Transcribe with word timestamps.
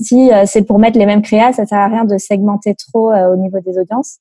Si 0.00 0.30
c'est 0.46 0.62
pour 0.62 0.78
mettre 0.78 0.98
les 0.98 1.06
mêmes 1.06 1.22
créas, 1.22 1.52
ça 1.52 1.66
sert 1.66 1.78
à 1.78 1.88
rien 1.88 2.04
de 2.04 2.16
segmenter 2.18 2.74
trop 2.74 3.12
au 3.12 3.36
niveau 3.36 3.60
des 3.60 3.78
audiences 3.78 4.18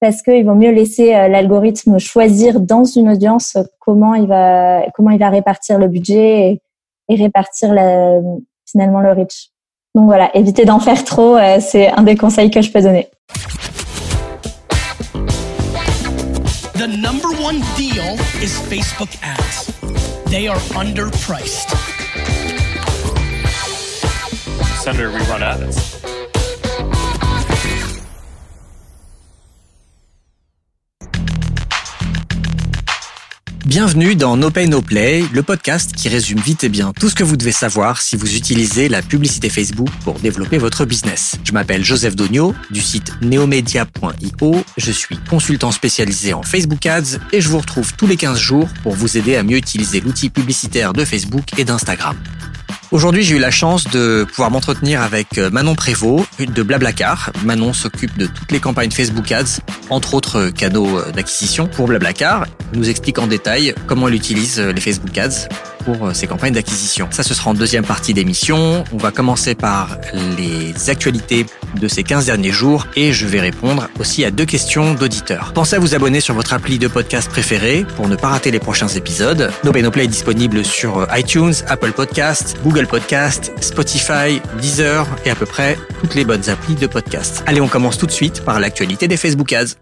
parce 0.00 0.22
qu'il 0.22 0.44
vaut 0.44 0.54
mieux 0.54 0.70
laisser 0.70 1.10
l'algorithme 1.10 1.98
choisir 1.98 2.60
dans 2.60 2.84
une 2.84 3.10
audience 3.10 3.56
comment 3.80 4.14
il 4.14 4.28
va 4.28 4.82
comment 4.94 5.10
il 5.10 5.18
va 5.18 5.28
répartir 5.28 5.78
le 5.78 5.88
budget 5.88 6.60
et, 7.08 7.14
répartir 7.14 7.70
finalement 8.70 9.00
le 9.00 9.12
reach. 9.12 9.50
Donc 9.94 10.04
voilà, 10.04 10.34
éviter 10.36 10.64
d'en 10.64 10.78
faire 10.78 11.04
trop, 11.04 11.36
c'est 11.60 11.88
un 11.88 12.02
des 12.02 12.16
conseils 12.16 12.50
que 12.50 12.60
je 12.60 12.70
peux 12.70 12.82
donner. 12.82 13.08
The 16.74 16.86
number 16.86 17.30
one 17.42 17.60
deal 17.76 18.14
is 18.40 18.56
Facebook 18.68 19.10
ads. 19.22 19.72
They 20.30 20.46
are 20.46 20.60
underpriced. 20.76 21.87
Bienvenue 33.66 34.16
dans 34.16 34.38
No 34.38 34.50
Pay 34.50 34.68
No 34.68 34.80
Play, 34.80 35.24
le 35.30 35.42
podcast 35.42 35.94
qui 35.94 36.08
résume 36.08 36.38
vite 36.38 36.64
et 36.64 36.70
bien 36.70 36.94
tout 36.98 37.10
ce 37.10 37.14
que 37.14 37.22
vous 37.22 37.36
devez 37.36 37.52
savoir 37.52 38.00
si 38.00 38.16
vous 38.16 38.34
utilisez 38.34 38.88
la 38.88 39.02
publicité 39.02 39.50
Facebook 39.50 39.90
pour 40.04 40.20
développer 40.20 40.56
votre 40.56 40.86
business. 40.86 41.36
Je 41.44 41.52
m'appelle 41.52 41.84
Joseph 41.84 42.16
Dogno 42.16 42.54
du 42.70 42.80
site 42.80 43.12
neomedia.io. 43.20 44.64
Je 44.78 44.92
suis 44.92 45.18
consultant 45.28 45.70
spécialisé 45.70 46.32
en 46.32 46.42
Facebook 46.42 46.86
Ads 46.86 47.18
et 47.32 47.42
je 47.42 47.48
vous 47.50 47.58
retrouve 47.58 47.92
tous 47.94 48.06
les 48.06 48.16
15 48.16 48.38
jours 48.38 48.70
pour 48.82 48.94
vous 48.94 49.18
aider 49.18 49.36
à 49.36 49.42
mieux 49.42 49.58
utiliser 49.58 50.00
l'outil 50.00 50.30
publicitaire 50.30 50.94
de 50.94 51.04
Facebook 51.04 51.58
et 51.58 51.66
d'Instagram. 51.66 52.16
Aujourd'hui, 52.90 53.22
j'ai 53.22 53.36
eu 53.36 53.38
la 53.38 53.50
chance 53.50 53.84
de 53.84 54.24
pouvoir 54.24 54.50
m'entretenir 54.50 55.02
avec 55.02 55.36
euh, 55.36 55.50
Manon 55.50 55.74
Prévost 55.74 56.26
de 56.40 56.62
Blablacar. 56.62 57.30
Manon 57.44 57.74
s'occupe 57.74 58.16
de 58.16 58.26
toutes 58.26 58.50
les 58.50 58.60
campagnes 58.60 58.90
Facebook 58.90 59.30
Ads, 59.30 59.60
entre 59.90 60.14
autres 60.14 60.38
euh, 60.38 60.50
canaux 60.50 60.98
euh, 60.98 61.10
d'acquisition 61.12 61.66
pour 61.66 61.86
Blablacar. 61.86 62.46
Elle 62.72 62.78
nous 62.78 62.88
explique 62.88 63.18
en 63.18 63.26
détail 63.26 63.74
comment 63.86 64.08
elle 64.08 64.14
utilise 64.14 64.58
les 64.58 64.80
Facebook 64.80 65.16
Ads 65.18 65.48
pour 65.84 66.14
ces 66.14 66.26
campagnes 66.26 66.52
d'acquisition. 66.52 67.08
Ça, 67.10 67.22
ce 67.22 67.32
sera 67.32 67.50
en 67.50 67.54
deuxième 67.54 67.84
partie 67.84 68.12
d'émission. 68.12 68.84
On 68.92 68.98
va 68.98 69.10
commencer 69.10 69.54
par 69.54 69.96
les 70.36 70.90
actualités 70.90 71.46
de 71.80 71.88
ces 71.88 72.02
15 72.02 72.26
derniers 72.26 72.50
jours 72.50 72.86
et 72.94 73.12
je 73.12 73.26
vais 73.26 73.40
répondre 73.40 73.88
aussi 73.98 74.22
à 74.24 74.30
deux 74.30 74.44
questions 74.44 74.92
d'auditeurs. 74.92 75.52
Pensez 75.54 75.76
à 75.76 75.78
vous 75.78 75.94
abonner 75.94 76.20
sur 76.20 76.34
votre 76.34 76.52
appli 76.52 76.78
de 76.78 76.88
podcast 76.88 77.30
préféré 77.30 77.86
pour 77.96 78.08
ne 78.08 78.16
pas 78.16 78.28
rater 78.28 78.50
les 78.50 78.58
prochains 78.58 78.88
épisodes. 78.88 79.50
No 79.64 79.72
Pay 79.72 79.82
No 79.82 79.90
Play 79.90 80.04
est 80.04 80.08
disponible 80.08 80.62
sur 80.62 81.06
iTunes, 81.16 81.54
Apple 81.68 81.92
Podcasts, 81.92 82.58
Google 82.64 82.77
Podcasts, 82.86 83.52
Spotify, 83.60 84.40
Deezer 84.60 85.06
et 85.24 85.30
à 85.30 85.34
peu 85.34 85.46
près 85.46 85.76
toutes 86.00 86.14
les 86.14 86.24
bonnes 86.24 86.48
applis 86.48 86.74
de 86.74 86.86
podcast. 86.86 87.42
Allez, 87.46 87.60
on 87.60 87.68
commence 87.68 87.98
tout 87.98 88.06
de 88.06 88.12
suite 88.12 88.44
par 88.44 88.60
l'actualité 88.60 89.08
des 89.08 89.16
Facebook 89.16 89.52
Ads. 89.52 89.74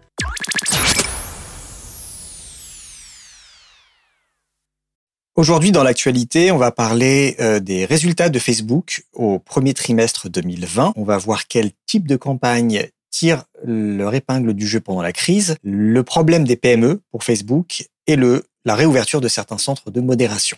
Aujourd'hui, 5.35 5.71
dans 5.71 5.83
l'actualité, 5.83 6.51
on 6.51 6.57
va 6.57 6.71
parler 6.71 7.35
euh, 7.39 7.59
des 7.59 7.85
résultats 7.85 8.29
de 8.29 8.39
Facebook 8.39 9.03
au 9.13 9.37
premier 9.37 9.75
trimestre 9.75 10.29
2020. 10.29 10.93
On 10.95 11.03
va 11.03 11.19
voir 11.19 11.47
quel 11.47 11.69
type 11.85 12.07
de 12.07 12.15
campagne 12.15 12.87
tire 13.11 13.43
leur 13.63 14.15
épingle 14.15 14.53
du 14.53 14.67
jeu 14.67 14.79
pendant 14.79 15.03
la 15.03 15.13
crise, 15.13 15.57
le 15.63 16.01
problème 16.01 16.43
des 16.43 16.55
PME 16.55 17.01
pour 17.11 17.23
Facebook 17.23 17.85
et 18.07 18.15
le, 18.15 18.45
la 18.65 18.75
réouverture 18.75 19.21
de 19.21 19.27
certains 19.27 19.59
centres 19.59 19.91
de 19.91 20.01
modération. 20.01 20.57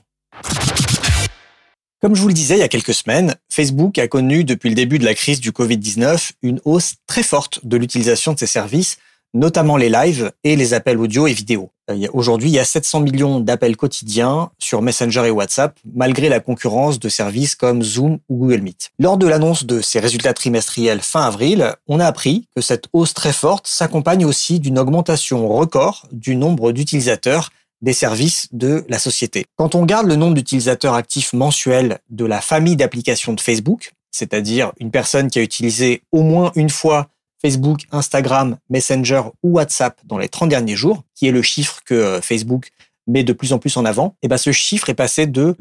Comme 2.02 2.16
je 2.16 2.22
vous 2.22 2.30
le 2.30 2.34
disais 2.34 2.56
il 2.56 2.60
y 2.60 2.64
a 2.64 2.70
quelques 2.70 2.94
semaines, 2.94 3.36
Facebook 3.50 3.98
a 3.98 4.08
connu 4.08 4.46
depuis 4.46 4.70
le 4.70 4.76
début 4.76 5.00
de 5.00 5.06
la 5.06 5.14
crise 5.14 5.42
du 5.42 5.52
Covid-19 5.52 6.32
une 6.42 6.62
hausse 6.64 6.94
très 7.08 7.24
forte 7.24 7.66
de 7.66 7.76
l'utilisation 7.76 8.32
de 8.32 8.40
ses 8.40 8.48
services 8.48 8.98
notamment 9.34 9.78
les 9.78 9.90
lives 9.90 10.32
et 10.44 10.56
les 10.56 10.74
appels 10.74 10.98
audio 10.98 11.28
et 11.28 11.34
vidéo. 11.34 11.72
Euh, 11.90 12.08
aujourd'hui, 12.14 12.50
il 12.50 12.54
y 12.54 12.60
a 12.60 12.66
700 12.66 13.02
millions 13.02 13.40
d'appels 13.40 13.78
quotidiens 13.78 14.50
sur 14.60 14.82
Messenger 14.82 15.28
et 15.28 15.32
WhatsApp, 15.32 15.78
malgré 15.94 16.30
la 16.30 16.40
concurrence 16.40 17.00
de 17.00 17.10
services 17.10 17.56
comme 17.56 17.84
Zoom 17.84 18.20
ou 18.30 18.38
Google 18.38 18.62
Meet. 18.62 18.92
Lors 19.00 19.18
de 19.18 19.28
l'annonce 19.28 19.66
de 19.66 19.82
ces 19.82 20.00
résultats 20.00 20.34
trimestriels 20.34 21.02
fin 21.02 21.22
avril, 21.22 21.74
on 21.88 22.00
a 22.00 22.06
appris 22.06 22.48
que 22.56 22.62
cette 22.62 22.86
hausse 22.94 23.14
très 23.14 23.34
forte 23.34 23.68
s'accompagne 23.68 24.26
aussi 24.26 24.60
d'une 24.60 24.80
augmentation 24.80 25.48
record 25.48 26.08
du 26.12 26.36
nombre 26.36 26.72
d'utilisateurs 26.72 27.52
des 27.82 27.94
services 27.94 28.48
de 28.52 28.86
la 28.90 29.00
société. 29.00 29.46
Quand 29.56 29.76
on 29.76 29.82
regarde 29.82 30.08
le 30.08 30.16
nombre 30.16 30.36
d'utilisateurs 30.36 30.94
actifs 30.94 31.34
mensuels 31.34 32.00
de 32.10 32.26
la 32.26 32.42
famille 32.42 32.76
d'applications 32.76 33.34
de 33.34 33.42
Facebook, 33.42 33.94
c'est-à-dire 34.12 34.72
une 34.80 34.92
personne 34.92 35.30
qui 35.30 35.40
a 35.40 35.44
utilisé 35.44 36.02
au 36.12 36.24
moins 36.24 36.52
une 36.56 36.70
fois 36.70 37.08
Facebook, 37.42 37.82
Instagram, 37.92 38.58
Messenger 38.70 39.22
ou 39.44 39.54
WhatsApp 39.54 40.00
dans 40.06 40.18
les 40.18 40.28
30 40.28 40.50
derniers 40.50 40.76
jours, 40.76 41.04
qui 41.16 41.28
est 41.28 41.32
le 41.32 41.42
chiffre 41.42 41.80
que 41.86 41.94
euh, 41.94 42.22
Facebook 42.22 42.70
met 43.08 43.24
de 43.24 43.34
plus 43.34 43.54
en 43.54 43.60
plus 43.60 43.76
en 43.78 43.86
avant, 43.86 44.16
et 44.22 44.28
ben 44.28 44.38
ce 44.38 44.52
chiffre 44.52 44.90
est 44.90 44.96
passé 44.96 45.26
de 45.26 45.56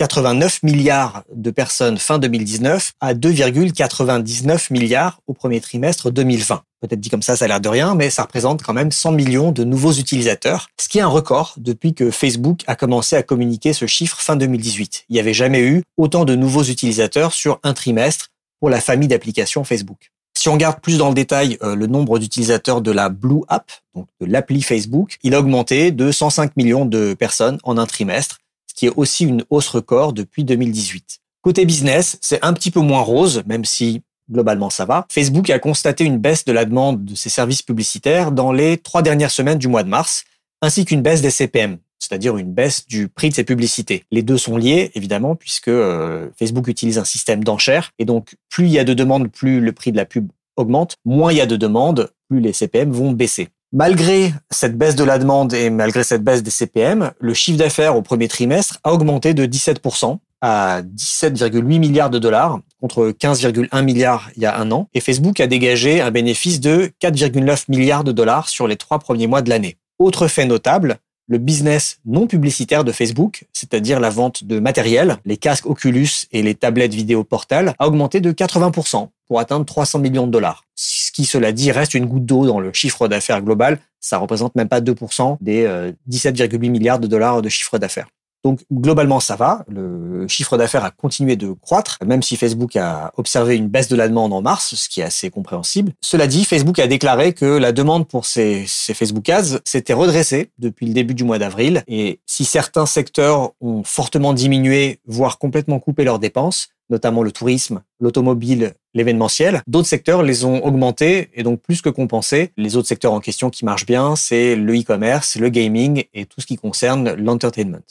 2,89 0.00 0.60
milliards 0.62 1.22
de 1.34 1.50
personnes 1.50 1.98
fin 1.98 2.18
2019 2.18 2.92
à 3.00 3.14
2,99 3.14 4.72
milliards 4.72 5.20
au 5.26 5.34
premier 5.34 5.60
trimestre 5.60 6.10
2020. 6.10 6.62
Peut-être 6.80 7.00
dit 7.00 7.10
comme 7.10 7.22
ça, 7.22 7.36
ça 7.36 7.44
a 7.44 7.48
l'air 7.48 7.60
de 7.60 7.68
rien, 7.68 7.94
mais 7.94 8.10
ça 8.10 8.22
représente 8.22 8.62
quand 8.62 8.72
même 8.72 8.90
100 8.90 9.12
millions 9.12 9.52
de 9.52 9.62
nouveaux 9.62 9.92
utilisateurs, 9.92 10.68
ce 10.80 10.88
qui 10.88 10.98
est 10.98 11.02
un 11.02 11.08
record 11.08 11.54
depuis 11.58 11.94
que 11.94 12.10
Facebook 12.10 12.62
a 12.66 12.74
commencé 12.74 13.14
à 13.14 13.22
communiquer 13.22 13.72
ce 13.72 13.86
chiffre 13.86 14.20
fin 14.20 14.34
2018. 14.34 15.04
Il 15.08 15.12
n'y 15.12 15.20
avait 15.20 15.34
jamais 15.34 15.60
eu 15.60 15.82
autant 15.96 16.24
de 16.24 16.34
nouveaux 16.34 16.64
utilisateurs 16.64 17.32
sur 17.32 17.60
un 17.62 17.72
trimestre 17.72 18.28
pour 18.58 18.70
la 18.70 18.80
famille 18.80 19.08
d'applications 19.08 19.62
Facebook. 19.62 20.10
Si 20.36 20.48
on 20.48 20.54
regarde 20.54 20.80
plus 20.80 20.98
dans 20.98 21.08
le 21.08 21.14
détail 21.14 21.56
euh, 21.62 21.76
le 21.76 21.86
nombre 21.86 22.18
d'utilisateurs 22.18 22.80
de 22.80 22.90
la 22.90 23.10
Blue 23.10 23.42
App, 23.48 23.70
donc 23.94 24.08
de 24.20 24.26
l'appli 24.26 24.62
Facebook, 24.62 25.18
il 25.22 25.34
a 25.34 25.38
augmenté 25.38 25.92
de 25.92 26.10
105 26.10 26.56
millions 26.56 26.84
de 26.84 27.14
personnes 27.14 27.58
en 27.62 27.78
un 27.78 27.86
trimestre, 27.86 28.38
qui 28.74 28.86
est 28.86 28.92
aussi 28.96 29.24
une 29.24 29.44
hausse 29.50 29.68
record 29.68 30.12
depuis 30.12 30.44
2018. 30.44 31.20
Côté 31.42 31.64
business, 31.64 32.18
c'est 32.20 32.44
un 32.44 32.52
petit 32.52 32.70
peu 32.70 32.80
moins 32.80 33.00
rose, 33.00 33.42
même 33.46 33.64
si 33.64 34.02
globalement 34.30 34.70
ça 34.70 34.84
va. 34.84 35.06
Facebook 35.10 35.50
a 35.50 35.58
constaté 35.58 36.04
une 36.04 36.18
baisse 36.18 36.44
de 36.44 36.52
la 36.52 36.64
demande 36.64 37.04
de 37.04 37.14
ses 37.14 37.28
services 37.28 37.62
publicitaires 37.62 38.32
dans 38.32 38.52
les 38.52 38.78
trois 38.78 39.02
dernières 39.02 39.30
semaines 39.30 39.58
du 39.58 39.68
mois 39.68 39.82
de 39.82 39.88
mars, 39.88 40.24
ainsi 40.60 40.84
qu'une 40.84 41.02
baisse 41.02 41.20
des 41.20 41.30
CPM, 41.30 41.78
c'est-à-dire 41.98 42.36
une 42.36 42.52
baisse 42.52 42.86
du 42.86 43.08
prix 43.08 43.30
de 43.30 43.34
ses 43.34 43.44
publicités. 43.44 44.04
Les 44.10 44.22
deux 44.22 44.38
sont 44.38 44.56
liés, 44.56 44.90
évidemment, 44.94 45.34
puisque 45.34 45.68
euh, 45.68 46.28
Facebook 46.38 46.68
utilise 46.68 46.98
un 46.98 47.04
système 47.04 47.42
d'enchères, 47.44 47.90
et 47.98 48.04
donc 48.04 48.36
plus 48.48 48.66
il 48.66 48.72
y 48.72 48.78
a 48.78 48.84
de 48.84 48.94
demandes, 48.94 49.30
plus 49.30 49.60
le 49.60 49.72
prix 49.72 49.92
de 49.92 49.96
la 49.96 50.04
pub 50.04 50.30
augmente, 50.56 50.96
moins 51.04 51.32
il 51.32 51.38
y 51.38 51.40
a 51.40 51.46
de 51.46 51.56
demandes, 51.56 52.10
plus 52.28 52.40
les 52.40 52.52
CPM 52.52 52.90
vont 52.90 53.12
baisser. 53.12 53.48
Malgré 53.74 54.34
cette 54.50 54.76
baisse 54.76 54.96
de 54.96 55.04
la 55.04 55.18
demande 55.18 55.54
et 55.54 55.70
malgré 55.70 56.04
cette 56.04 56.22
baisse 56.22 56.42
des 56.42 56.50
CPM, 56.50 57.12
le 57.18 57.32
chiffre 57.32 57.56
d'affaires 57.56 57.96
au 57.96 58.02
premier 58.02 58.28
trimestre 58.28 58.78
a 58.84 58.92
augmenté 58.92 59.32
de 59.32 59.46
17% 59.46 60.18
à 60.42 60.82
17,8 60.82 61.62
milliards 61.78 62.10
de 62.10 62.18
dollars 62.18 62.60
contre 62.82 63.12
15,1 63.12 63.82
milliards 63.82 64.30
il 64.36 64.42
y 64.42 64.46
a 64.46 64.58
un 64.58 64.70
an. 64.72 64.88
Et 64.92 65.00
Facebook 65.00 65.40
a 65.40 65.46
dégagé 65.46 66.02
un 66.02 66.10
bénéfice 66.10 66.60
de 66.60 66.90
4,9 67.00 67.64
milliards 67.68 68.04
de 68.04 68.12
dollars 68.12 68.50
sur 68.50 68.66
les 68.66 68.76
trois 68.76 68.98
premiers 68.98 69.26
mois 69.26 69.40
de 69.40 69.48
l'année. 69.48 69.78
Autre 69.98 70.28
fait 70.28 70.44
notable, 70.44 70.98
le 71.26 71.38
business 71.38 71.98
non 72.04 72.26
publicitaire 72.26 72.84
de 72.84 72.92
Facebook, 72.92 73.46
c'est-à-dire 73.54 74.00
la 74.00 74.10
vente 74.10 74.44
de 74.44 74.58
matériel, 74.58 75.16
les 75.24 75.38
casques 75.38 75.64
Oculus 75.64 76.26
et 76.30 76.42
les 76.42 76.54
tablettes 76.54 76.92
vidéo 76.92 77.24
Portal, 77.24 77.74
a 77.78 77.86
augmenté 77.86 78.20
de 78.20 78.32
80% 78.32 79.08
pour 79.28 79.40
atteindre 79.40 79.64
300 79.64 80.00
millions 80.00 80.26
de 80.26 80.32
dollars. 80.32 80.64
Ce 81.12 81.20
qui, 81.20 81.26
cela 81.26 81.52
dit, 81.52 81.70
reste 81.70 81.92
une 81.92 82.06
goutte 82.06 82.24
d'eau 82.24 82.46
dans 82.46 82.58
le 82.58 82.72
chiffre 82.72 83.06
d'affaires 83.06 83.42
global. 83.42 83.78
Ça 84.00 84.16
représente 84.16 84.54
même 84.54 84.68
pas 84.68 84.80
2% 84.80 85.36
des 85.42 85.66
17,8 86.10 86.54
euh, 86.54 86.70
milliards 86.70 86.98
de 86.98 87.06
dollars 87.06 87.42
de 87.42 87.50
chiffre 87.50 87.76
d'affaires. 87.76 88.08
Donc 88.44 88.60
globalement, 88.72 89.20
ça 89.20 89.36
va. 89.36 89.62
Le 89.68 90.26
chiffre 90.26 90.56
d'affaires 90.56 90.84
a 90.86 90.90
continué 90.90 91.36
de 91.36 91.52
croître, 91.52 91.98
même 92.02 92.22
si 92.22 92.36
Facebook 92.36 92.76
a 92.76 93.12
observé 93.18 93.56
une 93.56 93.68
baisse 93.68 93.88
de 93.88 93.94
la 93.94 94.08
demande 94.08 94.32
en 94.32 94.40
mars, 94.40 94.74
ce 94.74 94.88
qui 94.88 95.02
est 95.02 95.04
assez 95.04 95.28
compréhensible. 95.28 95.92
Cela 96.00 96.26
dit, 96.26 96.46
Facebook 96.46 96.78
a 96.78 96.86
déclaré 96.86 97.34
que 97.34 97.44
la 97.44 97.72
demande 97.72 98.08
pour 98.08 98.24
ces, 98.24 98.64
Facebook 98.66 99.28
Ads 99.28 99.60
s'était 99.66 99.92
redressée 99.92 100.50
depuis 100.58 100.86
le 100.86 100.94
début 100.94 101.14
du 101.14 101.24
mois 101.24 101.38
d'avril. 101.38 101.84
Et 101.88 102.20
si 102.24 102.46
certains 102.46 102.86
secteurs 102.86 103.52
ont 103.60 103.84
fortement 103.84 104.32
diminué, 104.32 104.98
voire 105.06 105.38
complètement 105.38 105.78
coupé 105.78 106.04
leurs 106.04 106.18
dépenses, 106.18 106.68
notamment 106.92 107.24
le 107.24 107.32
tourisme, 107.32 107.82
l'automobile, 107.98 108.74
l'événementiel. 108.94 109.62
D'autres 109.66 109.88
secteurs 109.88 110.22
les 110.22 110.44
ont 110.44 110.64
augmentés 110.64 111.30
et 111.34 111.42
donc 111.42 111.60
plus 111.60 111.82
que 111.82 111.88
compensés. 111.88 112.52
Les 112.56 112.76
autres 112.76 112.86
secteurs 112.86 113.14
en 113.14 113.20
question 113.20 113.50
qui 113.50 113.64
marchent 113.64 113.86
bien, 113.86 114.14
c'est 114.14 114.54
le 114.54 114.78
e-commerce, 114.78 115.36
le 115.36 115.48
gaming 115.48 116.04
et 116.14 116.26
tout 116.26 116.40
ce 116.40 116.46
qui 116.46 116.56
concerne 116.56 117.14
l'entertainment. 117.14 117.82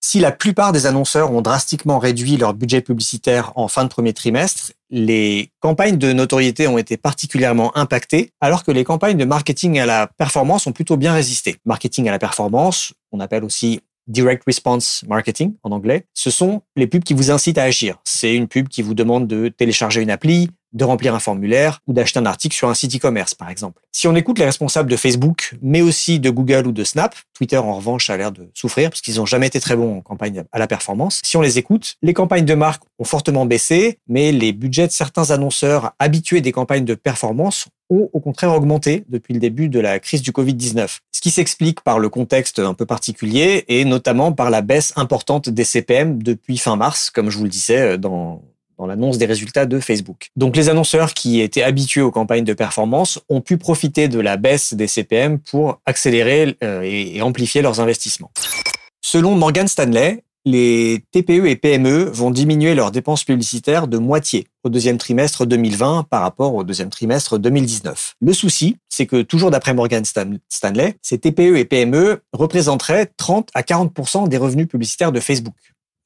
Si 0.00 0.20
la 0.20 0.32
plupart 0.32 0.72
des 0.72 0.86
annonceurs 0.86 1.32
ont 1.32 1.42
drastiquement 1.42 1.98
réduit 1.98 2.36
leur 2.38 2.54
budget 2.54 2.80
publicitaire 2.80 3.52
en 3.56 3.68
fin 3.68 3.84
de 3.84 3.90
premier 3.90 4.14
trimestre, 4.14 4.72
les 4.88 5.50
campagnes 5.60 5.98
de 5.98 6.12
notoriété 6.12 6.66
ont 6.66 6.78
été 6.78 6.96
particulièrement 6.96 7.76
impactées, 7.76 8.30
alors 8.40 8.64
que 8.64 8.70
les 8.70 8.84
campagnes 8.84 9.18
de 9.18 9.26
marketing 9.26 9.78
à 9.80 9.86
la 9.86 10.06
performance 10.06 10.66
ont 10.66 10.72
plutôt 10.72 10.96
bien 10.96 11.12
résisté. 11.12 11.56
Marketing 11.66 12.08
à 12.08 12.12
la 12.12 12.18
performance, 12.18 12.94
on 13.12 13.20
appelle 13.20 13.44
aussi 13.44 13.80
direct 14.08 14.42
response 14.46 15.04
marketing 15.06 15.54
en 15.62 15.70
anglais. 15.70 16.06
Ce 16.14 16.30
sont 16.30 16.62
les 16.76 16.86
pubs 16.86 17.04
qui 17.04 17.14
vous 17.14 17.30
incitent 17.30 17.58
à 17.58 17.64
agir. 17.64 17.98
C'est 18.04 18.34
une 18.34 18.48
pub 18.48 18.68
qui 18.68 18.82
vous 18.82 18.94
demande 18.94 19.26
de 19.26 19.48
télécharger 19.48 20.02
une 20.02 20.10
appli, 20.10 20.50
de 20.72 20.84
remplir 20.84 21.14
un 21.14 21.18
formulaire 21.18 21.80
ou 21.86 21.92
d'acheter 21.92 22.18
un 22.18 22.26
article 22.26 22.54
sur 22.54 22.68
un 22.68 22.74
site 22.74 22.96
e-commerce, 22.96 23.34
par 23.34 23.48
exemple. 23.50 23.80
Si 23.92 24.06
on 24.06 24.14
écoute 24.14 24.38
les 24.38 24.44
responsables 24.44 24.90
de 24.90 24.96
Facebook, 24.96 25.54
mais 25.62 25.80
aussi 25.80 26.20
de 26.20 26.30
Google 26.30 26.66
ou 26.66 26.72
de 26.72 26.84
Snap, 26.84 27.14
Twitter 27.34 27.56
en 27.56 27.74
revanche 27.74 28.10
a 28.10 28.16
l'air 28.16 28.32
de 28.32 28.50
souffrir 28.54 28.90
parce 28.90 29.00
qu'ils 29.00 29.16
n'ont 29.16 29.26
jamais 29.26 29.46
été 29.46 29.60
très 29.60 29.76
bons 29.76 29.98
en 29.98 30.00
campagne 30.00 30.44
à 30.52 30.58
la 30.58 30.66
performance. 30.66 31.20
Si 31.24 31.36
on 31.36 31.40
les 31.40 31.58
écoute, 31.58 31.94
les 32.02 32.12
campagnes 32.12 32.44
de 32.44 32.54
marque 32.54 32.82
ont 32.98 33.04
fortement 33.04 33.46
baissé, 33.46 33.98
mais 34.08 34.32
les 34.32 34.52
budgets 34.52 34.86
de 34.86 34.92
certains 34.92 35.30
annonceurs 35.30 35.92
habitués 35.98 36.40
des 36.40 36.52
campagnes 36.52 36.84
de 36.84 36.94
performance 36.94 37.68
au 37.88 38.20
contraire 38.20 38.52
augmenté 38.52 39.04
depuis 39.08 39.34
le 39.34 39.40
début 39.40 39.68
de 39.68 39.80
la 39.80 39.98
crise 39.98 40.22
du 40.22 40.30
Covid-19. 40.30 40.98
Ce 41.12 41.20
qui 41.20 41.30
s'explique 41.30 41.80
par 41.80 41.98
le 41.98 42.08
contexte 42.08 42.58
un 42.58 42.74
peu 42.74 42.86
particulier 42.86 43.64
et 43.68 43.84
notamment 43.84 44.32
par 44.32 44.50
la 44.50 44.60
baisse 44.60 44.92
importante 44.96 45.48
des 45.48 45.64
CPM 45.64 46.22
depuis 46.22 46.58
fin 46.58 46.76
mars, 46.76 47.10
comme 47.10 47.30
je 47.30 47.38
vous 47.38 47.44
le 47.44 47.50
disais 47.50 47.98
dans, 47.98 48.42
dans 48.78 48.86
l'annonce 48.86 49.18
des 49.18 49.26
résultats 49.26 49.66
de 49.66 49.80
Facebook. 49.80 50.30
Donc 50.36 50.56
les 50.56 50.68
annonceurs 50.68 51.12
qui 51.12 51.40
étaient 51.40 51.62
habitués 51.62 52.00
aux 52.00 52.12
campagnes 52.12 52.44
de 52.44 52.54
performance 52.54 53.20
ont 53.28 53.40
pu 53.40 53.58
profiter 53.58 54.08
de 54.08 54.20
la 54.20 54.36
baisse 54.36 54.74
des 54.74 54.86
CPM 54.86 55.40
pour 55.40 55.80
accélérer 55.84 56.56
euh, 56.62 56.82
et 56.82 57.20
amplifier 57.20 57.60
leurs 57.60 57.80
investissements. 57.80 58.30
Selon 59.00 59.34
Morgan 59.34 59.66
Stanley, 59.66 60.22
les 60.48 61.04
TPE 61.12 61.46
et 61.46 61.56
PME 61.56 62.04
vont 62.04 62.30
diminuer 62.30 62.74
leurs 62.74 62.90
dépenses 62.90 63.24
publicitaires 63.24 63.88
de 63.88 63.98
moitié 63.98 64.46
au 64.64 64.68
deuxième 64.68 64.98
trimestre 64.98 65.46
2020 65.46 66.04
par 66.10 66.22
rapport 66.22 66.54
au 66.54 66.64
deuxième 66.64 66.90
trimestre 66.90 67.38
2019. 67.38 68.14
Le 68.20 68.32
souci, 68.32 68.76
c'est 68.88 69.06
que 69.06 69.22
toujours 69.22 69.50
d'après 69.50 69.74
Morgan 69.74 70.04
Stanley, 70.04 70.96
ces 71.02 71.18
TPE 71.18 71.56
et 71.56 71.64
PME 71.64 72.22
représenteraient 72.32 73.10
30 73.16 73.50
à 73.54 73.62
40% 73.62 74.28
des 74.28 74.38
revenus 74.38 74.68
publicitaires 74.68 75.12
de 75.12 75.20
Facebook 75.20 75.54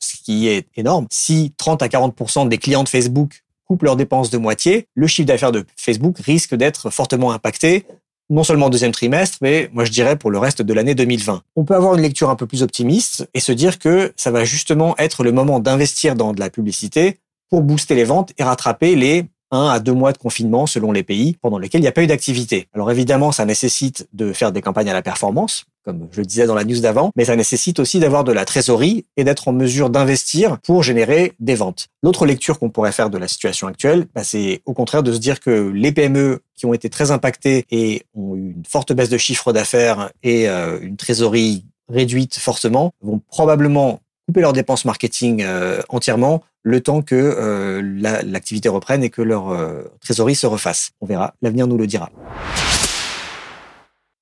ce 0.02 0.16
qui 0.22 0.48
est 0.48 0.66
énorme. 0.76 1.06
Si 1.10 1.54
30 1.56 1.82
à 1.82 1.88
40% 1.88 2.48
des 2.48 2.58
clients 2.58 2.84
de 2.84 2.88
Facebook 2.88 3.42
coupent 3.64 3.84
leurs 3.84 3.96
dépenses 3.96 4.30
de 4.30 4.38
moitié, 4.38 4.88
le 4.94 5.06
chiffre 5.06 5.26
d'affaires 5.26 5.52
de 5.52 5.64
Facebook 5.76 6.18
risque 6.18 6.54
d'être 6.54 6.90
fortement 6.90 7.32
impacté, 7.32 7.86
non 8.32 8.44
seulement 8.44 8.70
deuxième 8.70 8.93
trimestre, 8.93 9.38
mais 9.43 9.69
moi 9.75 9.84
je 9.84 9.90
dirais 9.90 10.17
pour 10.17 10.31
le 10.31 10.38
reste 10.38 10.62
de 10.62 10.73
l'année 10.73 10.94
2020. 10.94 11.43
On 11.55 11.64
peut 11.64 11.75
avoir 11.75 11.94
une 11.94 12.00
lecture 12.00 12.31
un 12.31 12.37
peu 12.37 12.46
plus 12.46 12.62
optimiste 12.62 13.29
et 13.34 13.40
se 13.40 13.52
dire 13.52 13.79
que 13.79 14.12
ça 14.17 14.31
va 14.31 14.44
justement 14.44 14.96
être 14.96 15.23
le 15.23 15.32
moment 15.32 15.61
d'investir 15.61 16.17
dans 16.17 16.32
de 16.32 16.40
la 16.40 16.49
publicité 16.49 17.20
pour 17.50 17.61
booster 17.61 17.94
les 17.94 18.05
ventes 18.05 18.32
et 18.38 18.43
rattraper 18.43 18.96
les 18.96 19.26
un 19.52 19.69
à 19.69 19.78
deux 19.78 19.93
mois 19.93 20.12
de 20.12 20.19
confinement 20.19 20.66
selon 20.66 20.90
les 20.90 21.04
pays 21.04 21.37
pendant 21.40 21.58
lesquels 21.58 21.81
il 21.81 21.84
n'y 21.84 21.88
a 21.88 21.93
pas 21.93 22.02
eu 22.02 22.06
d'activité. 22.08 22.69
Alors 22.75 22.90
évidemment, 22.90 23.31
ça 23.31 23.44
nécessite 23.44 24.08
de 24.12 24.32
faire 24.32 24.50
des 24.50 24.62
campagnes 24.62 24.90
à 24.90 24.94
la 24.94 25.02
performance, 25.02 25.66
comme 25.84 26.08
je 26.10 26.20
le 26.20 26.26
disais 26.26 26.46
dans 26.46 26.54
la 26.54 26.64
news 26.64 26.81
d'avant, 26.81 27.12
mais 27.14 27.26
ça 27.26 27.37
nécessite 27.37 27.78
aussi 27.78 28.00
d'avoir 28.00 28.25
de 28.25 28.32
la 28.32 28.44
trésorerie 28.44 29.04
et 29.16 29.25
d'être 29.25 29.49
en 29.49 29.52
mesure 29.52 29.90
d'investir 29.90 30.58
pour 30.60 30.82
générer 30.82 31.34
des 31.38 31.54
ventes. 31.54 31.88
L'autre 32.02 32.26
lecture 32.26 32.58
qu'on 32.58 32.70
pourrait 32.70 32.93
faire 32.93 33.10
de 33.10 33.19
la 33.19 33.28
situation 33.28 33.66
actuelle, 33.66 34.06
bah, 34.14 34.25
c'est 34.25 34.62
au 34.64 34.72
contraire 34.72 35.02
de 35.02 35.12
se 35.12 35.19
dire 35.19 35.38
que 35.38 35.70
les 35.75 35.93
PME 35.93 36.40
qui 36.56 36.66
ont 36.66 36.75
été 36.75 36.88
très 36.88 37.10
impactées 37.10 37.66
et 37.70 38.02
ont 38.14 38.34
eu 38.34 38.52
une 38.56 38.64
forte 38.66 38.93
baisse 38.93 39.10
de 39.10 39.19
chiffre 39.19 39.52
d'affaires 39.52 40.10
et 40.22 40.49
euh, 40.49 40.78
une 40.81 40.96
trésorerie 40.96 41.64
réduite 41.88 42.38
fortement 42.38 42.93
vont 43.02 43.20
probablement 43.28 44.00
couper 44.26 44.40
leurs 44.40 44.52
dépenses 44.52 44.84
marketing 44.84 45.43
euh, 45.43 45.82
entièrement 45.88 46.43
le 46.62 46.81
temps 46.81 47.03
que 47.03 47.14
euh, 47.14 47.82
l'activité 48.25 48.69
reprenne 48.69 49.03
et 49.03 49.11
que 49.11 49.23
leur 49.23 49.50
euh, 49.50 49.82
trésorerie 50.00 50.35
se 50.35 50.47
refasse. 50.47 50.93
On 51.00 51.06
verra, 51.06 51.35
l'avenir 51.43 51.67
nous 51.67 51.76
le 51.76 51.87
dira. 51.87 52.11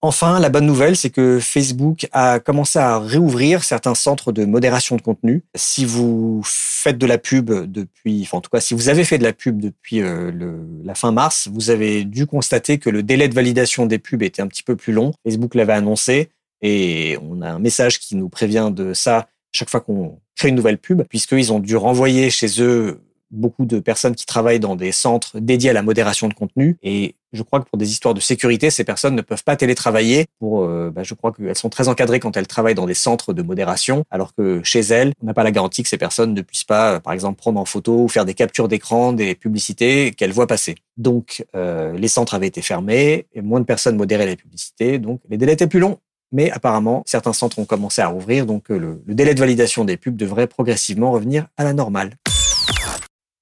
Enfin, 0.02 0.40
la 0.40 0.48
bonne 0.48 0.64
nouvelle, 0.64 0.96
c'est 0.96 1.10
que 1.10 1.38
Facebook 1.40 2.08
a 2.12 2.40
commencé 2.40 2.78
à 2.78 2.98
réouvrir 2.98 3.62
certains 3.64 3.94
centres 3.94 4.32
de 4.32 4.46
modération 4.46 4.96
de 4.96 5.02
contenu. 5.02 5.44
Si 5.54 5.84
vous 5.84 6.40
faites 6.42 6.96
de 6.96 7.04
la 7.04 7.18
pub 7.18 7.50
depuis, 7.70 8.22
enfin 8.22 8.38
en 8.38 8.40
tout 8.40 8.48
cas, 8.48 8.60
si 8.60 8.72
vous 8.72 8.88
avez 8.88 9.04
fait 9.04 9.18
de 9.18 9.24
la 9.24 9.34
pub 9.34 9.60
depuis 9.60 10.00
la 10.00 10.94
fin 10.94 11.12
mars, 11.12 11.48
vous 11.52 11.68
avez 11.68 12.04
dû 12.04 12.26
constater 12.26 12.78
que 12.78 12.88
le 12.88 13.02
délai 13.02 13.28
de 13.28 13.34
validation 13.34 13.84
des 13.84 13.98
pubs 13.98 14.22
était 14.22 14.40
un 14.40 14.46
petit 14.46 14.62
peu 14.62 14.74
plus 14.74 14.94
long. 14.94 15.12
Facebook 15.22 15.54
l'avait 15.54 15.74
annoncé 15.74 16.30
et 16.62 17.18
on 17.22 17.42
a 17.42 17.50
un 17.50 17.58
message 17.58 17.98
qui 17.98 18.16
nous 18.16 18.30
prévient 18.30 18.70
de 18.72 18.94
ça 18.94 19.28
chaque 19.52 19.70
fois 19.70 19.80
qu'on 19.80 20.18
crée 20.36 20.48
une 20.48 20.54
nouvelle 20.54 20.78
pub, 20.78 21.02
puisqu'ils 21.04 21.52
ont 21.52 21.60
dû 21.60 21.76
renvoyer 21.76 22.30
chez 22.30 22.62
eux 22.62 23.00
beaucoup 23.30 23.64
de 23.64 23.78
personnes 23.78 24.14
qui 24.14 24.26
travaillent 24.26 24.60
dans 24.60 24.76
des 24.76 24.92
centres 24.92 25.38
dédiés 25.38 25.70
à 25.70 25.72
la 25.72 25.82
modération 25.82 26.28
de 26.28 26.34
contenu. 26.34 26.76
Et 26.82 27.14
je 27.32 27.42
crois 27.42 27.60
que 27.60 27.68
pour 27.68 27.78
des 27.78 27.90
histoires 27.90 28.14
de 28.14 28.20
sécurité, 28.20 28.70
ces 28.70 28.84
personnes 28.84 29.14
ne 29.14 29.22
peuvent 29.22 29.44
pas 29.44 29.56
télétravailler. 29.56 30.26
Pour, 30.38 30.64
euh, 30.64 30.90
bah, 30.90 31.02
je 31.04 31.14
crois 31.14 31.32
qu'elles 31.32 31.56
sont 31.56 31.68
très 31.68 31.88
encadrées 31.88 32.18
quand 32.18 32.36
elles 32.36 32.46
travaillent 32.46 32.74
dans 32.74 32.86
des 32.86 32.94
centres 32.94 33.32
de 33.32 33.42
modération, 33.42 34.04
alors 34.10 34.34
que 34.34 34.60
chez 34.64 34.80
elles, 34.80 35.12
on 35.22 35.26
n'a 35.26 35.34
pas 35.34 35.44
la 35.44 35.52
garantie 35.52 35.82
que 35.82 35.88
ces 35.88 35.98
personnes 35.98 36.34
ne 36.34 36.42
puissent 36.42 36.64
pas, 36.64 37.00
par 37.00 37.12
exemple, 37.12 37.38
prendre 37.38 37.60
en 37.60 37.64
photo 37.64 38.02
ou 38.02 38.08
faire 38.08 38.24
des 38.24 38.34
captures 38.34 38.68
d'écran 38.68 39.12
des 39.12 39.34
publicités 39.34 40.12
qu'elles 40.12 40.32
voient 40.32 40.48
passer. 40.48 40.74
Donc, 40.96 41.44
euh, 41.54 41.92
les 41.96 42.08
centres 42.08 42.34
avaient 42.34 42.48
été 42.48 42.62
fermés 42.62 43.26
et 43.32 43.42
moins 43.42 43.60
de 43.60 43.64
personnes 43.64 43.96
modéraient 43.96 44.26
les 44.26 44.36
publicités, 44.36 44.98
donc 44.98 45.20
les 45.28 45.36
délais 45.36 45.52
étaient 45.52 45.68
plus 45.68 45.80
longs. 45.80 45.98
Mais 46.32 46.50
apparemment, 46.50 47.02
certains 47.06 47.32
centres 47.32 47.58
ont 47.58 47.64
commencé 47.64 48.00
à 48.02 48.08
rouvrir, 48.08 48.46
donc 48.46 48.70
euh, 48.70 48.78
le, 48.78 49.14
délai 49.14 49.34
de 49.34 49.40
validation 49.40 49.84
des 49.84 49.96
pubs 49.96 50.16
devrait 50.16 50.46
progressivement 50.46 51.10
revenir 51.10 51.46
à 51.56 51.64
la 51.64 51.72
normale. 51.72 52.16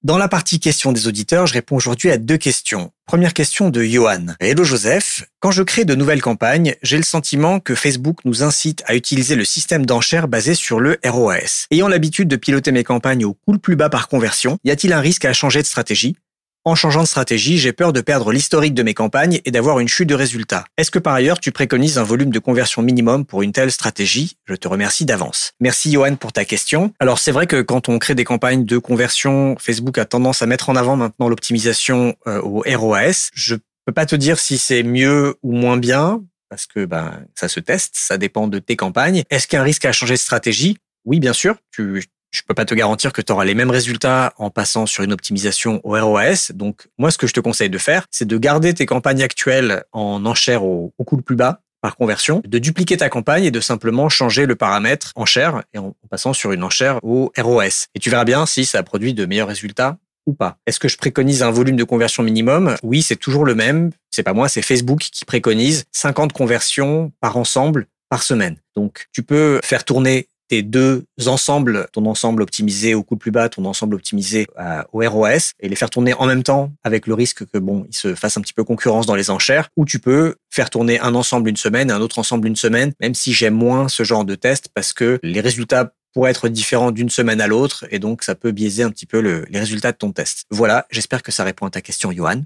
Dans 0.05 0.17
la 0.17 0.29
partie 0.29 0.61
questions 0.61 0.93
des 0.93 1.09
auditeurs, 1.09 1.49
je 1.49 1.55
réponds 1.55 1.75
aujourd'hui 1.75 2.11
à 2.13 2.19
deux 2.19 2.37
questions. 2.37 2.93
Première 3.05 3.35
question 3.35 3.69
de 3.69 3.83
Johan. 3.83 4.27
Hello 4.39 4.63
Joseph. 4.63 5.25
Quand 5.41 5.51
je 5.51 5.65
crée 5.65 5.85
de 5.85 5.97
nouvelles 5.97 6.23
campagnes, 6.23 6.77
j'ai 6.83 6.97
le 6.97 7.03
sentiment 7.03 7.59
que 7.59 7.75
Facebook 7.75 8.19
nous 8.25 8.45
incite 8.45 8.85
à 8.87 8.95
utiliser 8.95 9.35
le 9.35 9.45
système 9.45 9.85
d'enchères 9.85 10.29
basé 10.29 10.55
sur 10.55 10.79
le 10.79 10.99
ROAS. 11.05 11.67
Ayant 11.73 11.89
l'habitude 11.89 12.29
de 12.29 12.37
piloter 12.37 12.71
mes 12.71 12.85
campagnes 12.85 13.25
au 13.25 13.35
coût 13.35 13.53
le 13.53 13.59
plus 13.59 13.75
bas 13.75 13.89
par 13.89 14.07
conversion, 14.07 14.59
y 14.63 14.71
a-t-il 14.71 14.93
un 14.93 15.01
risque 15.01 15.25
à 15.25 15.33
changer 15.33 15.63
de 15.63 15.67
stratégie? 15.67 16.17
En 16.65 16.75
changeant 16.75 17.03
de 17.03 17.09
stratégie, 17.09 17.59
j'ai 17.59 17.73
peur 17.73 17.93
de 17.93 18.01
perdre 18.01 18.33
l'historique 18.33 18.75
de 18.75 18.83
mes 18.83 18.95
campagnes 18.95 19.41
et 19.45 19.51
d'avoir 19.51 19.81
une 19.81 19.89
chute 19.89 20.09
de 20.09 20.15
résultats. 20.15 20.65
Est-ce 20.77 20.91
que 20.91 20.99
par 20.99 21.15
ailleurs 21.15 21.41
tu 21.41 21.53
préconises 21.53 21.99
un 21.99 22.03
volume 22.03 22.31
de 22.31 22.39
conversion 22.39 22.83
minimum 22.83 23.25
pour 23.25 23.43
une 23.43 23.53
telle 23.53 23.73
stratégie? 23.73 24.37
Je 24.47 24.55
te 24.55 24.69
remercie 24.69 25.05
d'avance. 25.05 25.53
Merci 25.61 25.93
Johan 25.93 26.17
pour 26.17 26.33
ta 26.33 26.45
question. 26.45 26.93
Alors 27.01 27.19
c'est 27.19 27.33
vrai 27.33 27.47
que 27.47 27.63
quand 27.63 27.89
on 27.89 27.99
crée 27.99 28.15
des 28.15 28.25
campagnes 28.25 28.65
de 28.65 28.79
conversion, 28.79 29.57
Facebook 29.59 29.99
a 29.99 30.05
tendance 30.05 30.43
à 30.43 30.47
mettre 30.47 30.69
en 30.69 30.77
avant 30.77 30.97
maintenant 30.97 31.29
l'optimisation 31.29 32.15
euh, 32.27 32.41
au 32.43 32.63
ROAS. 32.67 33.31
Je 33.35 33.57
peux 33.87 33.93
pas 33.93 34.07
te 34.07 34.17
dire 34.17 34.39
si 34.39 34.59
c'est 34.59 34.83
mieux 34.83 35.37
ou 35.43 35.53
moins 35.53 35.79
bien 35.79 36.23
parce 36.51 36.67
que 36.67 36.85
ben 36.85 37.25
ça 37.35 37.49
se 37.49 37.61
teste, 37.61 37.95
ça 37.95 38.19
dépend 38.19 38.49
de 38.49 38.59
tes 38.59 38.77
campagnes. 38.77 39.23
Est-ce 39.31 39.47
qu'il 39.47 39.57
y 39.57 39.59
a 39.59 39.63
un 39.63 39.65
risque 39.65 39.85
à 39.85 39.93
changer 39.93 40.15
de 40.15 40.19
stratégie? 40.19 40.79
Oui, 41.05 41.21
bien 41.21 41.33
sûr. 41.33 41.57
Tu, 41.71 42.05
je 42.31 42.43
peux 42.47 42.55
pas 42.55 42.65
te 42.65 42.75
garantir 42.75 43.13
que 43.13 43.23
tu 43.23 43.33
auras 43.33 43.45
les 43.45 43.55
mêmes 43.55 43.71
résultats 43.71 44.33
en 44.37 44.51
passant 44.51 44.87
sur 44.87 45.03
une 45.03 45.13
optimisation 45.13 45.81
au 45.85 45.91
ROAS. 45.91 46.53
Donc, 46.55 46.89
moi, 46.99 47.11
ce 47.11 47.19
que 47.19 47.27
je 47.27 47.33
te 47.33 47.41
conseille 47.41 47.71
de 47.71 47.79
faire, 47.79 48.07
c'est 48.11 48.27
de 48.27 48.39
garder 48.39 48.75
tes 48.75 48.87
campagnes 48.87 49.23
actuelles 49.23 49.85
en 49.93 50.25
enchère 50.27 50.65
au, 50.65 50.93
coût 51.05 51.17
le 51.17 51.23
plus 51.23 51.37
bas 51.37 51.61
par 51.81 51.97
conversion, 51.97 52.43
de 52.45 52.59
dupliquer 52.59 52.97
ta 52.97 53.09
campagne 53.09 53.45
et 53.45 53.51
de 53.53 53.61
simplement 53.61 54.09
changer 54.09 54.47
le 54.47 54.57
paramètre 54.57 55.13
enchère 55.15 55.63
et 55.73 55.79
en, 55.79 55.95
passant 56.11 56.33
sur 56.33 56.51
une 56.53 56.65
enchère 56.65 56.99
au 57.05 57.33
ROS. 57.39 57.87
Et 57.95 58.01
tu 58.01 58.11
verras 58.11 58.25
bien 58.25 58.47
si 58.47 58.65
ça 58.65 58.83
produit 58.83 59.15
de 59.15 59.25
meilleurs 59.27 59.49
résultats 59.49 59.97
ou 60.27 60.35
pas. 60.35 60.59
Est-ce 60.67 60.81
que 60.81 60.89
je 60.89 60.97
préconise 60.97 61.43
un 61.43 61.53
volume 61.53 61.77
de 61.77 61.85
conversion 61.85 62.25
minimum? 62.25 62.75
Oui, 62.83 63.03
c'est 63.03 63.17
toujours 63.17 63.45
le 63.45 63.55
même. 63.55 63.93
C'est 64.11 64.25
pas 64.25 64.33
moi, 64.33 64.49
c'est 64.49 64.61
Facebook 64.61 64.99
qui 64.99 65.25
préconise 65.25 65.85
50 65.93 66.33
conversions 66.33 67.13
par 67.21 67.37
ensemble 67.37 67.87
par 68.11 68.23
semaine. 68.23 68.57
Donc, 68.75 69.07
tu 69.13 69.23
peux 69.23 69.61
faire 69.63 69.85
tourner 69.85 70.29
tes 70.49 70.63
deux 70.63 71.05
ensembles, 71.27 71.89
ton 71.93 72.07
ensemble 72.07 72.43
optimisé 72.43 72.95
au 72.95 73.03
coût 73.03 73.17
plus 73.17 73.31
bas, 73.31 73.49
ton 73.49 73.65
ensemble 73.65 73.95
optimisé 73.95 74.47
au 74.93 75.01
ROS, 75.01 75.53
et 75.61 75.69
les 75.69 75.77
faire 75.77 75.91
tourner 75.91 76.15
en 76.15 76.27
même 76.27 76.43
temps 76.43 76.73
avec 76.85 77.07
le 77.07 77.15
risque 77.15 77.45
que 77.47 77.59
bon, 77.59 77.87
ils 77.89 77.97
se 77.97 78.15
fassent 78.15 78.37
un 78.37 78.41
petit 78.41 78.55
peu 78.55 78.65
concurrence 78.65 79.07
dans 79.07 79.15
les 79.15 79.31
enchères, 79.31 79.69
ou 79.77 79.85
tu 79.85 79.99
peux 79.99 80.37
faire 80.51 80.71
tourner 80.71 80.99
un 81.01 81.15
ensemble 81.15 81.49
une 81.49 81.57
semaine, 81.57 81.91
un 81.91 82.01
autre 82.01 82.19
ensemble 82.19 82.49
une 82.49 82.57
semaine, 82.57 82.93
même 83.01 83.15
si 83.15 83.33
j'aime 83.33 83.55
moins 83.55 83.89
ce 83.89 84.03
genre 84.03 84.25
de 84.25 84.35
test 84.35 84.69
parce 84.75 84.93
que 84.93 85.19
les 85.23 85.41
résultats 85.41 85.93
pourraient 86.15 86.31
être 86.31 86.49
différents 86.49 86.91
d'une 86.91 87.11
semaine 87.11 87.41
à 87.41 87.47
l'autre 87.47 87.87
et 87.91 87.99
donc 87.99 88.23
ça 88.23 88.35
peut 88.35 88.51
biaiser 88.51 88.83
un 88.83 88.91
petit 88.91 89.07
peu 89.07 89.19
les 89.19 89.59
résultats 89.59 89.93
de 89.93 89.99
ton 89.99 90.13
test. 90.13 90.45
Voilà, 90.51 90.87
j'espère 90.91 91.23
que 91.23 91.33
ça 91.33 91.45
répond 91.45 91.67
à 91.67 91.71
ta 91.71 91.81
question, 91.81 92.11
Johan. 92.11 92.43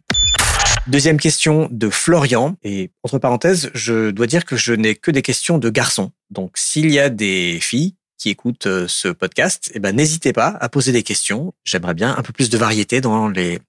Deuxième 0.89 1.19
question 1.19 1.69
de 1.71 1.89
Florian. 1.91 2.57
Et 2.65 2.91
entre 3.05 3.19
parenthèses, 3.19 3.71
je 3.73 4.11
dois 4.11 4.27
dire 4.27 4.45
que 4.45 4.57
je 4.57 4.73
n'ai 4.73 4.97
que 4.97 5.13
des 5.13 5.23
questions 5.23 5.59
de 5.59 5.71
garçons. 5.71 6.11
Donc, 6.31 6.53
s'il 6.57 6.91
y 6.91 6.99
a 6.99 7.09
des 7.09 7.61
filles 7.61 7.95
qui 8.19 8.31
écoutent 8.31 8.67
euh, 8.67 8.87
ce 8.89 9.09
podcast, 9.09 9.71
eh 9.75 9.79
ben, 9.79 9.95
n'hésitez 9.95 10.33
pas 10.33 10.49
à 10.61 10.69
poser 10.69 10.91
des 10.91 11.05
questions. 11.05 11.55
J'aimerais 11.65 11.95
bien 11.95 12.17
un 12.17 12.23
peu 12.23 12.33
plus 12.33 12.51
de 12.51 12.59
variété 12.59 13.01
dans 13.01 13.29
les, 13.29 13.61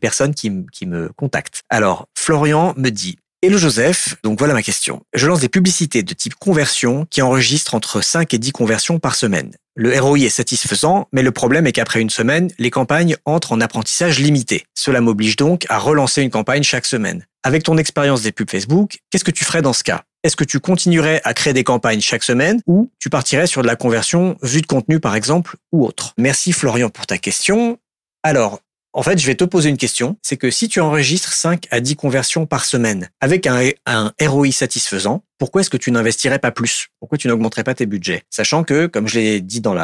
personnes 0.00 0.34
qui 0.34 0.50
me 0.50 1.08
contactent. 1.16 1.62
Alors, 1.68 2.08
Florian 2.16 2.72
me 2.76 2.90
dit, 2.90 3.18
Hello 3.40 3.56
Joseph, 3.56 4.16
donc 4.24 4.36
voilà 4.40 4.52
ma 4.52 4.64
question. 4.64 5.00
Je 5.14 5.28
lance 5.28 5.38
des 5.38 5.48
publicités 5.48 6.02
de 6.02 6.12
type 6.12 6.34
conversion 6.34 7.06
qui 7.08 7.22
enregistrent 7.22 7.76
entre 7.76 8.00
5 8.00 8.34
et 8.34 8.38
10 8.38 8.50
conversions 8.50 8.98
par 8.98 9.14
semaine. 9.14 9.54
Le 9.76 9.96
ROI 9.96 10.18
est 10.22 10.28
satisfaisant, 10.28 11.06
mais 11.12 11.22
le 11.22 11.30
problème 11.30 11.64
est 11.64 11.70
qu'après 11.70 12.00
une 12.00 12.10
semaine, 12.10 12.50
les 12.58 12.70
campagnes 12.70 13.14
entrent 13.26 13.52
en 13.52 13.60
apprentissage 13.60 14.18
limité. 14.18 14.64
Cela 14.74 15.00
m'oblige 15.00 15.36
donc 15.36 15.66
à 15.68 15.78
relancer 15.78 16.22
une 16.22 16.30
campagne 16.30 16.64
chaque 16.64 16.84
semaine. 16.84 17.26
Avec 17.44 17.62
ton 17.62 17.78
expérience 17.78 18.22
des 18.22 18.32
pubs 18.32 18.50
Facebook, 18.50 18.98
qu'est-ce 19.08 19.22
que 19.22 19.30
tu 19.30 19.44
ferais 19.44 19.62
dans 19.62 19.72
ce 19.72 19.84
cas? 19.84 20.02
Est-ce 20.24 20.34
que 20.34 20.42
tu 20.42 20.58
continuerais 20.58 21.20
à 21.22 21.32
créer 21.32 21.52
des 21.52 21.62
campagnes 21.62 22.00
chaque 22.00 22.24
semaine 22.24 22.60
ou 22.66 22.90
tu 22.98 23.08
partirais 23.08 23.46
sur 23.46 23.62
de 23.62 23.68
la 23.68 23.76
conversion 23.76 24.36
vue 24.42 24.62
de 24.62 24.66
contenu 24.66 24.98
par 24.98 25.14
exemple 25.14 25.54
ou 25.70 25.86
autre? 25.86 26.12
Merci 26.18 26.50
Florian 26.50 26.90
pour 26.90 27.06
ta 27.06 27.18
question. 27.18 27.78
Alors, 28.24 28.58
en 28.92 29.02
fait, 29.02 29.18
je 29.18 29.26
vais 29.26 29.34
te 29.34 29.44
poser 29.44 29.68
une 29.68 29.76
question. 29.76 30.16
C'est 30.22 30.36
que 30.36 30.50
si 30.50 30.68
tu 30.68 30.80
enregistres 30.80 31.32
5 31.32 31.66
à 31.70 31.80
10 31.80 31.96
conversions 31.96 32.46
par 32.46 32.64
semaine 32.64 33.10
avec 33.20 33.46
un, 33.46 34.12
ROI 34.20 34.50
satisfaisant, 34.50 35.22
pourquoi 35.38 35.60
est-ce 35.60 35.70
que 35.70 35.76
tu 35.76 35.90
n'investirais 35.90 36.38
pas 36.38 36.50
plus? 36.50 36.88
Pourquoi 36.98 37.18
tu 37.18 37.28
n'augmenterais 37.28 37.64
pas 37.64 37.74
tes 37.74 37.86
budgets? 37.86 38.22
Sachant 38.30 38.64
que, 38.64 38.86
comme 38.86 39.06
je 39.06 39.18
l'ai 39.18 39.40
dit 39.40 39.60
dans, 39.60 39.74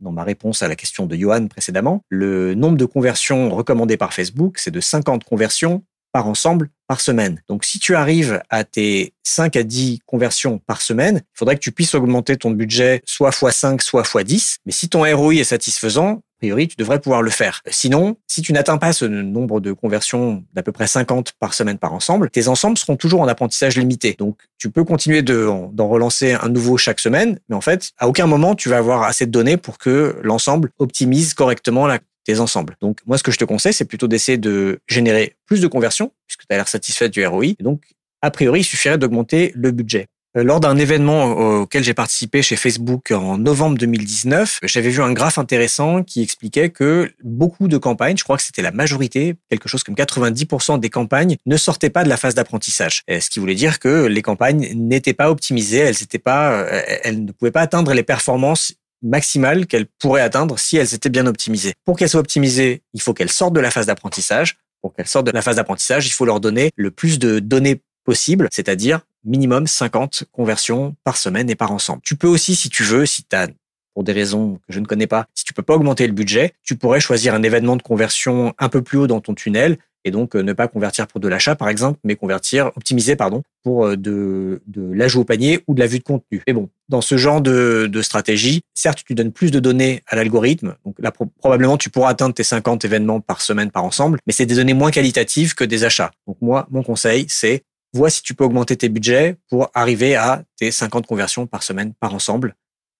dans 0.00 0.12
ma 0.12 0.24
réponse 0.24 0.62
à 0.62 0.68
la 0.68 0.76
question 0.76 1.06
de 1.06 1.14
Johan 1.14 1.46
précédemment, 1.46 2.02
le 2.08 2.54
nombre 2.54 2.76
de 2.76 2.84
conversions 2.84 3.54
recommandées 3.54 3.96
par 3.96 4.12
Facebook, 4.12 4.58
c'est 4.58 4.70
de 4.70 4.80
50 4.80 5.24
conversions 5.24 5.84
par 6.14 6.28
ensemble 6.28 6.70
par 6.86 7.00
semaine. 7.00 7.42
Donc 7.48 7.64
si 7.64 7.80
tu 7.80 7.96
arrives 7.96 8.40
à 8.48 8.62
tes 8.62 9.14
5 9.24 9.56
à 9.56 9.62
10 9.64 9.98
conversions 10.06 10.58
par 10.58 10.80
semaine, 10.80 11.22
il 11.24 11.38
faudrait 11.38 11.56
que 11.56 11.60
tu 11.60 11.72
puisses 11.72 11.94
augmenter 11.94 12.36
ton 12.36 12.52
budget 12.52 13.02
soit 13.04 13.30
x5, 13.30 13.80
soit 13.80 14.02
x10. 14.02 14.58
Mais 14.64 14.72
si 14.72 14.88
ton 14.88 15.00
ROI 15.00 15.34
est 15.34 15.44
satisfaisant, 15.44 16.22
tu 16.68 16.76
devrais 16.76 17.00
pouvoir 17.00 17.22
le 17.22 17.30
faire. 17.30 17.62
Sinon, 17.68 18.16
si 18.26 18.42
tu 18.42 18.52
n'atteins 18.52 18.78
pas 18.78 18.92
ce 18.92 19.04
nombre 19.04 19.60
de 19.60 19.72
conversions 19.72 20.44
d'à 20.52 20.62
peu 20.62 20.72
près 20.72 20.86
50 20.86 21.32
par 21.38 21.54
semaine 21.54 21.78
par 21.78 21.92
ensemble, 21.92 22.30
tes 22.30 22.48
ensembles 22.48 22.78
seront 22.78 22.96
toujours 22.96 23.20
en 23.20 23.28
apprentissage 23.28 23.76
limité. 23.76 24.14
Donc, 24.18 24.38
tu 24.58 24.70
peux 24.70 24.84
continuer 24.84 25.22
d'en 25.22 25.88
relancer 25.88 26.32
un 26.32 26.48
nouveau 26.48 26.76
chaque 26.76 27.00
semaine, 27.00 27.38
mais 27.48 27.56
en 27.56 27.60
fait, 27.60 27.90
à 27.98 28.08
aucun 28.08 28.26
moment, 28.26 28.54
tu 28.54 28.68
vas 28.68 28.78
avoir 28.78 29.02
assez 29.02 29.26
de 29.26 29.30
données 29.30 29.56
pour 29.56 29.78
que 29.78 30.16
l'ensemble 30.22 30.70
optimise 30.78 31.34
correctement 31.34 31.88
tes 32.24 32.40
ensembles. 32.40 32.76
Donc, 32.80 32.98
moi, 33.06 33.18
ce 33.18 33.22
que 33.22 33.30
je 33.30 33.38
te 33.38 33.44
conseille, 33.44 33.74
c'est 33.74 33.84
plutôt 33.84 34.08
d'essayer 34.08 34.38
de 34.38 34.80
générer 34.88 35.36
plus 35.46 35.60
de 35.60 35.66
conversions, 35.66 36.12
puisque 36.26 36.46
tu 36.48 36.54
as 36.54 36.56
l'air 36.56 36.68
satisfait 36.68 37.08
du 37.08 37.24
ROI. 37.26 37.54
donc, 37.60 37.82
a 38.22 38.30
priori, 38.30 38.60
il 38.60 38.64
suffirait 38.64 38.96
d'augmenter 38.96 39.52
le 39.54 39.70
budget. 39.70 40.06
Euh, 40.36 40.42
lors 40.42 40.58
d'un 40.58 40.76
événement 40.76 41.60
auquel 41.60 41.84
j'ai 41.84 41.94
participé 41.94 42.42
chez 42.42 42.56
Facebook 42.56 43.12
en 43.12 43.38
novembre 43.38 43.78
2019, 43.78 44.60
j'avais 44.64 44.90
vu 44.90 45.00
un 45.00 45.12
graphe 45.12 45.38
intéressant 45.38 46.02
qui 46.02 46.22
expliquait 46.22 46.70
que 46.70 47.12
beaucoup 47.22 47.68
de 47.68 47.76
campagnes, 47.76 48.16
je 48.16 48.24
crois 48.24 48.36
que 48.36 48.42
c'était 48.42 48.62
la 48.62 48.72
majorité, 48.72 49.36
quelque 49.48 49.68
chose 49.68 49.84
comme 49.84 49.94
90% 49.94 50.80
des 50.80 50.90
campagnes, 50.90 51.36
ne 51.46 51.56
sortaient 51.56 51.90
pas 51.90 52.02
de 52.02 52.08
la 52.08 52.16
phase 52.16 52.34
d'apprentissage. 52.34 53.02
Ce 53.08 53.30
qui 53.30 53.38
voulait 53.38 53.54
dire 53.54 53.78
que 53.78 54.06
les 54.06 54.22
campagnes 54.22 54.72
n'étaient 54.74 55.14
pas 55.14 55.30
optimisées, 55.30 55.78
elles, 55.78 56.02
étaient 56.02 56.18
pas, 56.18 56.52
euh, 56.52 56.82
elles 57.04 57.24
ne 57.24 57.30
pouvaient 57.30 57.52
pas 57.52 57.62
atteindre 57.62 57.92
les 57.94 58.02
performances 58.02 58.74
maximale 59.02 59.66
qu'elles 59.66 59.86
pourraient 59.86 60.22
atteindre 60.22 60.58
si 60.58 60.76
elles 60.76 60.94
étaient 60.94 61.10
bien 61.10 61.26
optimisées. 61.26 61.74
Pour 61.84 61.96
qu'elles 61.96 62.08
soient 62.08 62.20
optimisées, 62.20 62.82
il 62.92 63.02
faut 63.02 63.14
qu'elles 63.14 63.30
sortent 63.30 63.54
de 63.54 63.60
la 63.60 63.70
phase 63.70 63.86
d'apprentissage. 63.86 64.56
Pour 64.80 64.94
qu'elles 64.94 65.06
sortent 65.06 65.26
de 65.26 65.32
la 65.32 65.42
phase 65.42 65.56
d'apprentissage, 65.56 66.06
il 66.06 66.10
faut 66.10 66.24
leur 66.24 66.40
donner 66.40 66.70
le 66.76 66.90
plus 66.90 67.18
de 67.18 67.38
données 67.38 67.82
possible, 68.04 68.48
c'est-à-dire 68.50 69.00
minimum 69.24 69.66
50 69.66 70.24
conversions 70.32 70.96
par 71.04 71.16
semaine 71.16 71.50
et 71.50 71.54
par 71.54 71.72
ensemble. 71.72 72.00
Tu 72.04 72.16
peux 72.16 72.28
aussi, 72.28 72.54
si 72.54 72.68
tu 72.68 72.82
veux, 72.82 73.06
si 73.06 73.24
tu 73.24 73.36
as 73.36 73.48
pour 73.94 74.04
des 74.04 74.12
raisons 74.12 74.56
que 74.66 74.72
je 74.72 74.80
ne 74.80 74.86
connais 74.86 75.06
pas, 75.06 75.26
si 75.34 75.44
tu 75.44 75.54
peux 75.54 75.62
pas 75.62 75.74
augmenter 75.74 76.06
le 76.06 76.12
budget, 76.12 76.52
tu 76.62 76.76
pourrais 76.76 77.00
choisir 77.00 77.34
un 77.34 77.42
événement 77.42 77.76
de 77.76 77.82
conversion 77.82 78.52
un 78.58 78.68
peu 78.68 78.82
plus 78.82 78.98
haut 78.98 79.06
dans 79.06 79.20
ton 79.20 79.34
tunnel 79.34 79.78
et 80.04 80.10
donc 80.10 80.36
euh, 80.36 80.42
ne 80.42 80.52
pas 80.52 80.68
convertir 80.68 81.06
pour 81.06 81.20
de 81.20 81.28
l'achat 81.28 81.54
par 81.54 81.68
exemple, 81.68 81.98
mais 82.04 82.16
convertir, 82.16 82.70
optimiser 82.76 83.16
pardon, 83.16 83.42
pour 83.62 83.86
euh, 83.86 83.96
de, 83.96 84.62
de 84.66 84.92
l'ajout 84.92 85.20
au 85.20 85.24
panier 85.24 85.60
ou 85.66 85.74
de 85.74 85.80
la 85.80 85.86
vue 85.86 85.98
de 85.98 86.04
contenu. 86.04 86.42
Mais 86.46 86.52
bon, 86.52 86.68
dans 86.88 87.00
ce 87.00 87.16
genre 87.16 87.40
de, 87.40 87.88
de 87.90 88.02
stratégie, 88.02 88.62
certes 88.74 89.02
tu 89.06 89.14
donnes 89.14 89.32
plus 89.32 89.50
de 89.50 89.60
données 89.60 90.02
à 90.06 90.16
l'algorithme, 90.16 90.76
donc 90.84 90.96
là 90.98 91.12
probablement 91.38 91.78
tu 91.78 91.88
pourras 91.88 92.10
atteindre 92.10 92.34
tes 92.34 92.42
50 92.42 92.84
événements 92.84 93.20
par 93.20 93.40
semaine 93.40 93.70
par 93.70 93.84
ensemble, 93.84 94.18
mais 94.26 94.32
c'est 94.32 94.46
des 94.46 94.56
données 94.56 94.74
moins 94.74 94.90
qualitatives 94.90 95.54
que 95.54 95.64
des 95.64 95.84
achats. 95.84 96.10
Donc 96.26 96.36
moi, 96.42 96.66
mon 96.70 96.82
conseil, 96.82 97.26
c'est 97.28 97.64
vois 97.96 98.10
si 98.10 98.22
tu 98.22 98.34
peux 98.34 98.44
augmenter 98.44 98.76
tes 98.76 98.88
budgets 98.88 99.36
pour 99.48 99.70
arriver 99.74 100.16
à 100.16 100.44
tes 100.56 100.70
50 100.70 101.06
conversions 101.06 101.46
par 101.46 101.62
semaine 101.62 101.94
par 101.94 102.14
ensemble. 102.14 102.56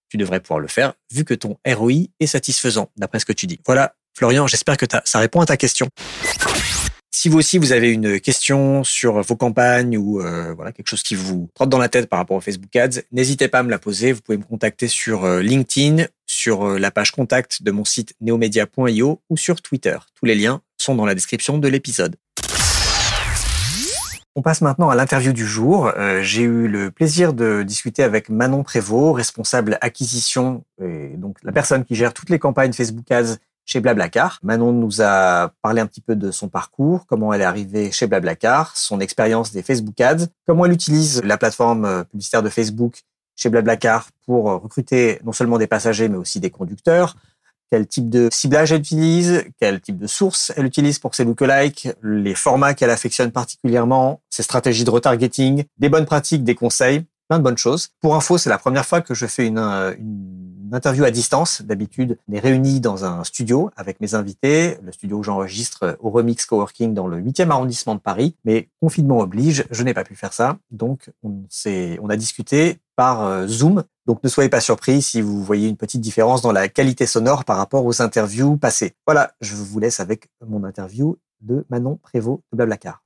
Tu 0.08 0.16
devrais 0.16 0.40
pouvoir 0.40 0.60
le 0.60 0.68
faire 0.68 0.94
vu 1.12 1.24
que 1.24 1.34
ton 1.34 1.58
ROI 1.66 2.08
est 2.20 2.26
satisfaisant, 2.26 2.90
d'après 2.96 3.18
ce 3.18 3.24
que 3.24 3.32
tu 3.32 3.46
dis. 3.46 3.60
Voilà, 3.66 3.94
Florian, 4.16 4.46
j'espère 4.46 4.76
que 4.76 4.86
ça 5.04 5.18
répond 5.18 5.40
à 5.40 5.46
ta 5.46 5.56
question. 5.56 5.88
Si 7.24 7.28
vous 7.28 7.38
aussi 7.38 7.58
vous 7.58 7.72
avez 7.72 7.90
une 7.90 8.20
question 8.20 8.84
sur 8.84 9.22
vos 9.22 9.36
campagnes 9.36 9.96
ou 9.96 10.20
euh, 10.20 10.52
voilà 10.52 10.72
quelque 10.72 10.88
chose 10.88 11.02
qui 11.02 11.14
vous 11.14 11.48
trotte 11.54 11.70
dans 11.70 11.78
la 11.78 11.88
tête 11.88 12.06
par 12.08 12.18
rapport 12.18 12.36
au 12.36 12.40
Facebook 12.40 12.74
Ads, 12.76 13.00
n'hésitez 13.12 13.48
pas 13.48 13.60
à 13.60 13.62
me 13.62 13.70
la 13.70 13.78
poser. 13.78 14.12
Vous 14.12 14.20
pouvez 14.20 14.36
me 14.36 14.42
contacter 14.42 14.88
sur 14.88 15.24
euh, 15.24 15.40
LinkedIn, 15.40 16.06
sur 16.26 16.66
euh, 16.66 16.78
la 16.78 16.90
page 16.90 17.12
contact 17.12 17.62
de 17.62 17.70
mon 17.70 17.84
site 17.84 18.14
neomedia.io 18.20 19.22
ou 19.30 19.36
sur 19.36 19.62
Twitter. 19.62 19.96
Tous 20.14 20.26
les 20.26 20.34
liens 20.34 20.60
sont 20.76 20.96
dans 20.96 21.06
la 21.06 21.14
description 21.14 21.56
de 21.56 21.66
l'épisode. 21.68 22.16
On 24.36 24.42
passe 24.42 24.60
maintenant 24.62 24.90
à 24.90 24.96
l'interview 24.96 25.32
du 25.32 25.46
jour. 25.46 25.92
J'ai 26.20 26.42
eu 26.42 26.66
le 26.66 26.90
plaisir 26.90 27.34
de 27.34 27.62
discuter 27.62 28.02
avec 28.02 28.28
Manon 28.28 28.64
Prévost, 28.64 29.16
responsable 29.16 29.78
acquisition, 29.80 30.64
et 30.82 31.10
donc 31.16 31.38
la 31.44 31.52
personne 31.52 31.84
qui 31.84 31.94
gère 31.94 32.12
toutes 32.12 32.30
les 32.30 32.40
campagnes 32.40 32.72
Facebook 32.72 33.08
Ads 33.12 33.36
chez 33.66 33.80
Blablacar. 33.80 34.38
Manon 34.42 34.72
nous 34.72 35.00
a 35.00 35.52
parlé 35.62 35.80
un 35.80 35.86
petit 35.86 36.00
peu 36.00 36.16
de 36.16 36.30
son 36.30 36.48
parcours, 36.48 37.06
comment 37.06 37.32
elle 37.32 37.40
est 37.40 37.44
arrivée 37.44 37.90
chez 37.90 38.06
Blablacar, 38.06 38.76
son 38.76 39.00
expérience 39.00 39.52
des 39.52 39.62
Facebook 39.62 40.00
Ads, 40.00 40.26
comment 40.46 40.66
elle 40.66 40.72
utilise 40.72 41.22
la 41.24 41.38
plateforme 41.38 41.84
euh, 41.84 42.04
publicitaire 42.04 42.42
de 42.42 42.50
Facebook 42.50 43.02
chez 43.36 43.48
Blablacar 43.48 44.08
pour 44.26 44.50
euh, 44.50 44.56
recruter 44.56 45.18
non 45.24 45.32
seulement 45.32 45.58
des 45.58 45.66
passagers 45.66 46.08
mais 46.08 46.18
aussi 46.18 46.40
des 46.40 46.50
conducteurs, 46.50 47.16
quel 47.74 47.88
type 47.88 48.08
de 48.08 48.28
ciblage 48.30 48.70
elle 48.70 48.78
utilise, 48.78 49.42
quel 49.58 49.80
type 49.80 49.98
de 49.98 50.06
source 50.06 50.52
elle 50.56 50.64
utilise 50.64 51.00
pour 51.00 51.12
ses 51.16 51.24
lookalikes, 51.24 51.88
les 52.04 52.36
formats 52.36 52.72
qu'elle 52.72 52.90
affectionne 52.90 53.32
particulièrement, 53.32 54.20
ses 54.30 54.44
stratégies 54.44 54.84
de 54.84 54.90
retargeting, 54.90 55.64
des 55.78 55.88
bonnes 55.88 56.04
pratiques, 56.06 56.44
des 56.44 56.54
conseils 56.54 57.04
plein 57.28 57.38
de 57.38 57.42
bonnes 57.42 57.58
choses. 57.58 57.88
Pour 58.00 58.14
info, 58.14 58.38
c'est 58.38 58.50
la 58.50 58.58
première 58.58 58.86
fois 58.86 59.00
que 59.00 59.12
je 59.12 59.26
fais 59.26 59.46
une, 59.48 59.58
euh, 59.58 59.92
une 59.98 60.53
interview 60.74 61.04
à 61.04 61.10
distance. 61.10 61.62
D'habitude, 61.62 62.18
on 62.28 62.34
est 62.34 62.40
réunis 62.40 62.80
dans 62.80 63.04
un 63.04 63.24
studio 63.24 63.70
avec 63.76 64.00
mes 64.00 64.14
invités, 64.14 64.78
le 64.82 64.92
studio 64.92 65.18
où 65.18 65.22
j'enregistre 65.22 65.96
au 66.00 66.10
Remix 66.10 66.44
Coworking 66.46 66.94
dans 66.94 67.06
le 67.06 67.20
8e 67.20 67.50
arrondissement 67.50 67.94
de 67.94 68.00
Paris. 68.00 68.36
Mais 68.44 68.68
confinement 68.80 69.18
oblige, 69.18 69.64
je 69.70 69.82
n'ai 69.82 69.94
pas 69.94 70.04
pu 70.04 70.14
faire 70.14 70.32
ça. 70.32 70.58
Donc, 70.70 71.10
on, 71.22 71.44
on 72.00 72.08
a 72.08 72.16
discuté 72.16 72.78
par 72.96 73.22
euh, 73.22 73.46
Zoom. 73.46 73.84
Donc, 74.06 74.22
ne 74.22 74.28
soyez 74.28 74.50
pas 74.50 74.60
surpris 74.60 75.00
si 75.02 75.20
vous 75.20 75.42
voyez 75.42 75.68
une 75.68 75.76
petite 75.76 76.00
différence 76.00 76.42
dans 76.42 76.52
la 76.52 76.68
qualité 76.68 77.06
sonore 77.06 77.44
par 77.44 77.56
rapport 77.56 77.84
aux 77.84 78.02
interviews 78.02 78.56
passées. 78.56 78.94
Voilà, 79.06 79.32
je 79.40 79.54
vous 79.54 79.78
laisse 79.78 80.00
avec 80.00 80.28
mon 80.46 80.64
interview 80.64 81.16
de 81.40 81.64
Manon 81.70 81.98
Prévost 82.02 82.40
de 82.52 82.56
Blablacar. 82.56 83.02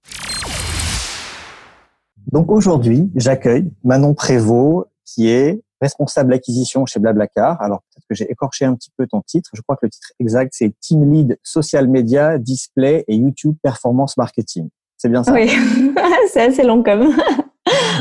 Donc 2.33 2.51
aujourd'hui, 2.51 3.11
j'accueille 3.15 3.71
Manon 3.85 4.15
Prévost, 4.15 4.89
qui 5.05 5.29
est 5.29 5.63
responsable 5.81 6.33
acquisition 6.33 6.87
chez 6.87 7.01
Blablacar. 7.01 7.61
Alors 7.61 7.83
peut-être 7.83 8.07
que 8.09 8.15
j'ai 8.15 8.31
écorché 8.31 8.65
un 8.65 8.75
petit 8.75 8.91
peu 8.97 9.07
ton 9.07 9.23
titre. 9.23 9.51
Je 9.55 9.63
crois 9.63 9.77
que 9.77 9.87
le 9.87 9.91
titre 9.91 10.13
exact, 10.21 10.53
c'est 10.55 10.73
Team 10.81 11.13
Lead 11.13 11.39
Social 11.43 11.89
Media, 11.89 12.39
Display 12.39 13.05
et 13.09 13.17
YouTube 13.17 13.57
Performance 13.63 14.17
Marketing. 14.17 14.69
C'est 14.97 15.09
bien 15.09 15.23
ça? 15.23 15.33
Oui, 15.33 15.49
c'est 16.33 16.43
assez 16.43 16.65
long 16.65 16.83
comme, 16.83 17.15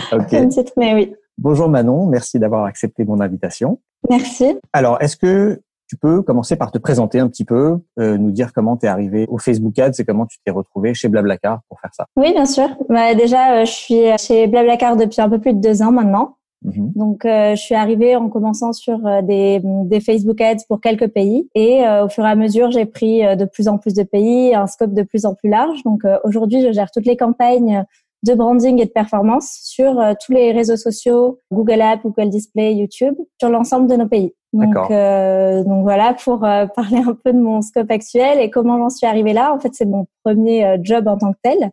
comme 0.29 0.49
titre, 0.49 0.73
mais 0.77 0.93
oui. 0.93 1.15
Bonjour 1.37 1.69
Manon, 1.69 2.07
merci 2.07 2.39
d'avoir 2.39 2.65
accepté 2.65 3.05
mon 3.05 3.19
invitation. 3.19 3.79
Merci. 4.09 4.57
Alors, 4.73 4.99
est-ce 5.01 5.15
que 5.15 5.61
tu 5.87 5.95
peux 5.95 6.21
commencer 6.21 6.55
par 6.55 6.71
te 6.71 6.77
présenter 6.77 7.19
un 7.19 7.27
petit 7.27 7.45
peu, 7.45 7.77
euh, 7.99 8.17
nous 8.17 8.31
dire 8.31 8.51
comment 8.53 8.75
tu 8.75 8.87
es 8.87 8.89
arrivé 8.89 9.25
au 9.29 9.37
Facebook 9.37 9.77
Ads 9.79 9.91
et 9.99 10.05
comment 10.05 10.25
tu 10.25 10.37
t'es 10.43 10.51
retrouvé 10.51 10.93
chez 10.93 11.07
Blablacar 11.07 11.61
pour 11.69 11.79
faire 11.79 11.91
ça? 11.93 12.05
Oui, 12.15 12.33
bien 12.33 12.45
sûr. 12.45 12.67
Bah, 12.89 13.13
déjà, 13.15 13.53
euh, 13.53 13.65
je 13.65 13.71
suis 13.71 14.17
chez 14.17 14.47
Blablacar 14.47 14.97
depuis 14.97 15.21
un 15.21 15.29
peu 15.29 15.39
plus 15.39 15.53
de 15.53 15.61
deux 15.61 15.81
ans 15.81 15.91
maintenant. 15.91 16.36
Mhm. 16.63 16.91
Donc, 16.95 17.25
euh, 17.25 17.55
je 17.55 17.61
suis 17.61 17.75
arrivée 17.75 18.15
en 18.15 18.29
commençant 18.29 18.73
sur 18.73 18.99
des, 19.23 19.61
des, 19.85 19.99
Facebook 19.99 20.41
Ads 20.41 20.65
pour 20.67 20.81
quelques 20.81 21.07
pays 21.07 21.47
et 21.55 21.83
au 22.03 22.09
fur 22.09 22.25
et 22.25 22.29
à 22.29 22.35
mesure, 22.35 22.71
j'ai 22.71 22.85
pris 22.85 23.21
de 23.21 23.45
plus 23.45 23.67
en 23.67 23.77
plus 23.77 23.93
de 23.93 24.03
pays, 24.03 24.53
un 24.55 24.67
scope 24.67 24.93
de 24.93 25.03
plus 25.03 25.25
en 25.25 25.35
plus 25.35 25.49
large. 25.49 25.83
Donc, 25.83 26.01
aujourd'hui, 26.23 26.61
je 26.61 26.71
gère 26.71 26.91
toutes 26.91 27.05
les 27.05 27.17
campagnes 27.17 27.85
de 28.23 28.33
branding 28.33 28.81
et 28.81 28.85
de 28.85 28.91
performance 28.91 29.59
sur 29.63 30.03
tous 30.23 30.31
les 30.31 30.51
réseaux 30.51 30.77
sociaux, 30.77 31.39
Google 31.51 31.81
Ads, 31.81 32.01
Google 32.03 32.29
Display, 32.29 32.73
YouTube, 32.73 33.15
sur 33.39 33.49
l'ensemble 33.49 33.87
de 33.87 33.95
nos 33.95 34.07
pays. 34.07 34.33
Donc, 34.53 34.91
euh, 34.91 35.63
donc 35.63 35.83
voilà 35.83 36.13
pour 36.13 36.43
euh, 36.45 36.65
parler 36.75 36.97
un 36.97 37.13
peu 37.13 37.33
de 37.33 37.39
mon 37.39 37.61
scope 37.61 37.91
actuel 37.91 38.39
et 38.39 38.49
comment 38.49 38.77
j'en 38.77 38.89
suis 38.89 39.05
arrivée 39.05 39.33
là. 39.33 39.53
En 39.53 39.59
fait, 39.59 39.73
c'est 39.73 39.85
mon 39.85 40.07
premier 40.23 40.65
euh, 40.65 40.77
job 40.81 41.07
en 41.07 41.17
tant 41.17 41.33
que 41.33 41.39
tel. 41.43 41.71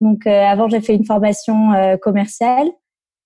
Donc 0.00 0.26
euh, 0.26 0.44
avant, 0.44 0.68
j'ai 0.68 0.80
fait 0.80 0.94
une 0.94 1.04
formation 1.04 1.70
commerciale 2.02 2.68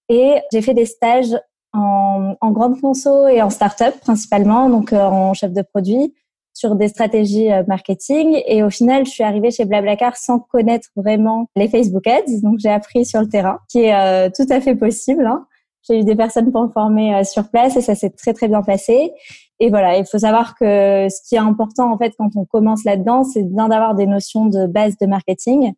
et 0.09 0.37
j'ai 0.53 0.63
fait 0.63 0.75
des 0.75 0.87
stages 0.87 1.39
en, 1.73 2.35
en 2.41 2.51
grande 2.51 2.81
conso 2.81 3.29
et 3.29 3.43
en 3.43 3.51
start-up 3.51 3.95
principalement, 4.01 4.69
donc 4.71 4.93
en 4.93 5.35
chef 5.35 5.53
de 5.53 5.63
produit 5.63 6.15
sur 6.55 6.75
des 6.75 6.89
stratégies 6.89 7.49
marketing. 7.69 8.43
Et 8.47 8.65
au 8.65 8.71
final, 8.71 9.07
je 9.07 9.11
suis 9.11 9.23
arrivée 9.23 9.51
chez 9.51 9.65
Blablacar 9.65 10.17
sans 10.17 10.41
connaître 10.41 10.89
vraiment 10.97 11.49
les 11.55 11.69
Facebook 11.69 12.07
Ads. 12.07 12.41
Donc 12.43 12.59
j'ai 12.59 12.71
appris 12.71 13.05
sur 13.05 13.21
le 13.21 13.29
terrain, 13.29 13.59
qui 13.69 13.85
est 13.85 14.33
tout 14.33 14.47
à 14.51 14.61
fait 14.61 14.75
possible. 14.75 15.25
Hein. 15.25 15.47
J'ai 15.89 16.01
eu 16.01 16.05
des 16.05 16.17
personnes 16.17 16.53
pour 16.53 16.65
me 16.65 16.69
former 16.69 17.15
euh, 17.15 17.25
sur 17.25 17.49
place 17.49 17.77
et 17.77 17.81
ça 17.81 17.95
s'est 17.95 18.11
très 18.11 18.35
très 18.35 18.49
bien 18.49 18.63
passé. 18.63 19.13
Et 19.59 19.71
voilà, 19.71 19.97
il 19.97 20.05
faut 20.05 20.19
savoir 20.19 20.55
que 20.55 21.09
ce 21.09 21.27
qui 21.27 21.35
est 21.35 21.39
important 21.39 21.93
en 21.93 21.99
fait 21.99 22.13
quand 22.19 22.31
on 22.37 22.45
commence 22.45 22.85
là-dedans, 22.85 23.25
c'est 23.25 23.43
bien 23.43 23.69
d'avoir 23.69 23.95
des 23.95 24.07
notions 24.07 24.47
de 24.47 24.67
base 24.67 24.97
de 24.99 25.07
marketing. 25.07 25.73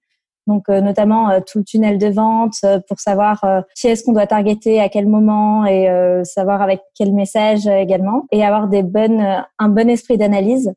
Donc 0.51 0.69
notamment 0.69 1.41
tout 1.41 1.59
le 1.59 1.65
tunnel 1.65 1.97
de 1.97 2.09
vente 2.09 2.57
pour 2.89 3.01
savoir 3.01 3.45
qui 3.75 3.87
est-ce 3.87 4.05
qu'on 4.05 4.13
doit 4.13 4.27
targeter 4.27 4.81
à 4.81 4.89
quel 4.89 5.07
moment 5.07 5.65
et 5.65 5.89
savoir 6.25 6.61
avec 6.61 6.81
quel 6.95 7.13
message 7.13 7.67
également. 7.67 8.27
Et 8.33 8.45
avoir 8.45 8.69
des 8.69 8.83
bonnes 8.83 9.45
un 9.59 9.69
bon 9.69 9.89
esprit 9.89 10.19
d'analyse 10.19 10.73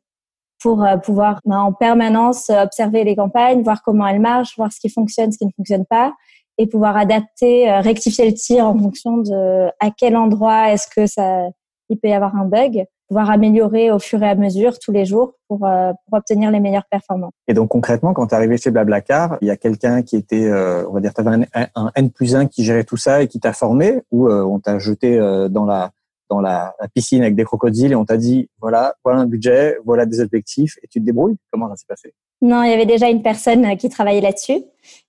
pour 0.62 0.86
pouvoir 1.02 1.40
ben, 1.44 1.58
en 1.58 1.72
permanence 1.72 2.50
observer 2.50 3.04
les 3.04 3.16
campagnes, 3.16 3.62
voir 3.62 3.82
comment 3.82 4.06
elles 4.06 4.20
marchent, 4.20 4.56
voir 4.56 4.72
ce 4.72 4.80
qui 4.80 4.88
fonctionne, 4.88 5.32
ce 5.32 5.38
qui 5.38 5.46
ne 5.46 5.52
fonctionne 5.56 5.84
pas 5.84 6.14
et 6.56 6.66
pouvoir 6.66 6.96
adapter, 6.96 7.70
rectifier 7.80 8.26
le 8.26 8.34
tir 8.34 8.66
en 8.66 8.78
fonction 8.78 9.18
de 9.18 9.66
à 9.80 9.90
quel 9.96 10.16
endroit 10.16 10.72
est-ce 10.72 10.86
que 10.88 11.06
ça 11.06 11.48
il 11.90 11.98
peut 11.98 12.08
y 12.08 12.12
avoir 12.12 12.34
un 12.36 12.46
bug 12.46 12.86
pouvoir 13.08 13.30
améliorer 13.30 13.90
au 13.90 13.98
fur 13.98 14.22
et 14.22 14.28
à 14.28 14.34
mesure 14.34 14.78
tous 14.78 14.92
les 14.92 15.04
jours 15.04 15.34
pour, 15.48 15.66
euh, 15.66 15.92
pour 16.06 16.18
obtenir 16.18 16.50
les 16.50 16.60
meilleures 16.60 16.86
performances. 16.90 17.32
Et 17.48 17.54
donc 17.54 17.68
concrètement, 17.68 18.12
quand 18.14 18.28
tu 18.28 18.34
es 18.34 18.36
arrivé 18.36 18.56
chez 18.56 18.70
Blablacar, 18.70 19.36
il 19.40 19.48
y 19.48 19.50
a 19.50 19.56
quelqu'un 19.56 20.02
qui 20.02 20.16
était, 20.16 20.46
euh, 20.46 20.88
on 20.88 20.92
va 20.92 21.00
dire, 21.00 21.12
tu 21.12 21.20
avais 21.20 21.46
un, 21.54 21.66
un, 21.74 21.90
N 21.94 22.10
plus 22.10 22.34
1 22.34 22.46
qui 22.46 22.64
gérait 22.64 22.84
tout 22.84 22.96
ça 22.96 23.22
et 23.22 23.28
qui 23.28 23.40
t'a 23.40 23.52
formé 23.52 24.02
ou 24.10 24.28
euh, 24.28 24.42
on 24.42 24.58
t'a 24.58 24.78
jeté 24.78 25.18
dans 25.50 25.64
la 25.64 25.90
dans 26.30 26.40
la, 26.40 26.74
piscine 26.94 27.22
avec 27.22 27.36
des 27.36 27.44
crocodiles 27.44 27.92
et 27.92 27.94
on 27.94 28.06
t'a 28.06 28.16
dit 28.16 28.48
voilà 28.60 28.94
voilà 29.04 29.20
un 29.20 29.26
budget, 29.26 29.76
voilà 29.84 30.06
des 30.06 30.20
objectifs 30.20 30.78
et 30.82 30.88
tu 30.88 30.98
te 31.00 31.04
débrouilles? 31.04 31.36
Comment 31.52 31.68
ça 31.68 31.76
s'est 31.76 31.86
passé? 31.86 32.14
Non, 32.40 32.62
il 32.62 32.70
y 32.70 32.74
avait 32.74 32.86
déjà 32.86 33.08
une 33.08 33.22
personne 33.22 33.76
qui 33.76 33.88
travaillait 33.88 34.20
là-dessus 34.20 34.62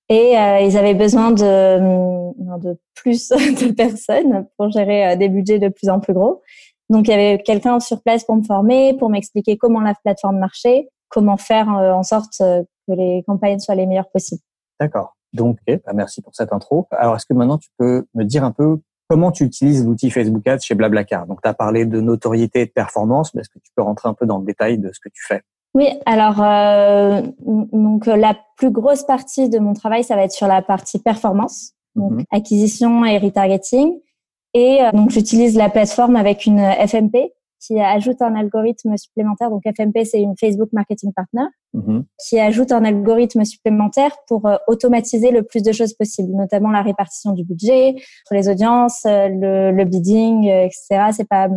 et 0.10 0.34
ils 0.34 0.78
avaient 0.78 0.94
besoin 0.94 1.32
de, 1.32 1.80
de 2.60 2.78
plus 2.94 3.30
de 3.30 3.72
personnes 3.72 4.48
pour 4.58 4.70
gérer 4.70 5.16
des 5.18 5.30
budgets 5.30 5.60
de 5.60 5.70
plus 5.70 5.90
en 5.90 6.00
plus 6.00 6.14
gros. 6.14 6.42
Donc 6.90 7.08
il 7.08 7.12
y 7.12 7.14
avait 7.14 7.42
quelqu'un 7.44 7.80
sur 7.80 8.02
place 8.02 8.24
pour 8.24 8.36
me 8.36 8.44
former, 8.44 8.96
pour 8.98 9.10
m'expliquer 9.10 9.58
comment 9.58 9.82
la 9.82 9.96
plateforme 9.96 10.38
marchait, 10.38 10.90
comment 11.10 11.38
faire 11.38 11.76
euh, 11.76 11.92
en 11.94 12.04
sorte 12.04 12.42
euh, 12.42 12.64
que 12.88 12.94
les 12.94 13.24
campagnes 13.26 13.60
soient 13.60 13.76
les 13.76 13.86
meilleures 13.86 14.10
possibles. 14.10 14.42
D'accord. 14.80 15.16
Donc 15.34 15.58
bah, 15.68 15.94
merci 15.94 16.22
pour 16.22 16.36
cette 16.36 16.54
intro. 16.54 16.88
Alors 16.92 17.16
est-ce 17.16 17.26
que 17.26 17.34
maintenant 17.34 17.58
tu 17.58 17.70
peux 17.78 18.06
me 18.14 18.24
dire 18.24 18.44
un 18.44 18.52
peu 18.52 18.80
comment 19.10 19.32
tu 19.32 19.44
utilises 19.44 19.86
l'outil 19.86 20.10
Facebook 20.10 20.48
Ads 20.48 20.60
chez 20.60 20.76
Blablacar? 20.76 21.28
Donc 21.28 21.42
tu 21.42 21.50
as 21.50 21.54
parlé 21.54 21.86
de 21.86 22.00
notoriété 22.00 22.62
et 22.62 22.66
de 22.66 22.72
performance, 22.72 23.34
mais 23.34 23.42
est-ce 23.42 23.50
que 23.50 23.60
tu 23.60 23.72
peux 23.76 23.82
rentrer 23.82 24.10
un 24.10 24.14
peu 24.14 24.26
dans 24.26 24.38
le 24.38 24.46
détail 24.46 24.78
de 24.78 24.92
ce 24.94 25.00
que 25.00 25.10
tu 25.10 25.24
fais? 25.26 25.42
Oui, 25.74 25.90
alors 26.06 26.42
euh, 26.42 27.22
donc 27.46 28.06
la 28.06 28.38
plus 28.56 28.72
grosse 28.72 29.04
partie 29.04 29.50
de 29.50 29.60
mon 29.60 29.74
travail, 29.74 30.06
ça 30.06 30.16
va 30.16 30.24
être 30.24 30.32
sur 30.32 30.48
la 30.48 30.62
partie 30.62 31.00
performance, 31.00 31.74
donc 31.96 32.14
mhm. 32.14 32.24
acquisition 32.32 33.04
et 33.04 33.18
retargeting. 33.18 34.00
Et 34.56 34.82
euh, 34.82 34.92
donc, 34.94 35.12
j'utilise 35.12 35.56
la 35.56 35.70
plateforme 35.70 36.16
avec 36.16 36.46
une 36.46 36.60
euh, 36.60 36.88
FMP 36.88 37.34
qui 37.60 37.80
ajoute 37.80 38.22
un 38.22 38.36
algorithme 38.36 38.96
supplémentaire. 38.96 39.50
Donc, 39.50 39.64
FMP, 39.66 40.06
c'est 40.06 40.22
une 40.22 40.36
Facebook 40.40 40.70
Marketing 40.72 41.12
Partner 41.14 41.46
mm-hmm. 41.74 42.04
qui 42.26 42.40
ajoute 42.40 42.72
un 42.72 42.86
algorithme 42.86 43.44
supplémentaire 43.44 44.16
pour 44.28 44.48
euh, 44.48 44.56
automatiser 44.68 45.32
le 45.32 45.44
plus 45.44 45.62
de 45.62 45.74
choses 45.74 45.94
possibles, 45.94 46.32
notamment 46.34 46.72
la 46.72 46.82
répartition 46.82 47.34
du 47.34 47.44
budget, 47.44 47.96
les 48.32 48.48
audiences, 48.48 49.02
le, 49.06 49.72
le 49.72 49.84
bidding, 49.84 50.46
etc. 50.48 51.10
C'est 51.12 51.28
pas 51.28 51.50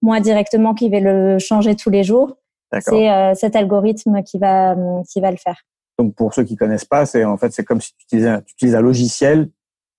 moi 0.00 0.20
directement 0.20 0.74
qui 0.74 0.88
vais 0.88 1.00
le 1.00 1.38
changer 1.38 1.76
tous 1.76 1.90
les 1.90 2.02
jours. 2.02 2.38
C'est 2.80 3.34
cet 3.34 3.56
algorithme 3.56 4.22
qui 4.22 4.38
va 4.38 4.76
qui 5.10 5.20
va 5.20 5.30
le 5.30 5.38
faire. 5.38 5.56
Donc 5.98 6.14
pour 6.14 6.34
ceux 6.34 6.44
qui 6.44 6.54
connaissent 6.54 6.84
pas, 6.84 7.06
c'est 7.06 7.24
en 7.24 7.38
fait 7.38 7.50
c'est 7.50 7.64
comme 7.64 7.80
si 7.80 7.92
tu 7.96 8.04
utilisais, 8.04 8.42
tu 8.42 8.52
utilises 8.52 8.74
un 8.74 8.82
logiciel 8.82 9.50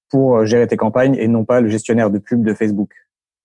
pour 0.10 0.38
euh, 0.38 0.46
gérer 0.46 0.68
tes 0.68 0.78
campagnes 0.78 1.16
et 1.16 1.28
non 1.28 1.46
pas 1.46 1.62
le 1.62 1.70
gestionnaire 1.70 2.10
de 2.10 2.18
pub 2.18 2.44
de 2.44 2.54
Facebook. 2.54 2.92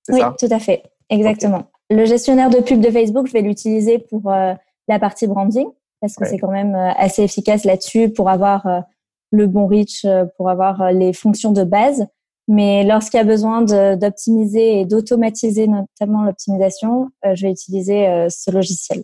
Oui, 0.08 0.20
tout 0.38 0.48
à 0.50 0.58
fait. 0.58 0.82
Exactement. 1.10 1.64
Le 1.90 2.04
gestionnaire 2.04 2.50
de 2.50 2.58
pub 2.60 2.80
de 2.80 2.90
Facebook, 2.90 3.26
je 3.26 3.32
vais 3.32 3.42
l'utiliser 3.42 3.98
pour 3.98 4.32
euh, 4.32 4.54
la 4.88 4.98
partie 4.98 5.26
branding 5.26 5.66
parce 6.00 6.16
que 6.16 6.26
c'est 6.26 6.38
quand 6.38 6.50
même 6.50 6.74
euh, 6.74 6.92
assez 6.96 7.22
efficace 7.22 7.64
là-dessus 7.64 8.10
pour 8.10 8.28
avoir 8.28 8.84
le 9.32 9.46
bon 9.46 9.66
reach, 9.66 10.06
pour 10.36 10.50
avoir 10.50 10.92
les 10.92 11.12
fonctions 11.12 11.52
de 11.52 11.64
base. 11.64 12.06
Mais 12.46 12.84
lorsqu'il 12.84 13.16
y 13.16 13.20
a 13.20 13.24
besoin 13.24 13.62
d'optimiser 13.96 14.80
et 14.80 14.84
d'automatiser 14.84 15.66
notamment 15.66 16.24
l'optimisation, 16.24 17.08
je 17.24 17.46
vais 17.46 17.50
utiliser 17.50 18.28
ce 18.28 18.50
logiciel. 18.50 19.02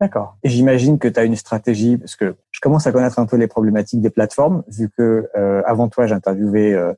D'accord. 0.00 0.36
Et 0.42 0.48
j'imagine 0.48 0.98
que 0.98 1.08
tu 1.08 1.20
as 1.20 1.24
une 1.24 1.36
stratégie, 1.36 1.98
parce 1.98 2.16
que 2.16 2.34
je 2.60 2.68
commence 2.68 2.86
à 2.86 2.92
connaître 2.92 3.18
un 3.18 3.24
peu 3.24 3.38
les 3.38 3.46
problématiques 3.46 4.02
des 4.02 4.10
plateformes, 4.10 4.62
vu 4.68 4.90
que 4.90 5.30
euh, 5.34 5.62
avant 5.64 5.88
toi, 5.88 6.06
j'ai 6.06 6.12
interviewé 6.12 6.74
euh, 6.74 6.92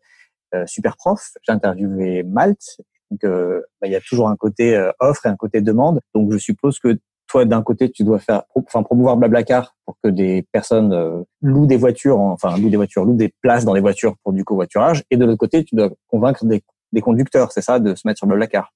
euh, 0.56 0.66
Superprof, 0.66 1.34
j'ai 1.46 1.52
interviewé 1.52 2.24
Malte, 2.24 2.80
donc 3.12 3.22
euh, 3.22 3.60
bah, 3.80 3.86
il 3.86 3.92
y 3.92 3.94
a 3.94 4.00
toujours 4.00 4.28
un 4.28 4.34
côté 4.34 4.74
euh, 4.76 4.90
offre 4.98 5.24
et 5.26 5.28
un 5.28 5.36
côté 5.36 5.60
demande. 5.60 6.00
Donc 6.16 6.32
je 6.32 6.38
suppose 6.38 6.80
que 6.80 6.98
toi, 7.28 7.44
d'un 7.44 7.62
côté, 7.62 7.92
tu 7.92 8.02
dois 8.02 8.18
faire, 8.18 8.42
enfin 8.56 8.82
promouvoir 8.82 9.16
Blablacar 9.16 9.76
pour 9.86 9.96
que 10.02 10.08
des 10.08 10.44
personnes 10.50 11.24
louent 11.40 11.66
des 11.66 11.76
voitures, 11.76 12.18
enfin 12.18 12.58
louent 12.58 12.68
des 12.68 12.76
voitures, 12.76 13.04
louent 13.04 13.14
des 13.14 13.32
places 13.40 13.64
dans 13.64 13.72
les 13.72 13.80
voitures 13.80 14.16
pour 14.24 14.32
du 14.32 14.44
covoiturage, 14.44 15.04
et 15.12 15.16
de 15.16 15.24
l'autre 15.24 15.38
côté, 15.38 15.62
tu 15.62 15.76
dois 15.76 15.90
convaincre 16.08 16.44
des, 16.44 16.64
des 16.90 17.00
conducteurs, 17.00 17.52
c'est 17.52 17.62
ça, 17.62 17.78
de 17.78 17.94
se 17.94 18.04
mettre 18.04 18.18
sur 18.18 18.26
Blablacar. 18.26 18.72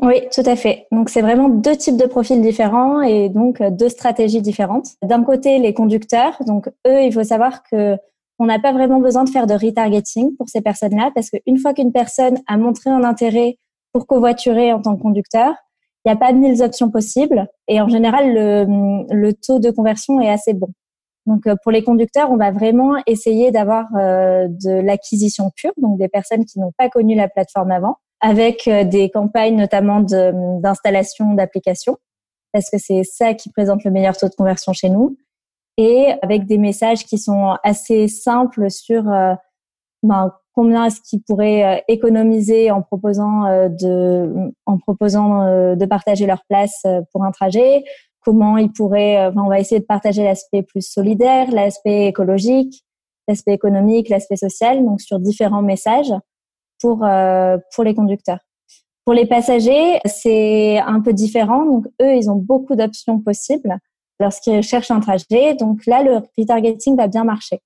Oui, 0.00 0.28
tout 0.32 0.42
à 0.44 0.56
fait. 0.56 0.86
Donc 0.90 1.08
c'est 1.08 1.22
vraiment 1.22 1.48
deux 1.48 1.76
types 1.76 1.96
de 1.96 2.06
profils 2.06 2.40
différents 2.40 3.00
et 3.00 3.28
donc 3.28 3.60
euh, 3.60 3.70
deux 3.70 3.88
stratégies 3.88 4.42
différentes. 4.42 4.88
D'un 5.02 5.22
côté, 5.22 5.58
les 5.58 5.72
conducteurs. 5.72 6.36
Donc 6.46 6.68
eux, 6.86 7.02
il 7.02 7.12
faut 7.12 7.24
savoir 7.24 7.62
que 7.62 7.96
on 8.40 8.46
n'a 8.46 8.58
pas 8.58 8.72
vraiment 8.72 8.98
besoin 8.98 9.22
de 9.22 9.30
faire 9.30 9.46
de 9.46 9.54
retargeting 9.54 10.36
pour 10.36 10.48
ces 10.48 10.60
personnes-là 10.60 11.12
parce 11.14 11.30
qu'une 11.30 11.58
fois 11.58 11.72
qu'une 11.72 11.92
personne 11.92 12.38
a 12.48 12.56
montré 12.56 12.90
un 12.90 13.04
intérêt 13.04 13.58
pour 13.92 14.08
covoiturer 14.08 14.72
en 14.72 14.82
tant 14.82 14.96
que 14.96 15.02
conducteur, 15.02 15.54
il 16.04 16.08
n'y 16.08 16.12
a 16.12 16.16
pas 16.16 16.32
mille 16.32 16.60
options 16.60 16.90
possibles 16.90 17.46
et 17.68 17.80
en 17.80 17.88
général 17.88 18.34
le, 18.34 19.32
taux 19.32 19.60
de 19.60 19.70
conversion 19.70 20.20
est 20.20 20.28
assez 20.28 20.52
bon. 20.52 20.68
Donc 21.26 21.46
euh, 21.46 21.54
pour 21.62 21.70
les 21.70 21.84
conducteurs, 21.84 22.32
on 22.32 22.36
va 22.36 22.50
vraiment 22.50 22.96
essayer 23.06 23.52
d'avoir 23.52 23.86
euh, 23.96 24.48
de 24.48 24.72
l'acquisition 24.82 25.50
pure, 25.56 25.72
donc 25.76 25.96
des 25.98 26.08
personnes 26.08 26.44
qui 26.44 26.58
n'ont 26.58 26.72
pas 26.76 26.88
connu 26.88 27.14
la 27.14 27.28
plateforme 27.28 27.70
avant 27.70 27.96
avec 28.20 28.66
euh, 28.68 28.84
des 28.84 29.10
campagnes 29.10 29.56
notamment 29.56 30.00
d'installation 30.00 31.34
d'applications, 31.34 31.98
parce 32.52 32.70
que 32.70 32.78
c'est 32.78 33.02
ça 33.04 33.34
qui 33.34 33.50
présente 33.50 33.84
le 33.84 33.90
meilleur 33.90 34.16
taux 34.16 34.28
de 34.28 34.34
conversion 34.34 34.72
chez 34.72 34.88
nous, 34.88 35.16
et 35.76 36.14
avec 36.22 36.46
des 36.46 36.58
messages 36.58 37.04
qui 37.04 37.18
sont 37.18 37.56
assez 37.62 38.08
simples 38.08 38.70
sur 38.70 39.10
euh, 39.10 39.34
ben, 40.02 40.32
combien 40.54 40.86
est-ce 40.86 41.00
qu'ils 41.00 41.22
pourraient 41.22 41.64
euh, 41.64 41.80
économiser 41.88 42.70
en 42.70 42.80
proposant 42.80 43.68
de 43.68 44.52
en 44.66 44.78
proposant 44.78 45.74
de 45.74 45.86
partager 45.86 46.26
leur 46.26 46.44
place 46.48 46.86
pour 47.12 47.24
un 47.24 47.32
trajet, 47.32 47.84
comment 48.20 48.56
ils 48.56 48.72
pourraient, 48.72 49.30
on 49.36 49.48
va 49.48 49.58
essayer 49.58 49.80
de 49.80 49.86
partager 49.86 50.22
l'aspect 50.22 50.62
plus 50.62 50.80
solidaire, 50.80 51.50
l'aspect 51.50 52.06
écologique, 52.06 52.84
l'aspect 53.28 53.52
économique, 53.52 54.08
l'aspect 54.08 54.36
social, 54.36 54.84
donc 54.84 55.00
sur 55.00 55.18
différents 55.18 55.62
messages 55.62 56.12
pour, 56.84 57.02
euh, 57.02 57.56
pour 57.74 57.82
les 57.82 57.94
conducteurs. 57.94 58.40
Pour 59.06 59.14
les 59.14 59.24
passagers, 59.24 60.00
c'est 60.04 60.78
un 60.78 61.00
peu 61.00 61.14
différent. 61.14 61.64
Donc, 61.64 61.86
eux, 62.02 62.14
ils 62.14 62.30
ont 62.30 62.36
beaucoup 62.36 62.74
d'options 62.74 63.20
possibles 63.20 63.78
lorsqu'ils 64.20 64.62
cherchent 64.62 64.90
un 64.90 65.00
trajet. 65.00 65.54
Donc 65.54 65.86
là, 65.86 66.02
le 66.02 66.20
retargeting 66.36 66.94
va 66.94 67.08
bien 67.08 67.24
marcher. 67.24 67.60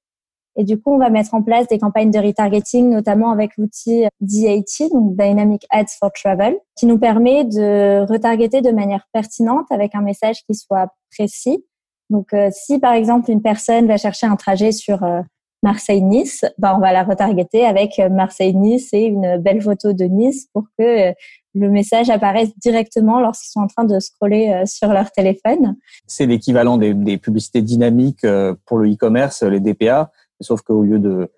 Et 0.56 0.62
du 0.62 0.80
coup, 0.80 0.92
on 0.94 0.98
va 0.98 1.10
mettre 1.10 1.34
en 1.34 1.42
place 1.42 1.66
des 1.66 1.80
campagnes 1.80 2.12
de 2.12 2.18
retargeting, 2.20 2.90
notamment 2.90 3.32
avec 3.32 3.56
l'outil 3.56 4.04
DAT, 4.20 4.88
donc 4.92 5.16
Dynamic 5.16 5.66
Ads 5.70 5.96
for 5.98 6.12
Travel, 6.12 6.56
qui 6.76 6.86
nous 6.86 6.98
permet 6.98 7.44
de 7.44 8.06
retargeter 8.08 8.60
de 8.60 8.70
manière 8.70 9.04
pertinente 9.12 9.66
avec 9.70 9.96
un 9.96 10.00
message 10.00 10.44
qui 10.44 10.54
soit 10.54 10.92
précis. 11.10 11.64
Donc, 12.08 12.32
euh, 12.34 12.50
si 12.52 12.78
par 12.78 12.92
exemple 12.92 13.32
une 13.32 13.42
personne 13.42 13.88
va 13.88 13.96
chercher 13.96 14.28
un 14.28 14.36
trajet 14.36 14.70
sur 14.70 15.02
euh, 15.02 15.22
Marseille-Nice, 15.62 16.44
ben 16.58 16.74
on 16.76 16.80
va 16.80 16.92
la 16.92 17.02
retargeter 17.02 17.64
avec 17.64 17.98
euh, 17.98 18.08
Marseille-Nice 18.08 18.90
et 18.92 19.04
une 19.04 19.38
belle 19.38 19.60
photo 19.60 19.92
de 19.92 20.04
Nice 20.04 20.48
pour 20.52 20.64
que 20.78 21.10
euh, 21.10 21.12
le 21.54 21.68
message 21.68 22.10
apparaisse 22.10 22.56
directement 22.58 23.20
lorsqu'ils 23.20 23.50
sont 23.50 23.60
en 23.60 23.66
train 23.66 23.84
de 23.84 23.98
scroller 23.98 24.50
euh, 24.50 24.66
sur 24.66 24.88
leur 24.92 25.10
téléphone. 25.10 25.76
C'est 26.06 26.26
l'équivalent 26.26 26.78
des, 26.78 26.94
des, 26.94 27.18
publicités 27.18 27.62
dynamiques 27.62 28.24
pour 28.66 28.78
le 28.78 28.92
e-commerce, 28.92 29.42
les 29.42 29.58
DPA, 29.58 30.12
sauf 30.40 30.62
qu'au 30.62 30.82
lieu 30.82 30.98
de 30.98 31.30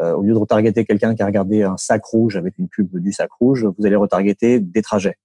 au 0.00 0.22
lieu 0.22 0.32
de 0.32 0.38
retargeter 0.38 0.84
quelqu'un 0.84 1.14
qui 1.14 1.22
a 1.22 1.26
regardé 1.26 1.64
un 1.64 1.76
sac 1.76 2.04
rouge 2.04 2.36
avec 2.36 2.56
une 2.58 2.68
pub 2.68 2.98
du 2.98 3.10
sac 3.10 3.32
rouge, 3.40 3.66
vous 3.78 3.86
allez 3.86 3.96
retargeter 3.96 4.60
des 4.60 4.82
trajets. 4.82 5.16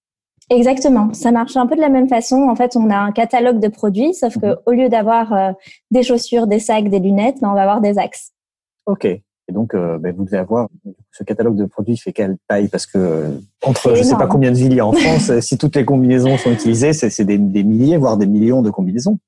Exactement, 0.49 1.13
ça 1.13 1.31
marche 1.31 1.55
un 1.57 1.67
peu 1.67 1.75
de 1.75 1.81
la 1.81 1.89
même 1.89 2.07
façon. 2.07 2.47
En 2.49 2.55
fait, 2.55 2.75
on 2.75 2.89
a 2.89 2.97
un 2.97 3.11
catalogue 3.11 3.59
de 3.59 3.67
produits, 3.67 4.15
sauf 4.15 4.39
que 4.39 4.47
mhm. 4.47 4.57
au 4.65 4.71
lieu 4.71 4.89
d'avoir 4.89 5.53
des 5.91 6.01
chaussures, 6.01 6.47
des 6.47 6.59
sacs, 6.59 6.89
des 6.89 6.99
lunettes, 6.99 7.39
ben, 7.41 7.49
on 7.51 7.53
va 7.53 7.63
avoir 7.63 7.81
des 7.81 7.99
axes. 7.99 8.33
Ok. 8.85 9.05
Et 9.05 9.51
donc, 9.51 9.73
euh, 9.73 9.97
ben, 9.97 10.15
vous 10.15 10.23
devez 10.23 10.37
avoir 10.37 10.69
ce 11.11 11.23
catalogue 11.23 11.57
de 11.57 11.65
produits 11.65 11.97
fait 11.97 12.13
quelle 12.13 12.37
taille? 12.47 12.69
Parce 12.69 12.85
que 12.85 12.97
euh, 12.97 13.29
entre, 13.61 13.93
je 13.93 13.99
ne 13.99 14.03
sais 14.03 14.15
pas 14.15 14.27
combien 14.27 14.51
de 14.51 14.57
villes 14.57 14.71
il 14.71 14.77
y 14.77 14.79
a 14.79 14.85
en 14.85 14.93
France, 14.93 15.37
si 15.39 15.57
toutes 15.57 15.75
les 15.75 15.85
combinaisons 15.85 16.37
sont 16.37 16.51
utilisées, 16.51 16.93
c'est 16.93 17.25
des, 17.25 17.37
des, 17.37 17.63
milliers, 17.63 17.97
voire 17.97 18.17
des 18.17 18.25
millions 18.25 18.61
de 18.61 18.69
combinaisons. 18.69 19.19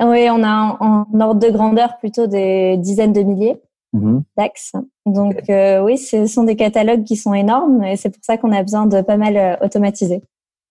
Oui, 0.00 0.28
on 0.30 0.42
a 0.44 0.76
en, 0.80 1.06
ordre 1.20 1.40
de 1.40 1.50
grandeur 1.50 1.98
plutôt 1.98 2.26
des 2.26 2.76
dizaines 2.76 3.12
de 3.12 3.22
milliers 3.22 3.60
mmh. 3.92 4.20
d'axes. 4.36 4.72
Donc 5.06 5.50
euh, 5.50 5.82
oui, 5.82 5.98
ce 5.98 6.26
sont 6.26 6.44
des 6.44 6.56
catalogues 6.56 7.04
qui 7.04 7.16
sont 7.16 7.34
énormes 7.34 7.82
et 7.82 7.96
c'est 7.96 8.10
pour 8.10 8.24
ça 8.24 8.36
qu'on 8.36 8.52
a 8.52 8.62
besoin 8.62 8.86
de 8.86 9.00
pas 9.02 9.16
mal 9.16 9.36
euh, 9.36 9.56
automatiser. 9.60 10.22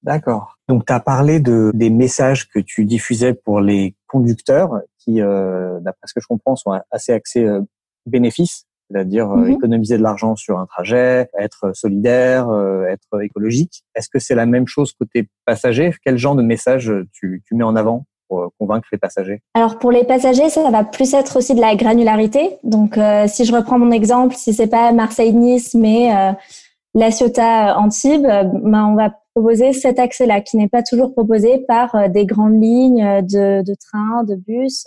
D'accord. 0.04 0.58
Donc 0.70 0.86
tu 0.86 0.94
as 0.94 1.00
parlé 1.00 1.40
de 1.40 1.72
des 1.74 1.90
messages 1.90 2.48
que 2.48 2.60
tu 2.60 2.86
diffusais 2.86 3.34
pour 3.34 3.60
les 3.60 3.96
conducteurs 4.08 4.80
qui, 4.98 5.22
euh, 5.22 5.80
d'après 5.82 6.08
ce 6.08 6.14
que 6.14 6.22
je 6.22 6.28
comprends, 6.28 6.56
sont 6.56 6.80
assez 6.92 7.12
axés 7.12 7.46
bénéfices, 8.08 8.66
c'est-à-dire 8.90 9.32
euh, 9.32 9.38
mhm. 9.38 9.52
économiser 9.52 9.98
de 9.98 10.04
l'argent 10.04 10.36
sur 10.36 10.58
un 10.58 10.66
trajet, 10.66 11.30
être 11.40 11.72
solidaire, 11.74 12.50
euh, 12.50 12.86
être 12.86 13.22
écologique. 13.22 13.84
Est-ce 13.96 14.10
que 14.10 14.20
c'est 14.20 14.36
la 14.36 14.46
même 14.46 14.68
chose 14.68 14.94
côté 14.94 15.30
passager? 15.46 15.94
Quel 16.04 16.18
genre 16.18 16.36
de 16.36 16.44
message 16.44 16.92
tu, 17.14 17.44
tu 17.46 17.56
mets 17.56 17.64
en 17.64 17.76
avant 17.76 18.06
pour 18.30 18.50
convaincre 18.60 18.88
les 18.92 18.98
passagers? 18.98 19.42
Alors 19.54 19.80
pour 19.80 19.92
les 19.92 20.04
passagers, 20.04 20.50
ça 20.50 20.70
va 20.70 20.84
plus 20.84 21.14
être 21.14 21.38
aussi 21.38 21.56
de 21.56 21.62
la 21.62 21.76
granularité. 21.76 22.58
Donc 22.64 23.00
si 23.28 23.46
je 23.46 23.56
reprends 23.56 23.80
mon 23.80 23.92
exemple, 23.92 24.36
si 24.36 24.54
c'est 24.54 24.68
pas 24.68 24.92
Marseille-Nice, 24.92 25.74
mais 25.74 26.36
la 26.94 27.12
Ciotat 27.12 27.78
Antibes, 27.78 28.24
ben, 28.24 28.86
on 28.92 28.96
va 28.96 29.14
proposer 29.34 29.72
cet 29.72 30.00
accès-là 30.00 30.42
qui 30.42 30.58
n'est 30.58 30.68
pas 30.68 30.84
toujours 30.84 31.14
proposé 31.14 31.60
par 31.70 32.10
des 32.10 32.26
grandes 32.26 32.62
lignes 32.62 33.22
de, 33.22 33.64
de 33.64 33.76
trains, 33.76 34.26
de 34.26 34.36
bus. 34.36 34.86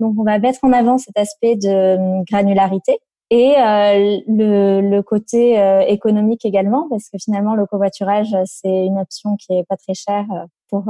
Donc, 0.00 0.14
on 0.18 0.24
va 0.24 0.38
mettre 0.38 0.60
en 0.62 0.72
avant 0.72 0.98
cet 0.98 1.18
aspect 1.18 1.56
de 1.56 1.96
hum, 1.96 2.24
granularité 2.24 2.98
et 3.30 3.54
euh, 3.58 4.20
le, 4.28 4.80
le, 4.80 5.02
côté 5.02 5.58
euh, 5.58 5.80
économique 5.80 6.44
également, 6.44 6.86
parce 6.88 7.08
que 7.08 7.18
finalement, 7.18 7.56
le 7.56 7.66
covoiturage, 7.66 8.36
c'est 8.44 8.86
une 8.86 8.98
option 8.98 9.36
qui 9.36 9.52
est 9.52 9.64
pas 9.64 9.76
très 9.76 9.94
chère 9.94 10.26
euh, 10.32 10.46
pour 10.68 10.84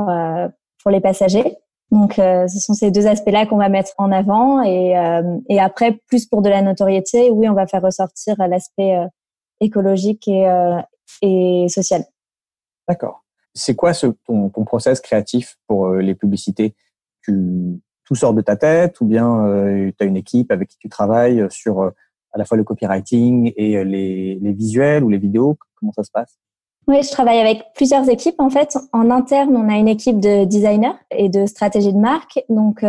pour 0.82 0.90
les 0.90 1.00
passagers. 1.00 1.56
Donc, 1.90 2.14
ce 2.14 2.58
sont 2.60 2.74
ces 2.74 2.90
deux 2.90 3.06
aspects-là 3.06 3.46
qu'on 3.46 3.56
va 3.56 3.68
mettre 3.68 3.92
en 3.98 4.12
avant. 4.12 4.62
Et, 4.62 4.94
et 5.48 5.60
après, 5.60 5.98
plus 6.08 6.26
pour 6.26 6.42
de 6.42 6.48
la 6.48 6.62
notoriété, 6.62 7.30
oui, 7.30 7.48
on 7.48 7.54
va 7.54 7.66
faire 7.66 7.82
ressortir 7.82 8.36
l'aspect 8.38 8.96
écologique 9.60 10.28
et, 10.28 10.46
et 11.22 11.66
social. 11.68 12.04
D'accord. 12.88 13.24
C'est 13.54 13.74
quoi 13.74 13.94
ce, 13.94 14.06
ton, 14.26 14.48
ton 14.48 14.64
process 14.64 15.00
créatif 15.00 15.56
pour 15.66 15.90
les 15.94 16.14
publicités? 16.14 16.74
Tu, 17.22 17.80
tout 18.06 18.14
sort 18.14 18.32
de 18.32 18.40
ta 18.40 18.56
tête 18.56 19.00
ou 19.00 19.04
bien 19.04 19.46
euh, 19.46 19.90
tu 19.98 20.04
as 20.04 20.06
une 20.06 20.16
équipe 20.16 20.50
avec 20.50 20.68
qui 20.68 20.78
tu 20.78 20.88
travailles 20.88 21.44
sur 21.50 21.82
euh, 21.82 21.90
à 22.32 22.38
la 22.38 22.44
fois 22.44 22.56
le 22.56 22.64
copywriting 22.64 23.52
et 23.56 23.76
euh, 23.76 23.84
les, 23.84 24.38
les 24.40 24.52
visuels 24.52 25.04
ou 25.04 25.10
les 25.10 25.18
vidéos 25.18 25.58
Comment 25.74 25.92
ça 25.92 26.04
se 26.04 26.10
passe? 26.10 26.38
Oui, 26.88 27.02
je 27.02 27.10
travaille 27.10 27.38
avec 27.38 27.64
plusieurs 27.74 28.08
équipes. 28.08 28.36
En 28.38 28.48
fait, 28.48 28.78
en 28.92 29.10
interne, 29.10 29.54
on 29.56 29.68
a 29.68 29.76
une 29.76 29.88
équipe 29.88 30.20
de 30.20 30.44
designers 30.44 30.94
et 31.10 31.28
de 31.28 31.44
stratégie 31.44 31.92
de 31.92 31.98
marque. 31.98 32.40
Donc, 32.48 32.82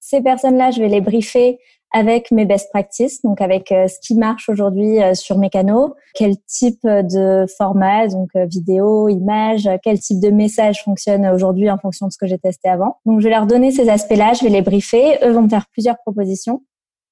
ces 0.00 0.20
personnes-là, 0.20 0.72
je 0.72 0.80
vais 0.80 0.88
les 0.88 1.00
briefer 1.00 1.58
avec 1.92 2.30
mes 2.30 2.44
best 2.44 2.68
practices, 2.70 3.22
donc 3.22 3.40
avec 3.40 3.72
euh, 3.72 3.88
ce 3.88 3.98
qui 4.00 4.14
marche 4.14 4.48
aujourd'hui 4.48 5.02
euh, 5.02 5.14
sur 5.14 5.38
mes 5.38 5.48
canaux, 5.48 5.94
quel 6.14 6.36
type 6.46 6.84
de 6.84 7.46
format, 7.56 8.08
donc 8.08 8.28
euh, 8.36 8.44
vidéo, 8.44 9.08
image, 9.08 9.68
quel 9.82 9.98
type 9.98 10.20
de 10.20 10.30
message 10.30 10.82
fonctionne 10.84 11.26
aujourd'hui 11.26 11.70
en 11.70 11.78
fonction 11.78 12.06
de 12.06 12.12
ce 12.12 12.18
que 12.18 12.26
j'ai 12.26 12.38
testé 12.38 12.68
avant. 12.68 12.96
Donc 13.06 13.20
je 13.20 13.24
vais 13.24 13.34
leur 13.34 13.46
donner 13.46 13.70
ces 13.70 13.88
aspects-là, 13.88 14.34
je 14.34 14.44
vais 14.44 14.50
les 14.50 14.62
briefer, 14.62 15.18
eux 15.24 15.30
vont 15.30 15.42
me 15.42 15.48
faire 15.48 15.66
plusieurs 15.72 15.96
propositions. 15.98 16.62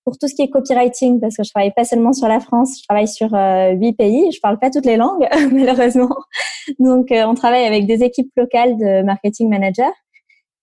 Pour 0.04 0.18
tout 0.18 0.28
ce 0.28 0.36
qui 0.36 0.42
est 0.42 0.50
copywriting, 0.50 1.18
parce 1.18 1.36
que 1.36 1.42
je 1.42 1.50
travaille 1.50 1.72
pas 1.72 1.84
seulement 1.84 2.12
sur 2.12 2.28
la 2.28 2.38
France, 2.38 2.78
je 2.78 2.84
travaille 2.84 3.08
sur 3.08 3.30
huit 3.80 3.94
pays, 3.94 4.30
je 4.30 4.38
parle 4.40 4.56
pas 4.60 4.70
toutes 4.70 4.86
les 4.86 4.96
langues 4.96 5.26
malheureusement. 5.52 6.14
Donc 6.78 7.08
on 7.10 7.34
travaille 7.34 7.64
avec 7.64 7.86
des 7.86 8.04
équipes 8.04 8.30
locales 8.36 8.76
de 8.76 9.02
marketing 9.02 9.48
managers 9.48 9.82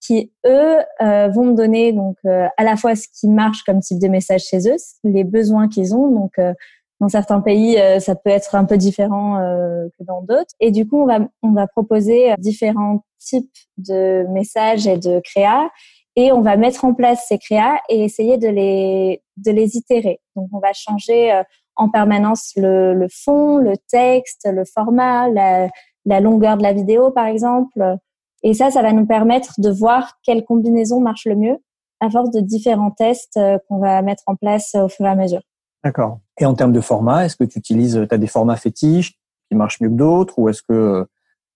qui 0.05 0.31
eux 0.45 0.77
euh, 1.01 1.29
vont 1.29 1.45
me 1.45 1.55
donner 1.55 1.93
donc 1.93 2.17
euh, 2.25 2.47
à 2.57 2.63
la 2.63 2.75
fois 2.75 2.95
ce 2.95 3.07
qui 3.07 3.29
marche 3.29 3.63
comme 3.63 3.79
type 3.79 3.99
de 3.99 4.07
message 4.07 4.41
chez 4.41 4.69
eux, 4.69 4.75
les 5.03 5.23
besoins 5.23 5.69
qu'ils 5.69 5.95
ont. 5.95 6.09
Donc 6.09 6.33
euh, 6.39 6.53
dans 6.99 7.07
certains 7.09 7.41
pays, 7.41 7.77
ça 7.99 8.15
peut 8.15 8.29
être 8.29 8.55
un 8.55 8.63
peu 8.63 8.77
différent 8.77 9.37
que 9.37 10.03
dans 10.05 10.21
d'autres. 10.21 10.51
Et 10.61 10.71
du 10.71 10.87
coup, 10.87 11.01
on 11.01 11.05
va 11.05 11.19
on 11.41 11.51
va 11.51 11.67
proposer 11.67 12.33
différents 12.37 13.03
types 13.19 13.51
de 13.77 14.25
messages 14.29 14.87
et 14.87 14.97
de 14.97 15.19
créa 15.19 15.69
et 16.15 16.31
on 16.31 16.39
va 16.39 16.55
mettre 16.55 16.85
en 16.85 16.93
place 16.93 17.25
ces 17.27 17.39
créas 17.39 17.75
et 17.89 18.05
essayer 18.05 18.37
de 18.37 18.47
les 18.47 19.21
de 19.35 19.51
les 19.51 19.75
itérer. 19.75 20.21
Donc 20.37 20.47
on 20.53 20.59
va 20.59 20.71
changer 20.71 21.41
en 21.75 21.89
permanence 21.89 22.53
le, 22.55 22.93
le 22.93 23.07
fond, 23.11 23.57
le 23.57 23.73
texte, 23.89 24.47
le 24.49 24.63
format, 24.63 25.27
la, 25.27 25.67
la 26.05 26.21
longueur 26.21 26.55
de 26.55 26.63
la 26.63 26.71
vidéo 26.71 27.11
par 27.11 27.25
exemple 27.25 27.97
et 28.43 28.53
ça, 28.53 28.71
ça 28.71 28.81
va 28.81 28.91
nous 28.91 29.05
permettre 29.05 29.53
de 29.57 29.69
voir 29.69 30.19
quelle 30.23 30.43
combinaison 30.43 30.99
marche 30.99 31.25
le 31.25 31.35
mieux 31.35 31.57
à 31.99 32.09
force 32.09 32.31
de 32.31 32.41
différents 32.41 32.91
tests 32.91 33.37
euh, 33.37 33.57
qu'on 33.67 33.79
va 33.79 34.01
mettre 34.01 34.23
en 34.27 34.35
place 34.35 34.75
au 34.75 34.89
fur 34.89 35.05
et 35.05 35.09
à 35.09 35.15
mesure. 35.15 35.41
D'accord. 35.83 36.19
Et 36.39 36.45
en 36.45 36.53
termes 36.53 36.73
de 36.73 36.81
format, 36.81 37.25
est-ce 37.25 37.35
que 37.35 37.43
tu 37.43 37.59
utilises, 37.59 38.05
tu 38.07 38.13
as 38.13 38.17
des 38.17 38.27
formats 38.27 38.55
fétiches 38.55 39.13
qui 39.49 39.55
marchent 39.55 39.79
mieux 39.79 39.89
que 39.89 39.95
d'autres 39.95 40.37
ou 40.37 40.49
est-ce 40.49 40.61
que 40.61 40.73
euh, 40.73 41.05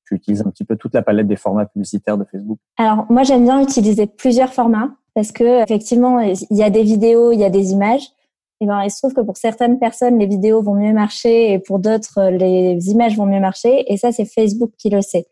tu 0.06 0.15
utilises 0.15 0.41
un 0.41 0.50
petit 0.50 0.63
peu 0.63 0.78
toute 0.78 0.93
la 0.93 1.02
palette 1.02 1.28
des 1.28 1.36
formats 1.36 1.65
publicitaires 1.65 2.17
de 2.17 2.23
Facebook? 2.23 2.60
Alors, 2.78 3.06
moi, 3.10 3.23
j'aime 3.23 3.43
bien 3.43 3.62
utiliser 3.62 4.08
plusieurs 4.08 4.54
formats 4.54 4.91
parce 5.13 5.32
que 5.32 5.63
effectivement, 5.63 6.19
il 6.19 6.38
y 6.52 6.63
a 6.63 6.69
des 6.69 6.84
vidéos, 6.84 7.32
il 7.32 7.39
y 7.39 7.43
a 7.43 7.50
des 7.50 7.71
images. 7.71 8.08
Et 8.60 8.65
ben, 8.65 8.84
il 8.84 8.89
se 8.89 8.97
trouve 8.97 9.13
que 9.13 9.21
pour 9.21 9.38
certaines 9.38 9.80
personnes, 9.80 10.17
les 10.17 10.26
vidéos 10.26 10.62
vont 10.62 10.76
mieux 10.76 10.93
marcher 10.93 11.54
et 11.54 11.60
pour 11.60 11.80
d'autres, 11.80 12.30
les 12.30 12.89
images 12.89 13.15
vont 13.15 13.26
mieux 13.26 13.39
marcher. 13.39 13.91
Et 13.91 13.97
ça, 13.97 14.12
c'est 14.12 14.26
Facebook 14.26 14.71
qui 14.78 14.89
le 14.89 15.02
sait. 15.02 15.28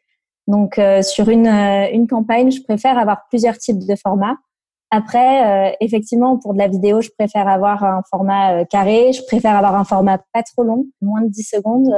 Donc 0.48 0.78
euh, 0.78 1.02
sur 1.02 1.30
une, 1.30 1.48
euh, 1.48 1.88
une 1.92 2.08
campagne, 2.08 2.52
je 2.52 2.62
préfère 2.62 2.98
avoir 2.98 3.28
plusieurs 3.30 3.58
types 3.58 3.80
de 3.80 3.96
formats. 3.96 4.38
Après, 4.92 5.72
euh, 5.72 5.76
effectivement, 5.82 6.38
pour 6.38 6.54
de 6.54 6.60
la 6.60 6.68
vidéo, 6.68 7.02
je 7.02 7.10
préfère 7.18 7.48
avoir 7.48 7.84
un 7.84 8.02
format 8.10 8.64
carré. 8.66 9.12
Je 9.14 9.24
préfère 9.26 9.56
avoir 9.56 9.76
un 9.76 9.84
format 9.84 10.20
pas 10.32 10.44
trop 10.44 10.64
long, 10.64 10.86
moins 11.02 11.22
de 11.22 11.30
10 11.30 11.44
secondes, 11.44 11.90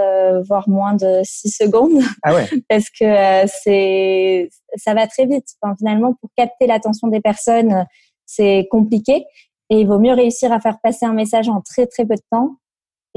voire 0.47 0.67
moins 0.69 0.95
de 0.95 1.21
6 1.23 1.49
secondes. 1.49 1.99
Ah 2.23 2.33
ouais. 2.33 2.47
Parce 2.69 2.89
que 2.89 3.47
c'est 3.61 4.49
ça 4.77 4.93
va 4.93 5.05
très 5.05 5.25
vite. 5.25 5.45
Enfin, 5.61 5.75
finalement, 5.77 6.13
pour 6.13 6.29
capter 6.35 6.65
l'attention 6.65 7.09
des 7.09 7.21
personnes, 7.21 7.85
c'est 8.25 8.67
compliqué. 8.71 9.25
Et 9.69 9.81
il 9.81 9.87
vaut 9.87 9.99
mieux 9.99 10.13
réussir 10.13 10.51
à 10.53 10.59
faire 10.59 10.79
passer 10.81 11.05
un 11.05 11.13
message 11.13 11.49
en 11.49 11.61
très 11.61 11.87
très 11.87 12.05
peu 12.05 12.15
de 12.15 12.21
temps 12.31 12.55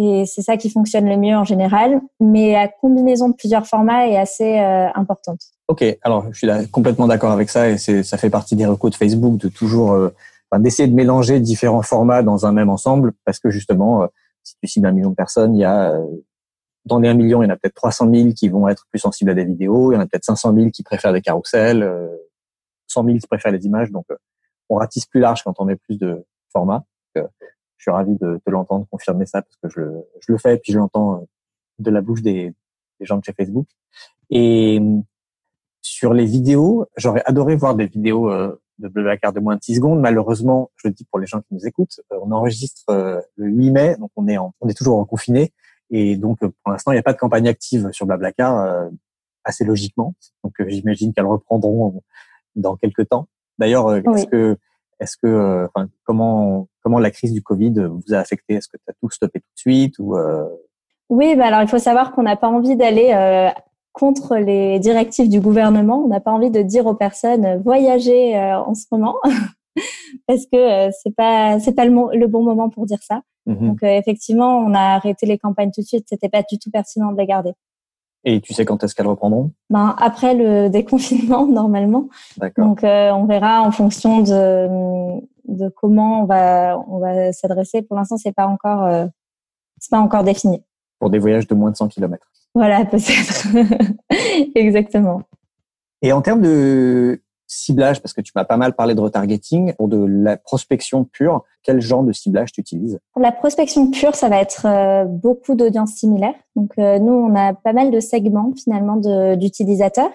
et 0.02 0.24
c'est 0.24 0.40
ça 0.40 0.56
qui 0.56 0.70
fonctionne 0.70 1.06
le 1.06 1.18
mieux 1.18 1.36
en 1.36 1.44
général. 1.44 2.00
Mais 2.20 2.52
la 2.52 2.68
combinaison 2.68 3.28
de 3.28 3.34
plusieurs 3.34 3.66
formats 3.66 4.08
est 4.08 4.16
assez 4.16 4.58
euh, 4.58 4.88
importante. 4.94 5.40
Ok, 5.68 5.84
alors 6.02 6.24
je 6.32 6.38
suis 6.38 6.70
complètement 6.70 7.06
d'accord 7.06 7.32
avec 7.32 7.50
ça 7.50 7.68
et 7.68 7.76
ça 7.76 8.16
fait 8.16 8.30
partie 8.30 8.56
des 8.56 8.64
recours 8.64 8.88
de 8.88 8.94
Facebook 8.94 9.36
de 9.36 9.48
toujours 9.48 9.92
euh, 9.92 10.10
d'essayer 10.58 10.88
de 10.88 10.94
mélanger 10.94 11.38
différents 11.38 11.82
formats 11.82 12.22
dans 12.22 12.46
un 12.46 12.52
même 12.52 12.70
ensemble 12.70 13.12
parce 13.26 13.38
que 13.38 13.50
justement, 13.50 14.04
euh, 14.04 14.06
si 14.42 14.54
tu 14.62 14.68
cibles 14.68 14.86
un 14.86 14.92
million 14.92 15.10
de 15.10 15.14
personnes, 15.14 15.54
il 15.54 15.60
y 15.60 15.64
a 15.64 15.94
dans 16.86 16.98
les 16.98 17.10
1 17.10 17.14
million, 17.14 17.42
il 17.42 17.46
y 17.46 17.48
en 17.50 17.52
a 17.52 17.56
peut-être 17.56 17.74
300 17.74 18.10
000 18.10 18.32
qui 18.32 18.48
vont 18.48 18.68
être 18.68 18.86
plus 18.90 18.98
sensibles 18.98 19.30
à 19.30 19.34
des 19.34 19.44
vidéos, 19.44 19.92
il 19.92 19.96
y 19.96 19.98
en 19.98 20.00
a 20.00 20.06
peut-être 20.06 20.24
500 20.24 20.54
000 20.54 20.70
qui 20.70 20.82
préfèrent 20.82 21.12
des 21.12 21.20
carousels, 21.20 21.86
100 22.86 23.04
000 23.04 23.18
qui 23.18 23.26
préfèrent 23.26 23.52
les 23.52 23.66
images. 23.66 23.90
Donc, 23.90 24.06
on 24.70 24.76
ratisse 24.76 25.04
plus 25.04 25.20
large 25.20 25.42
quand 25.44 25.52
on 25.58 25.66
met 25.66 25.76
plus 25.76 25.98
de 25.98 26.24
formats 26.50 26.84
je 27.80 27.84
suis 27.84 27.90
ravi 27.90 28.14
de, 28.16 28.40
de 28.46 28.52
l'entendre 28.52 28.86
confirmer 28.90 29.24
ça 29.24 29.40
parce 29.40 29.56
que 29.56 29.68
je, 29.70 29.80
je, 30.20 30.32
le 30.32 30.38
fais 30.38 30.54
et 30.54 30.58
puis 30.58 30.72
je 30.72 30.78
l'entends 30.78 31.14
euh, 31.14 31.24
de 31.78 31.90
la 31.90 32.02
bouche 32.02 32.20
des, 32.20 32.52
des, 33.00 33.06
gens 33.06 33.16
de 33.16 33.24
chez 33.24 33.32
Facebook. 33.32 33.66
Et 34.28 34.80
sur 35.80 36.12
les 36.12 36.26
vidéos, 36.26 36.86
j'aurais 36.98 37.22
adoré 37.24 37.56
voir 37.56 37.74
des 37.74 37.86
vidéos 37.86 38.30
euh, 38.30 38.60
de 38.80 38.88
Blablacar 38.88 39.32
de 39.32 39.40
moins 39.40 39.56
de 39.56 39.62
6 39.62 39.76
secondes. 39.76 39.98
Malheureusement, 39.98 40.70
je 40.76 40.88
le 40.88 40.94
dis 40.94 41.04
pour 41.04 41.18
les 41.18 41.26
gens 41.26 41.40
qui 41.40 41.54
nous 41.54 41.66
écoutent, 41.66 42.00
euh, 42.12 42.18
on 42.20 42.30
enregistre 42.32 42.84
le 43.36 43.46
8 43.46 43.70
mai, 43.70 43.96
donc 43.96 44.10
on 44.14 44.28
est, 44.28 44.36
en, 44.36 44.52
on 44.60 44.68
est 44.68 44.76
toujours 44.76 44.98
en 44.98 45.06
confiné. 45.06 45.54
Et 45.88 46.16
donc, 46.16 46.40
pour 46.40 46.72
l'instant, 46.72 46.92
il 46.92 46.96
n'y 46.96 47.00
a 47.00 47.02
pas 47.02 47.14
de 47.14 47.18
campagne 47.18 47.48
active 47.48 47.88
sur 47.92 48.04
Blablacar, 48.04 48.90
assez 49.42 49.64
logiquement. 49.64 50.14
Donc, 50.44 50.54
j'imagine 50.68 51.14
qu'elles 51.14 51.26
reprendront 51.26 52.00
dans 52.54 52.76
quelques 52.76 53.08
temps. 53.08 53.26
D'ailleurs, 53.58 53.96
est-ce 53.96 54.26
que 54.26 54.56
est-ce 55.00 55.16
que, 55.16 55.26
euh, 55.26 55.66
enfin, 55.66 55.88
comment 56.04 56.68
comment 56.82 56.98
la 56.98 57.10
crise 57.10 57.32
du 57.32 57.42
Covid 57.42 57.72
vous 57.88 58.14
a 58.14 58.18
affecté? 58.18 58.54
Est-ce 58.54 58.68
que 58.68 58.76
tu 58.76 58.84
as 58.88 58.92
tout 59.00 59.10
stoppé 59.10 59.40
tout 59.40 59.46
de 59.54 59.60
suite 59.60 59.98
ou 59.98 60.16
euh? 60.16 60.46
Oui, 61.08 61.34
bah 61.34 61.46
alors 61.46 61.62
il 61.62 61.68
faut 61.68 61.78
savoir 61.78 62.12
qu'on 62.12 62.22
n'a 62.22 62.36
pas 62.36 62.48
envie 62.48 62.76
d'aller 62.76 63.10
euh, 63.12 63.48
contre 63.92 64.36
les 64.36 64.78
directives 64.78 65.28
du 65.28 65.40
gouvernement. 65.40 66.04
On 66.04 66.08
n'a 66.08 66.20
pas 66.20 66.30
envie 66.30 66.50
de 66.50 66.62
dire 66.62 66.86
aux 66.86 66.94
personnes 66.94 67.60
voyager 67.62 68.38
en 68.38 68.74
ce 68.74 68.84
moment 68.92 69.16
parce 70.28 70.46
que 70.46 70.90
c'est 71.02 71.14
pas 71.16 71.58
c'est 71.58 71.74
pas 71.74 71.84
le, 71.86 72.16
le, 72.16 72.26
bon 72.28 72.44
moment 72.44 72.68
pour 72.68 72.86
dire 72.86 73.02
ça. 73.02 73.22
Mmh 73.46 73.68
Donc 73.68 73.78
effectivement, 73.82 74.58
on 74.58 74.74
a 74.74 74.94
arrêté 74.94 75.26
les 75.26 75.38
campagnes 75.38 75.72
tout 75.72 75.80
de 75.80 75.86
suite. 75.86 76.06
C'était 76.08 76.28
pas 76.28 76.42
du 76.42 76.58
tout 76.58 76.70
pertinent 76.70 77.10
de 77.10 77.18
les 77.18 77.26
garder. 77.26 77.52
Et 78.24 78.40
tu 78.40 78.52
sais 78.52 78.64
quand 78.64 78.82
est-ce 78.84 78.94
qu'elles 78.94 79.06
reprendront? 79.06 79.52
Ben, 79.70 79.94
Après 79.98 80.34
le 80.34 80.68
déconfinement, 80.70 81.46
normalement. 81.46 82.08
Donc, 82.58 82.84
euh, 82.84 83.10
on 83.12 83.24
verra 83.24 83.62
en 83.62 83.70
fonction 83.70 84.20
de, 84.20 85.20
de 85.48 85.68
comment 85.68 86.22
on 86.22 86.24
va, 86.26 86.78
on 86.88 86.98
va 86.98 87.32
s'adresser. 87.32 87.82
Pour 87.82 87.96
l'instant, 87.96 88.16
c'est 88.16 88.34
pas 88.34 88.46
encore, 88.46 88.84
euh, 88.84 89.06
c'est 89.78 89.90
pas 89.90 90.00
encore 90.00 90.24
défini. 90.24 90.62
Pour 90.98 91.10
des 91.10 91.18
voyages 91.18 91.46
de 91.46 91.54
moins 91.54 91.70
de 91.70 91.76
100 91.76 91.88
km. 91.88 92.26
Voilà, 92.54 92.84
peut-être. 92.90 93.46
Exactement. 94.54 95.22
Et 96.02 96.12
en 96.12 96.20
termes 96.20 96.40
de 96.40 97.22
ciblage, 97.50 98.00
parce 98.00 98.12
que 98.12 98.20
tu 98.20 98.32
m'as 98.36 98.44
pas 98.44 98.56
mal 98.56 98.74
parlé 98.74 98.94
de 98.94 99.00
retargeting, 99.00 99.74
pour 99.74 99.88
de 99.88 100.04
la 100.06 100.36
prospection 100.36 101.04
pure, 101.04 101.44
quel 101.62 101.80
genre 101.80 102.04
de 102.04 102.12
ciblage 102.12 102.52
tu 102.52 102.60
utilises? 102.60 102.98
Pour 103.12 103.22
la 103.22 103.32
prospection 103.32 103.90
pure, 103.90 104.14
ça 104.14 104.28
va 104.28 104.40
être 104.40 104.66
euh, 104.66 105.04
beaucoup 105.04 105.56
d'audiences 105.56 105.94
similaires. 105.94 106.34
Donc 106.54 106.72
euh, 106.78 106.98
nous, 106.98 107.12
on 107.12 107.34
a 107.34 107.52
pas 107.52 107.72
mal 107.72 107.90
de 107.90 107.98
segments 107.98 108.52
finalement 108.56 108.96
d'utilisateurs 109.36 110.12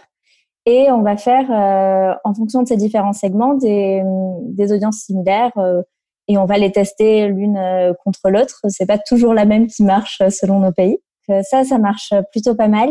et 0.66 0.90
on 0.92 1.02
va 1.02 1.18
faire 1.18 1.52
euh, 1.52 2.16
en 2.24 2.34
fonction 2.34 2.64
de 2.64 2.68
ces 2.68 2.78
différents 2.78 3.14
segments 3.14 3.54
des, 3.54 4.02
des 4.42 4.72
audiences 4.72 5.00
similaires. 5.00 5.52
et 6.28 6.38
on 6.38 6.46
va 6.46 6.58
les 6.58 6.72
tester 6.72 7.28
l'une 7.28 7.60
contre 8.04 8.30
l'autre. 8.30 8.62
C'est 8.70 8.88
pas 8.88 8.98
toujours 8.98 9.34
la 9.34 9.46
même 9.46 9.68
qui 9.68 9.84
marche 9.84 10.24
selon 10.30 10.60
nos 10.60 10.72
pays. 10.72 10.98
ça, 11.28 11.66
ça 11.66 11.78
marche 11.78 12.14
plutôt 12.32 12.56
pas 12.56 12.70
mal. 12.70 12.90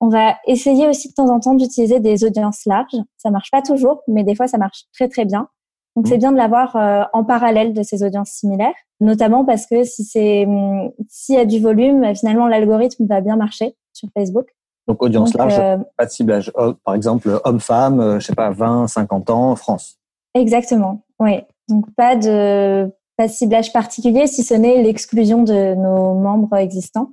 On 0.00 0.08
va 0.08 0.36
essayer 0.46 0.88
aussi 0.88 1.08
de 1.08 1.14
temps 1.14 1.28
en 1.28 1.40
temps 1.40 1.54
d'utiliser 1.54 2.00
des 2.00 2.24
audiences 2.24 2.64
larges. 2.64 2.96
Ça 3.18 3.30
marche 3.30 3.50
pas 3.50 3.62
toujours, 3.62 4.02
mais 4.08 4.24
des 4.24 4.34
fois 4.34 4.48
ça 4.48 4.58
marche 4.58 4.84
très 4.94 5.08
très 5.08 5.24
bien. 5.24 5.48
Donc 5.96 6.06
c'est 6.06 6.16
mmh. 6.16 6.20
bien 6.20 6.32
de 6.32 6.36
l'avoir 6.36 6.76
euh, 6.76 7.02
en 7.12 7.24
parallèle 7.24 7.74
de 7.74 7.82
ces 7.82 8.02
audiences 8.02 8.30
similaires, 8.30 8.74
notamment 9.00 9.44
parce 9.44 9.66
que 9.66 9.84
si 9.84 10.04
c'est 10.04 10.46
mmh, 10.46 10.90
s'il 11.08 11.34
y 11.34 11.38
a 11.38 11.44
du 11.44 11.60
volume, 11.60 12.14
finalement 12.14 12.46
l'algorithme 12.46 13.06
va 13.06 13.20
bien 13.20 13.36
marcher 13.36 13.76
sur 13.92 14.08
Facebook. 14.16 14.46
Donc 14.86 15.02
audience 15.02 15.34
large, 15.34 15.58
euh, 15.58 15.76
pas 15.96 16.06
de 16.06 16.10
ciblage. 16.10 16.50
Oh, 16.54 16.74
par 16.84 16.94
exemple, 16.94 17.40
homme-femme, 17.44 18.00
euh, 18.00 18.20
je 18.20 18.26
sais 18.26 18.34
pas, 18.34 18.50
20, 18.50 18.86
50 18.86 19.30
ans, 19.30 19.54
France. 19.56 19.98
Exactement. 20.34 21.02
Oui. 21.18 21.42
Donc 21.68 21.92
pas 21.94 22.16
de 22.16 22.90
pas 23.16 23.26
de 23.26 23.32
ciblage 23.32 23.72
particulier, 23.72 24.26
si 24.26 24.42
ce 24.42 24.54
n'est 24.54 24.82
l'exclusion 24.82 25.42
de 25.42 25.74
nos 25.74 26.14
membres 26.14 26.56
existants. 26.56 27.12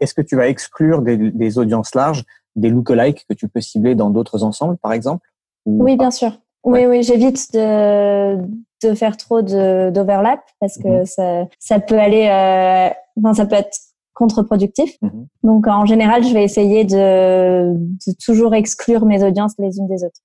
Est-ce 0.00 0.14
que 0.14 0.22
tu 0.22 0.36
vas 0.36 0.48
exclure 0.48 1.02
des, 1.02 1.58
audiences 1.58 1.94
larges, 1.94 2.24
des 2.54 2.68
lookalikes 2.68 3.26
que 3.28 3.34
tu 3.34 3.48
peux 3.48 3.60
cibler 3.60 3.94
dans 3.94 4.10
d'autres 4.10 4.42
ensembles, 4.44 4.76
par 4.78 4.92
exemple 4.92 5.26
Oui, 5.64 5.96
bien 5.96 6.10
sûr. 6.10 6.32
Oui, 6.64 6.84
oui, 6.86 7.02
j'évite 7.02 7.52
de, 7.52 8.36
de 8.82 8.94
faire 8.94 9.16
trop 9.16 9.40
d'overlap 9.40 10.40
parce 10.60 10.78
que 10.78 11.00
mhm. 11.00 11.06
ça, 11.06 11.44
ça 11.58 11.78
peut 11.78 11.98
aller, 11.98 12.26
euh, 12.26 12.92
enfin, 13.18 13.34
ça 13.34 13.46
peut 13.46 13.54
être 13.54 13.76
contre-productif. 14.14 14.96
Mhm. 15.02 15.26
Donc, 15.44 15.66
en 15.68 15.86
général, 15.86 16.24
je 16.24 16.34
vais 16.34 16.42
essayer 16.42 16.84
de, 16.84 17.74
de, 17.74 18.12
toujours 18.24 18.54
exclure 18.54 19.06
mes 19.06 19.22
audiences 19.22 19.52
les 19.58 19.78
unes 19.78 19.86
des 19.86 20.02
autres. 20.04 20.20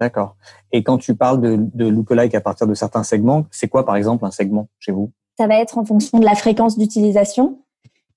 D'accord. 0.00 0.36
Et 0.72 0.82
quand 0.82 0.98
tu 0.98 1.14
parles 1.14 1.40
de, 1.40 1.58
de 1.74 1.86
lookalike 1.86 2.34
à 2.34 2.40
partir 2.40 2.66
de 2.66 2.74
certains 2.74 3.02
segments, 3.02 3.44
c'est 3.50 3.68
quoi, 3.68 3.84
par 3.84 3.96
exemple, 3.96 4.24
un 4.24 4.30
segment 4.30 4.68
chez 4.78 4.92
vous? 4.92 5.12
Ça 5.38 5.46
va 5.46 5.56
être 5.56 5.78
en 5.78 5.84
fonction 5.84 6.18
de 6.18 6.24
la 6.24 6.34
fréquence 6.34 6.78
d'utilisation 6.78 7.58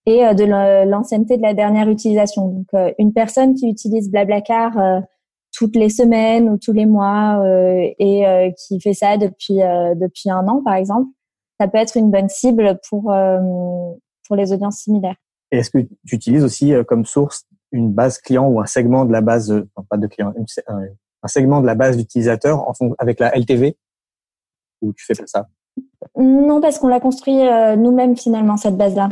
et 0.06 0.26
euh, 0.26 0.34
de 0.34 0.44
l'ancienneté 0.90 1.38
de 1.38 1.42
la 1.42 1.54
dernière 1.54 1.90
utilisation. 1.90 2.48
Donc, 2.50 2.68
euh, 2.74 2.92
une 3.00 3.14
personne 3.14 3.56
qui 3.56 3.70
utilise 3.70 4.10
Blablacar 4.10 4.78
euh, 4.78 5.00
toutes 5.52 5.76
les 5.76 5.90
semaines 5.90 6.50
ou 6.50 6.58
tous 6.58 6.74
les 6.74 6.86
mois 6.86 7.42
et 7.98 8.54
qui 8.58 8.82
fait 8.82 8.94
ça 8.94 9.16
depuis 9.16 9.60
depuis 9.60 10.30
un 10.30 10.46
an, 10.50 10.62
par 10.62 10.74
exemple, 10.74 11.08
ça 11.58 11.70
peut 11.70 11.78
être 11.78 11.96
une 11.96 12.12
bonne 12.12 12.28
cible 12.28 12.78
pour 12.90 13.04
pour 14.28 14.36
les 14.36 14.52
audiences 14.52 14.80
similaires. 14.80 15.16
Est-ce 15.52 15.70
que 15.70 15.78
tu 15.78 16.16
utilises 16.16 16.44
aussi 16.44 16.74
comme 16.90 17.06
source 17.06 17.46
une 17.72 17.94
base 17.94 18.18
client 18.18 18.50
ou 18.50 18.60
un 18.60 18.66
segment 18.66 19.06
de 19.06 19.14
la 19.14 19.22
base, 19.22 19.50
non, 19.50 19.86
pas 19.90 19.96
de 19.96 20.08
client, 20.08 20.34
un 20.68 21.28
segment 21.30 21.62
de 21.62 21.68
la 21.68 21.76
base 21.76 21.96
d'utilisateurs 21.96 22.70
avec 22.98 23.22
la 23.22 23.34
LTV 23.34 23.78
ou 24.82 24.92
tu 24.92 25.06
fais 25.06 25.14
pas 25.14 25.26
ça? 25.26 25.48
Non, 26.18 26.60
parce 26.60 26.80
qu'on 26.80 26.90
l'a 26.90 27.00
construit 27.00 27.40
nous-mêmes 27.78 28.18
finalement 28.18 28.58
cette 28.58 28.76
base-là 28.76 29.08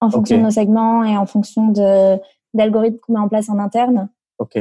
en 0.00 0.10
fonction 0.10 0.38
de 0.38 0.42
nos 0.42 0.50
segments 0.50 1.04
et 1.04 1.16
en 1.16 1.26
fonction 1.26 1.68
de 1.68 2.18
d'algorithmes 2.52 2.98
qu'on 2.98 3.12
met 3.12 3.20
en 3.20 3.28
place 3.28 3.48
en 3.48 3.58
interne. 3.58 4.08
Ok. 4.38 4.58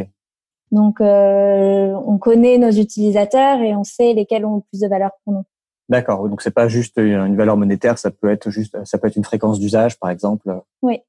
Donc, 0.72 1.02
euh, 1.02 1.94
on 2.06 2.20
connaît 2.20 2.60
nos 2.60 2.70
utilisateurs 2.70 3.60
et 3.62 3.76
on 3.76 3.84
sait 3.84 4.14
lesquels 4.14 4.46
ont 4.46 4.58
le 4.58 4.62
plus 4.62 4.82
de 4.82 4.88
valeur 4.88 5.12
pour 5.24 5.34
nous. 5.34 5.44
D'accord. 5.90 6.30
Donc, 6.30 6.44
c'est 6.44 6.54
pas 6.54 6.68
juste 6.68 6.98
une 6.98 7.36
valeur 7.36 7.58
monétaire, 7.58 7.98
ça 7.98 8.12
peut 8.12 8.30
être 8.30 8.52
juste, 8.52 8.78
ça 8.86 9.00
peut 9.00 9.08
être 9.08 9.16
une 9.16 9.24
fréquence 9.24 9.60
d'usage, 9.60 9.98
par 9.98 10.12
exemple. 10.12 10.62
Oui. 10.84 11.00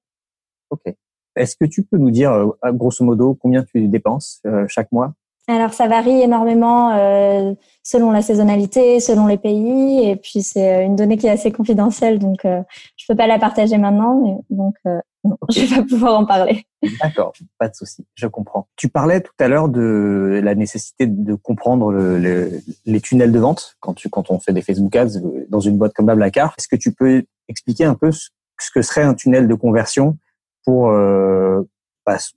Ok. 0.70 0.94
Est-ce 1.36 1.56
que 1.56 1.66
tu 1.66 1.84
peux 1.84 1.98
nous 1.98 2.10
dire, 2.10 2.32
euh, 2.32 2.72
grosso 2.72 3.04
modo, 3.04 3.34
combien 3.34 3.62
tu 3.62 3.88
dépenses 3.88 4.40
euh, 4.46 4.64
chaque 4.68 4.90
mois? 4.90 5.12
Alors 5.52 5.72
ça 5.72 5.88
varie 5.88 6.20
énormément 6.22 6.90
euh, 6.92 7.54
selon 7.82 8.10
la 8.10 8.22
saisonnalité, 8.22 9.00
selon 9.00 9.26
les 9.26 9.38
pays, 9.38 10.08
et 10.08 10.16
puis 10.16 10.42
c'est 10.42 10.74
euh, 10.74 10.84
une 10.84 10.96
donnée 10.96 11.16
qui 11.16 11.26
est 11.26 11.30
assez 11.30 11.50
confidentielle, 11.50 12.18
donc 12.18 12.44
euh, 12.44 12.62
je 12.96 13.04
peux 13.08 13.16
pas 13.16 13.26
la 13.26 13.38
partager 13.38 13.78
maintenant, 13.78 14.44
donc 14.50 14.74
euh, 14.86 14.98
non, 15.24 15.36
je 15.50 15.60
vais 15.60 15.76
pas 15.76 15.82
pouvoir 15.82 16.18
en 16.18 16.24
parler. 16.24 16.64
D'accord, 17.02 17.32
pas 17.58 17.68
de 17.68 17.74
souci, 17.74 18.06
je 18.14 18.26
comprends. 18.26 18.68
Tu 18.76 18.88
parlais 18.88 19.20
tout 19.20 19.32
à 19.38 19.48
l'heure 19.48 19.68
de 19.68 20.40
la 20.42 20.54
nécessité 20.54 21.06
de 21.06 21.34
comprendre 21.34 21.92
le, 21.92 22.60
les 22.86 23.00
tunnels 23.00 23.32
de 23.32 23.38
vente 23.38 23.76
quand 23.80 23.94
tu 23.94 24.08
quand 24.08 24.30
on 24.30 24.38
fait 24.38 24.52
des 24.52 24.62
Facebook 24.62 24.94
Ads 24.94 25.20
dans 25.48 25.60
une 25.60 25.76
boîte 25.76 25.92
comme 25.92 26.06
Blablacar. 26.06 26.54
Est-ce 26.58 26.68
que 26.68 26.76
tu 26.76 26.92
peux 26.92 27.24
expliquer 27.48 27.84
un 27.84 27.94
peu 27.94 28.12
ce, 28.12 28.28
ce 28.60 28.70
que 28.70 28.82
serait 28.82 29.02
un 29.02 29.14
tunnel 29.14 29.48
de 29.48 29.54
conversion 29.54 30.16
pour 30.64 30.90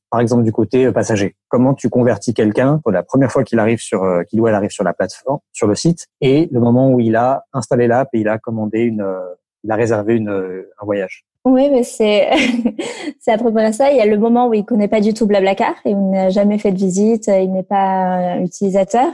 par 0.10 0.20
exemple 0.20 0.44
du 0.44 0.52
côté 0.52 0.86
euh, 0.86 0.92
passager. 0.92 1.36
Comment 1.48 1.74
tu 1.74 1.90
convertis 1.90 2.34
quelqu'un 2.34 2.80
pour 2.84 2.92
la 2.92 3.04
première 3.04 3.32
fois 3.32 3.44
qu'il 3.44 3.60
arrive 3.60 3.80
sur 3.80 4.04
euh, 4.04 4.24
qu'il 4.24 4.42
ou 4.42 4.48
elle 4.48 4.56
arrive 4.56 4.72
sur 4.72 4.84
la 4.84 4.94
plateforme, 4.94 5.40
sur 5.52 5.68
le 5.68 5.76
site, 5.76 6.08
et 6.22 6.50
le 6.52 6.60
moment 6.60 6.92
où 6.92 7.00
il 7.00 7.16
a 7.16 7.46
installé 7.54 7.88
l'app 7.88 8.10
et 8.14 8.20
il 8.20 8.28
a 8.28 8.38
commandé 8.38 8.82
une, 8.82 9.02
euh, 9.02 9.20
il 9.64 9.72
a 9.72 9.76
réservé 9.76 10.16
une, 10.16 10.30
un 10.30 10.86
voyage? 10.86 11.26
Oui, 11.46 11.70
mais 11.70 11.84
c'est 11.84 12.30
c'est 13.20 13.32
à 13.32 13.38
propos 13.38 13.60
de 13.60 13.72
ça. 13.72 13.92
Il 13.92 13.98
y 13.98 14.02
a 14.02 14.06
le 14.06 14.18
moment 14.18 14.48
où 14.48 14.54
il 14.54 14.66
connaît 14.66 14.88
pas 14.88 15.02
du 15.02 15.14
tout 15.14 15.28
Blablacar 15.28 15.76
et 15.86 15.92
il 15.92 16.10
n'a 16.10 16.30
jamais 16.30 16.58
fait 16.58 16.72
de 16.72 16.78
visite, 16.78 17.28
il 17.28 17.52
n'est 17.52 17.64
pas 17.64 18.38
utilisateur. 18.40 19.08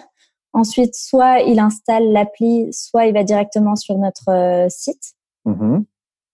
Ensuite, 0.51 0.95
soit 0.95 1.41
il 1.41 1.59
installe 1.59 2.11
l'appli, 2.11 2.69
soit 2.71 3.05
il 3.05 3.13
va 3.13 3.23
directement 3.23 3.75
sur 3.75 3.97
notre 3.97 4.67
site. 4.69 5.13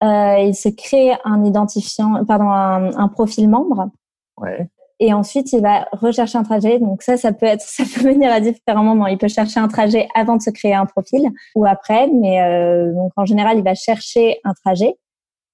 Euh, 0.03 0.37
il 0.39 0.55
se 0.55 0.69
crée 0.69 1.13
un 1.23 1.43
identifiant, 1.45 2.23
pardon, 2.25 2.49
un, 2.49 2.95
un 2.97 3.07
profil 3.07 3.49
membre 3.49 3.89
Ouais. 4.37 4.69
Et 4.99 5.13
ensuite, 5.13 5.51
il 5.51 5.61
va 5.61 5.87
rechercher 5.91 6.37
un 6.37 6.43
trajet. 6.43 6.79
Donc 6.79 7.01
ça, 7.01 7.17
ça 7.17 7.33
peut 7.33 7.45
être, 7.45 7.61
ça 7.67 7.83
peut 7.83 8.09
venir 8.09 8.31
à 8.31 8.39
différents 8.39 8.83
moments. 8.83 9.07
Il 9.07 9.17
peut 9.17 9.27
chercher 9.27 9.59
un 9.59 9.67
trajet 9.67 10.07
avant 10.15 10.37
de 10.37 10.41
se 10.41 10.49
créer 10.49 10.73
un 10.73 10.85
profil 10.85 11.29
ou 11.55 11.65
après, 11.65 12.07
mais 12.07 12.41
euh, 12.41 12.93
donc 12.93 13.11
en 13.15 13.25
général, 13.25 13.57
il 13.57 13.63
va 13.63 13.75
chercher 13.75 14.39
un 14.43 14.53
trajet, 14.53 14.95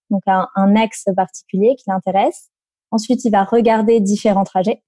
donc 0.10 0.22
un, 0.28 0.48
un 0.56 0.76
axe 0.76 1.06
particulier 1.15 1.76
qui 1.76 1.86
l'intéresse. 1.88 2.50
Ensuite, 2.91 3.26
il 3.26 3.32
va 3.32 3.44
regarder 3.44 4.00
différents 4.00 4.44
trajets. 4.44 4.84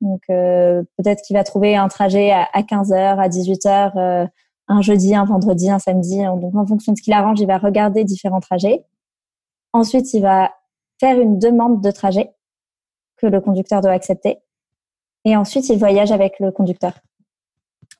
Donc 0.00 0.22
euh, 0.30 0.82
peut-être 0.96 1.22
qu'il 1.22 1.36
va 1.36 1.44
trouver 1.44 1.76
un 1.76 1.88
trajet 1.88 2.32
à, 2.32 2.62
15 2.62 2.92
heures, 2.92 3.20
à 3.20 3.28
18 3.28 3.66
heures, 3.66 3.96
euh, 3.96 4.26
un 4.68 4.82
jeudi, 4.82 5.14
un 5.14 5.24
vendredi, 5.24 5.70
un 5.70 5.78
samedi. 5.78 6.22
Donc 6.24 6.54
en 6.56 6.66
fonction 6.66 6.92
de 6.92 6.98
ce 6.98 7.02
qu'il 7.02 7.12
arrange, 7.12 7.40
il 7.40 7.46
va 7.46 7.58
regarder 7.58 8.04
différents 8.04 8.40
trajets. 8.40 8.84
Ensuite, 9.72 10.12
il 10.14 10.22
va 10.22 10.52
faire 10.98 11.20
une 11.20 11.38
demande 11.38 11.82
de 11.82 11.90
trajet 11.90 12.32
que 13.22 13.26
le 13.28 13.40
conducteur 13.40 13.80
doit 13.80 13.92
accepter. 13.92 14.38
Et 15.24 15.36
ensuite, 15.36 15.68
il 15.68 15.78
voyage 15.78 16.10
avec 16.10 16.40
le 16.40 16.50
conducteur. 16.50 16.92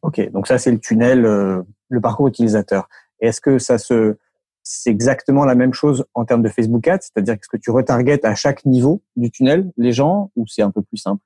Ok, 0.03 0.21
donc 0.33 0.49
ça 0.49 0.59
c'est 0.59 0.73
le 0.73 0.81
tunnel, 0.81 1.25
euh, 1.25 1.63
le 1.89 2.01
parcours 2.01 2.27
utilisateur. 2.27 2.89
Et 3.21 3.29
est-ce 3.29 3.41
que 3.41 3.59
ça 3.59 3.79
se, 3.79 4.17
c'est 4.65 4.91
exactement 4.91 5.45
la 5.45 5.55
même 5.55 5.73
chose 5.73 6.05
en 6.15 6.25
termes 6.25 6.43
de 6.43 6.49
Facebook 6.49 6.89
Ads, 6.89 7.03
c'est-à-dire 7.03 7.35
qu'est-ce 7.35 7.49
que 7.49 7.57
tu 7.57 7.71
retargetes 7.71 8.25
à 8.25 8.35
chaque 8.35 8.65
niveau 8.65 9.01
du 9.15 9.31
tunnel 9.31 9.71
les 9.77 9.93
gens 9.93 10.31
ou 10.35 10.45
c'est 10.49 10.63
un 10.63 10.73
peu 10.73 10.83
plus 10.83 10.97
simple? 10.97 11.23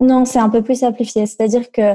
Non, 0.00 0.24
c'est 0.24 0.38
un 0.38 0.48
peu 0.48 0.62
plus 0.62 0.80
simplifié. 0.80 1.26
C'est-à-dire 1.26 1.70
que 1.70 1.94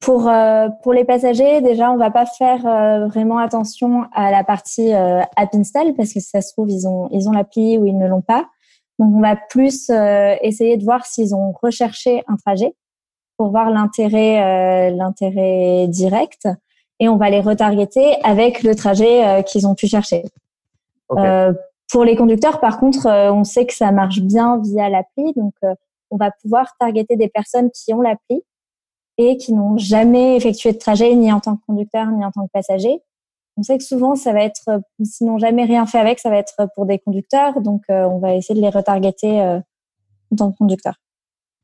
pour 0.00 0.28
euh, 0.28 0.68
pour 0.82 0.92
les 0.92 1.04
passagers, 1.04 1.62
déjà, 1.62 1.90
on 1.90 1.96
va 1.96 2.10
pas 2.10 2.26
faire 2.26 2.66
euh, 2.66 3.06
vraiment 3.06 3.38
attention 3.38 4.04
à 4.12 4.30
la 4.30 4.44
partie 4.44 4.92
app 4.92 5.54
install 5.54 5.94
parce 5.94 6.12
que 6.12 6.20
si 6.20 6.28
ça 6.28 6.42
se 6.42 6.52
trouve 6.52 6.70
ils 6.70 6.86
ont 6.86 7.08
ils 7.12 7.28
ont 7.28 7.32
l'appli 7.32 7.78
ou 7.78 7.86
ils 7.86 7.96
ne 7.96 8.06
l'ont 8.06 8.20
pas. 8.20 8.46
Donc, 9.02 9.16
on 9.16 9.20
va 9.20 9.34
plus 9.34 9.90
euh, 9.90 10.36
essayer 10.42 10.76
de 10.76 10.84
voir 10.84 11.04
s'ils 11.06 11.34
ont 11.34 11.52
recherché 11.60 12.22
un 12.28 12.36
trajet 12.36 12.72
pour 13.36 13.50
voir 13.50 13.68
l'intérêt, 13.70 14.90
euh, 14.90 14.94
l'intérêt 14.94 15.88
direct, 15.88 16.48
et 17.00 17.08
on 17.08 17.16
va 17.16 17.28
les 17.28 17.40
retargeter 17.40 18.14
avec 18.22 18.62
le 18.62 18.76
trajet 18.76 19.26
euh, 19.26 19.42
qu'ils 19.42 19.66
ont 19.66 19.74
pu 19.74 19.88
chercher. 19.88 20.22
pour 21.90 22.04
les 22.04 22.14
conducteurs, 22.14 22.60
par 22.60 22.78
contre, 22.78 23.08
on 23.08 23.42
sait 23.42 23.66
que 23.66 23.74
ça 23.74 23.90
marche 23.90 24.20
bien 24.20 24.60
via 24.62 24.88
l'appli, 24.88 25.32
donc 25.34 25.52
on 26.10 26.16
va 26.16 26.30
pouvoir 26.40 26.72
targeter 26.78 27.16
des 27.16 27.28
personnes 27.28 27.70
qui 27.72 27.92
ont 27.92 28.00
l'appli 28.00 28.42
et 29.18 29.36
qui 29.36 29.52
n'ont 29.52 29.76
jamais 29.76 30.36
effectué 30.36 30.72
de 30.72 30.78
trajet 30.78 31.12
ni 31.14 31.32
en 31.32 31.40
tant 31.40 31.56
que 31.56 31.62
conducteur 31.66 32.06
ni 32.06 32.24
en 32.24 32.30
tant 32.30 32.46
que 32.46 32.52
passager 32.52 33.02
on 33.56 33.62
sait 33.62 33.76
que 33.78 33.84
souvent, 33.84 34.14
ça 34.14 34.32
va 34.32 34.42
être, 34.42 34.80
sinon 35.04 35.38
jamais 35.38 35.64
rien 35.64 35.86
fait 35.86 35.98
avec, 35.98 36.18
ça 36.18 36.30
va 36.30 36.36
être 36.36 36.68
pour 36.74 36.86
des 36.86 36.98
conducteurs. 36.98 37.60
Donc, 37.60 37.82
euh, 37.90 38.04
on 38.04 38.18
va 38.18 38.34
essayer 38.34 38.58
de 38.58 38.64
les 38.64 38.70
retargeter 38.70 39.40
euh, 39.42 39.58
en 40.32 40.36
tant 40.36 40.52
que 40.52 40.58
conducteur. 40.58 40.94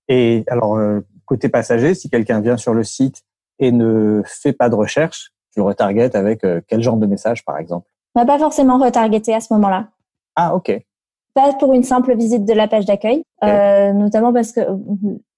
Et 0.09 0.45
alors, 0.49 0.77
euh, 0.77 1.01
côté 1.25 1.49
passager, 1.49 1.95
si 1.95 2.11
quelqu'un 2.11 2.41
vient 2.41 2.57
sur 2.57 2.75
le 2.75 2.85
site 2.85 3.23
et 3.59 3.73
ne 3.73 4.23
fait 4.27 4.53
pas 4.53 4.69
de 4.69 4.75
recherche, 4.75 5.33
tu 5.53 5.61
retargetes 5.61 6.15
avec 6.15 6.47
quel 6.69 6.83
genre 6.83 6.97
de 6.97 7.07
message, 7.07 7.45
par 7.45 7.59
exemple? 7.59 7.89
On 8.15 8.21
va 8.21 8.27
pas 8.27 8.39
forcément 8.39 8.79
retargeter 8.79 9.35
à 9.35 9.41
ce 9.41 9.53
moment-là. 9.55 9.89
Ah, 10.37 10.55
ok. 10.55 10.81
Pas 11.35 11.53
pour 11.55 11.73
une 11.73 11.83
simple 11.83 12.15
visite 12.17 12.45
de 12.45 12.53
la 12.53 12.69
page 12.69 12.85
d'accueil, 12.85 13.23
notamment 13.43 14.33
parce 14.33 14.53
que, 14.53 14.61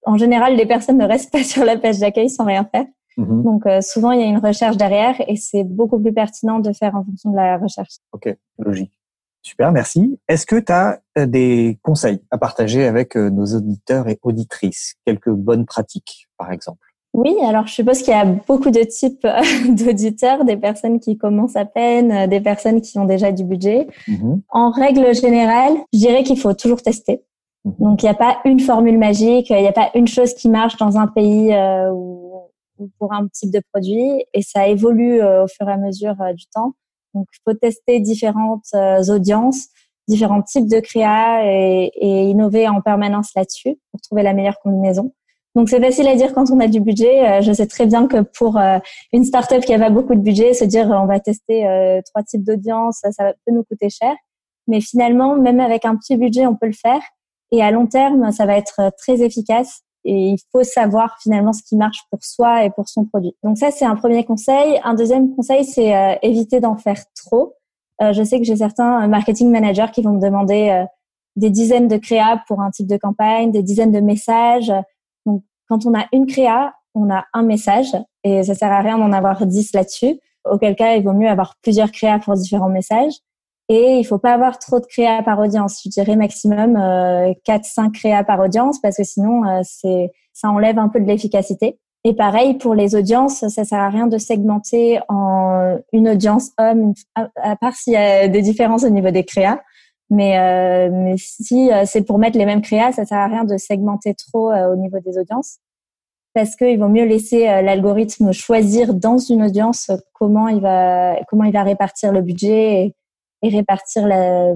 en 0.05 0.17
général, 0.17 0.55
les 0.55 0.65
personnes 0.65 0.97
ne 0.97 1.05
restent 1.05 1.31
pas 1.31 1.43
sur 1.43 1.65
la 1.65 1.77
page 1.77 1.99
d'accueil 1.99 2.29
sans 2.29 2.45
rien 2.45 2.67
faire. 2.71 2.85
Mhm. 3.21 3.43
Donc 3.43 3.65
euh, 3.65 3.81
souvent, 3.81 4.11
il 4.11 4.21
y 4.21 4.23
a 4.23 4.27
une 4.27 4.39
recherche 4.39 4.77
derrière 4.77 5.15
et 5.27 5.35
c'est 5.35 5.63
beaucoup 5.63 5.99
plus 5.99 6.13
pertinent 6.13 6.59
de 6.59 6.73
faire 6.73 6.95
en 6.95 7.03
fonction 7.03 7.31
de 7.31 7.35
la 7.35 7.57
recherche. 7.57 7.97
Ok, 8.11 8.35
logique. 8.59 8.91
Super, 9.43 9.71
merci. 9.71 10.19
Est-ce 10.27 10.45
que 10.45 10.57
tu 10.57 10.71
as 10.71 10.99
euh, 11.17 11.25
des 11.25 11.79
conseils 11.81 12.21
à 12.29 12.37
partager 12.37 12.85
avec 12.85 13.17
euh, 13.17 13.29
nos 13.29 13.45
auditeurs 13.45 14.07
et 14.07 14.19
auditrices? 14.21 14.95
Quelques 15.05 15.31
bonnes 15.31 15.65
pratiques, 15.65 16.27
par 16.37 16.51
exemple? 16.51 16.87
Oui, 17.13 17.35
alors 17.43 17.67
je 17.67 17.73
suppose 17.73 17.99
qu'il 18.03 18.13
y 18.13 18.17
a 18.17 18.23
beaucoup 18.23 18.69
de 18.69 18.83
types 18.83 19.27
d'auditeurs, 19.69 20.45
des 20.45 20.57
personnes 20.57 20.99
qui 20.99 21.17
commencent 21.17 21.57
à 21.57 21.65
peine, 21.65 22.29
des 22.29 22.39
personnes 22.39 22.81
qui 22.81 22.97
ont 22.99 23.05
déjà 23.05 23.31
du 23.31 23.43
budget. 23.43 23.87
Mhm. 24.07 24.41
En 24.49 24.71
règle 24.71 25.13
générale, 25.13 25.73
je 25.91 25.99
dirais 25.99 26.23
qu'il 26.23 26.39
faut 26.39 26.53
toujours 26.53 26.81
tester. 26.81 27.23
Mhm. 27.65 27.73
Donc 27.79 28.03
il 28.03 28.05
n'y 28.05 28.11
a 28.11 28.15
pas 28.15 28.37
une 28.45 28.59
formule 28.59 28.97
magique, 28.97 29.49
il 29.49 29.57
n'y 29.57 29.67
a 29.67 29.73
pas 29.73 29.89
une 29.95 30.07
chose 30.07 30.33
qui 30.33 30.49
marche 30.49 30.77
dans 30.77 30.97
un 30.97 31.07
pays 31.07 31.53
euh, 31.53 31.91
ou, 31.91 32.20
pour 32.97 33.13
un 33.13 33.27
type 33.27 33.51
de 33.51 33.61
produit, 33.71 34.25
et 34.33 34.41
ça 34.41 34.67
évolue 34.67 35.21
euh, 35.21 35.43
au 35.43 35.47
fur 35.47 35.67
et 35.69 35.73
à 35.73 35.77
mesure 35.77 36.15
euh, 36.21 36.33
du 36.33 36.45
temps. 36.47 36.73
Donc 37.13 37.27
il 37.33 37.39
faut 37.43 37.53
tester 37.57 37.99
différentes 37.99 38.73
audiences, 39.09 39.67
différents 40.07 40.41
types 40.41 40.69
de 40.69 40.79
créa 40.79 41.45
et, 41.45 41.91
et 41.95 42.29
innover 42.29 42.69
en 42.69 42.79
permanence 42.79 43.31
là-dessus 43.35 43.77
pour 43.91 43.99
trouver 43.99 44.23
la 44.23 44.33
meilleure 44.33 44.59
combinaison. 44.59 45.11
Donc 45.55 45.69
c'est 45.69 45.81
facile 45.81 46.07
à 46.07 46.15
dire 46.15 46.33
quand 46.33 46.49
on 46.51 46.59
a 46.59 46.67
du 46.67 46.79
budget. 46.79 47.27
Euh, 47.27 47.41
je 47.41 47.51
sais 47.51 47.67
très 47.67 47.85
bien 47.85 48.07
que 48.07 48.21
pour 48.21 48.57
euh, 48.57 48.79
une 49.11 49.25
startup 49.25 49.61
qui 49.61 49.73
a 49.73 49.79
pas 49.79 49.89
beaucoup 49.89 50.15
de 50.15 50.21
budget, 50.21 50.53
se 50.53 50.63
dire 50.63 50.87
on 50.87 51.05
va 51.05 51.19
tester 51.19 51.67
euh, 51.67 52.01
trois 52.05 52.23
types 52.23 52.43
d'audience, 52.43 52.99
ça, 53.01 53.11
ça 53.11 53.33
peut 53.45 53.53
nous 53.53 53.63
coûter 53.63 53.89
cher. 53.89 54.13
Mais 54.67 54.79
finalement, 54.79 55.35
même 55.35 55.59
avec 55.59 55.85
un 55.85 55.95
petit 55.97 56.15
budget, 56.15 56.47
on 56.47 56.55
peut 56.55 56.67
le 56.67 56.73
faire. 56.73 57.01
Et 57.51 57.61
à 57.61 57.71
long 57.71 57.87
terme, 57.87 58.31
ça 58.31 58.45
va 58.45 58.57
être 58.57 58.91
très 58.97 59.21
efficace. 59.21 59.81
Et 60.03 60.29
il 60.29 60.37
faut 60.51 60.63
savoir 60.63 61.17
finalement 61.21 61.53
ce 61.53 61.61
qui 61.63 61.75
marche 61.75 61.99
pour 62.09 62.23
soi 62.23 62.65
et 62.65 62.69
pour 62.71 62.89
son 62.89 63.05
produit. 63.05 63.35
Donc 63.43 63.57
ça, 63.57 63.71
c'est 63.71 63.85
un 63.85 63.95
premier 63.95 64.23
conseil. 64.25 64.79
Un 64.83 64.95
deuxième 64.95 65.35
conseil, 65.35 65.63
c'est 65.63 66.19
éviter 66.23 66.59
d'en 66.59 66.75
faire 66.75 67.03
trop. 67.15 67.53
je 67.99 68.23
sais 68.23 68.39
que 68.39 68.45
j'ai 68.45 68.55
certains 68.55 69.07
marketing 69.07 69.51
managers 69.51 69.91
qui 69.93 70.01
vont 70.01 70.13
me 70.13 70.21
demander 70.21 70.85
des 71.35 71.51
dizaines 71.51 71.87
de 71.87 71.97
créas 71.97 72.41
pour 72.47 72.61
un 72.61 72.71
type 72.71 72.87
de 72.87 72.97
campagne, 72.97 73.51
des 73.51 73.61
dizaines 73.61 73.91
de 73.91 73.99
messages 73.99 74.73
quand 75.71 75.85
on 75.85 75.97
a 75.97 76.05
une 76.11 76.25
créa, 76.25 76.73
on 76.95 77.09
a 77.09 77.25
un 77.33 77.43
message 77.43 77.95
et 78.25 78.43
ça 78.43 78.55
sert 78.55 78.71
à 78.73 78.81
rien 78.81 78.97
d'en 78.97 79.13
avoir 79.13 79.45
dix 79.45 79.71
là-dessus. 79.73 80.19
Auquel 80.43 80.75
cas, 80.75 80.95
il 80.95 81.03
vaut 81.03 81.13
mieux 81.13 81.29
avoir 81.29 81.55
plusieurs 81.61 81.91
créas 81.91 82.19
pour 82.19 82.33
différents 82.33 82.67
messages. 82.67 83.13
Et 83.73 83.99
il 83.99 84.03
faut 84.03 84.17
pas 84.17 84.33
avoir 84.33 84.59
trop 84.59 84.81
de 84.81 84.85
créas 84.85 85.23
par 85.23 85.39
audience. 85.39 85.79
Je 85.85 85.89
dirais 85.89 86.17
maximum 86.17 86.75
euh, 86.75 87.31
4-5 87.47 87.93
créas 87.93 88.21
par 88.25 88.41
audience 88.41 88.81
parce 88.81 88.97
que 88.97 89.05
sinon, 89.05 89.45
euh, 89.45 89.61
ça 90.33 90.49
enlève 90.49 90.77
un 90.77 90.89
peu 90.89 90.99
de 90.99 91.05
l'efficacité. 91.05 91.79
Et 92.03 92.13
pareil 92.13 92.55
pour 92.55 92.75
les 92.75 92.95
audiences, 92.95 93.47
ça 93.47 93.63
sert 93.63 93.79
à 93.79 93.87
rien 93.87 94.07
de 94.07 94.17
segmenter 94.17 94.99
en 95.07 95.77
une 95.93 96.09
audience 96.09 96.51
homme, 96.57 96.93
à 97.15 97.55
part 97.55 97.73
s'il 97.75 97.93
y 97.93 97.95
a 97.95 98.27
des 98.27 98.41
différences 98.41 98.83
au 98.83 98.89
niveau 98.89 99.09
des 99.09 99.23
créas. 99.23 99.61
Mais, 100.09 100.37
euh, 100.37 101.13
si 101.15 101.71
euh, 101.71 101.83
c'est 101.85 102.01
pour 102.01 102.19
mettre 102.19 102.37
les 102.37 102.45
mêmes 102.45 102.61
créas, 102.61 102.91
ça 102.91 103.05
sert 103.05 103.19
à 103.19 103.27
rien 103.27 103.45
de 103.45 103.55
segmenter 103.55 104.15
trop 104.15 104.51
au 104.51 104.75
niveau 104.75 104.99
des 104.99 105.17
audiences 105.17 105.59
parce 106.33 106.57
qu'il 106.57 106.77
vaut 106.77 106.89
mieux 106.89 107.05
laisser 107.05 107.45
l'algorithme 107.61 108.31
choisir 108.33 108.93
dans 108.93 109.17
une 109.17 109.43
audience 109.43 109.91
comment 110.13 110.47
il 110.47 110.61
va 110.61 111.15
comment 111.27 111.43
il 111.43 111.51
va 111.51 111.63
répartir 111.63 112.13
le 112.13 112.21
budget 112.21 112.85
et, 112.85 112.95
et 113.41 113.49
répartir 113.49 114.07
la, 114.07 114.53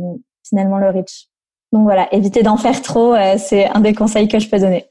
finalement 0.47 0.77
le 0.77 0.89
reach. 0.89 1.27
Donc 1.71 1.83
voilà, 1.83 2.13
éviter 2.13 2.43
d'en 2.43 2.57
faire 2.57 2.81
trop, 2.81 3.15
c'est 3.37 3.67
un 3.67 3.81
des 3.81 3.93
conseils 3.93 4.27
que 4.27 4.39
je 4.39 4.49
peux 4.49 4.59
donner. 4.59 4.85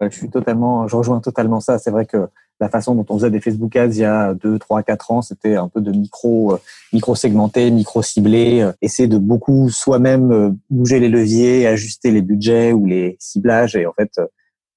Je 0.00 0.16
suis 0.16 0.30
totalement, 0.30 0.88
je 0.88 0.96
rejoins 0.96 1.20
totalement 1.20 1.60
ça. 1.60 1.78
C'est 1.78 1.90
vrai 1.90 2.06
que 2.06 2.28
la 2.62 2.68
façon 2.68 2.94
dont 2.94 3.04
on 3.08 3.18
faisait 3.18 3.30
des 3.30 3.40
Facebook 3.40 3.74
Ads 3.74 3.88
il 3.88 3.98
y 3.98 4.04
a 4.04 4.34
2, 4.34 4.58
3, 4.58 4.84
4 4.84 5.10
ans, 5.10 5.22
c'était 5.22 5.56
un 5.56 5.68
peu 5.68 5.80
de 5.80 5.90
micro, 5.90 6.54
euh, 6.54 6.58
micro 6.92 7.14
segmenté, 7.16 7.70
micro 7.72 8.02
ciblé, 8.02 8.60
euh, 8.60 8.72
essayer 8.80 9.08
de 9.08 9.18
beaucoup 9.18 9.68
soi-même 9.68 10.30
euh, 10.30 10.50
bouger 10.70 11.00
les 11.00 11.08
leviers, 11.08 11.66
ajuster 11.66 12.12
les 12.12 12.22
budgets 12.22 12.72
ou 12.72 12.86
les 12.86 13.16
ciblages. 13.18 13.74
Et 13.74 13.84
en 13.84 13.92
fait, 13.92 14.12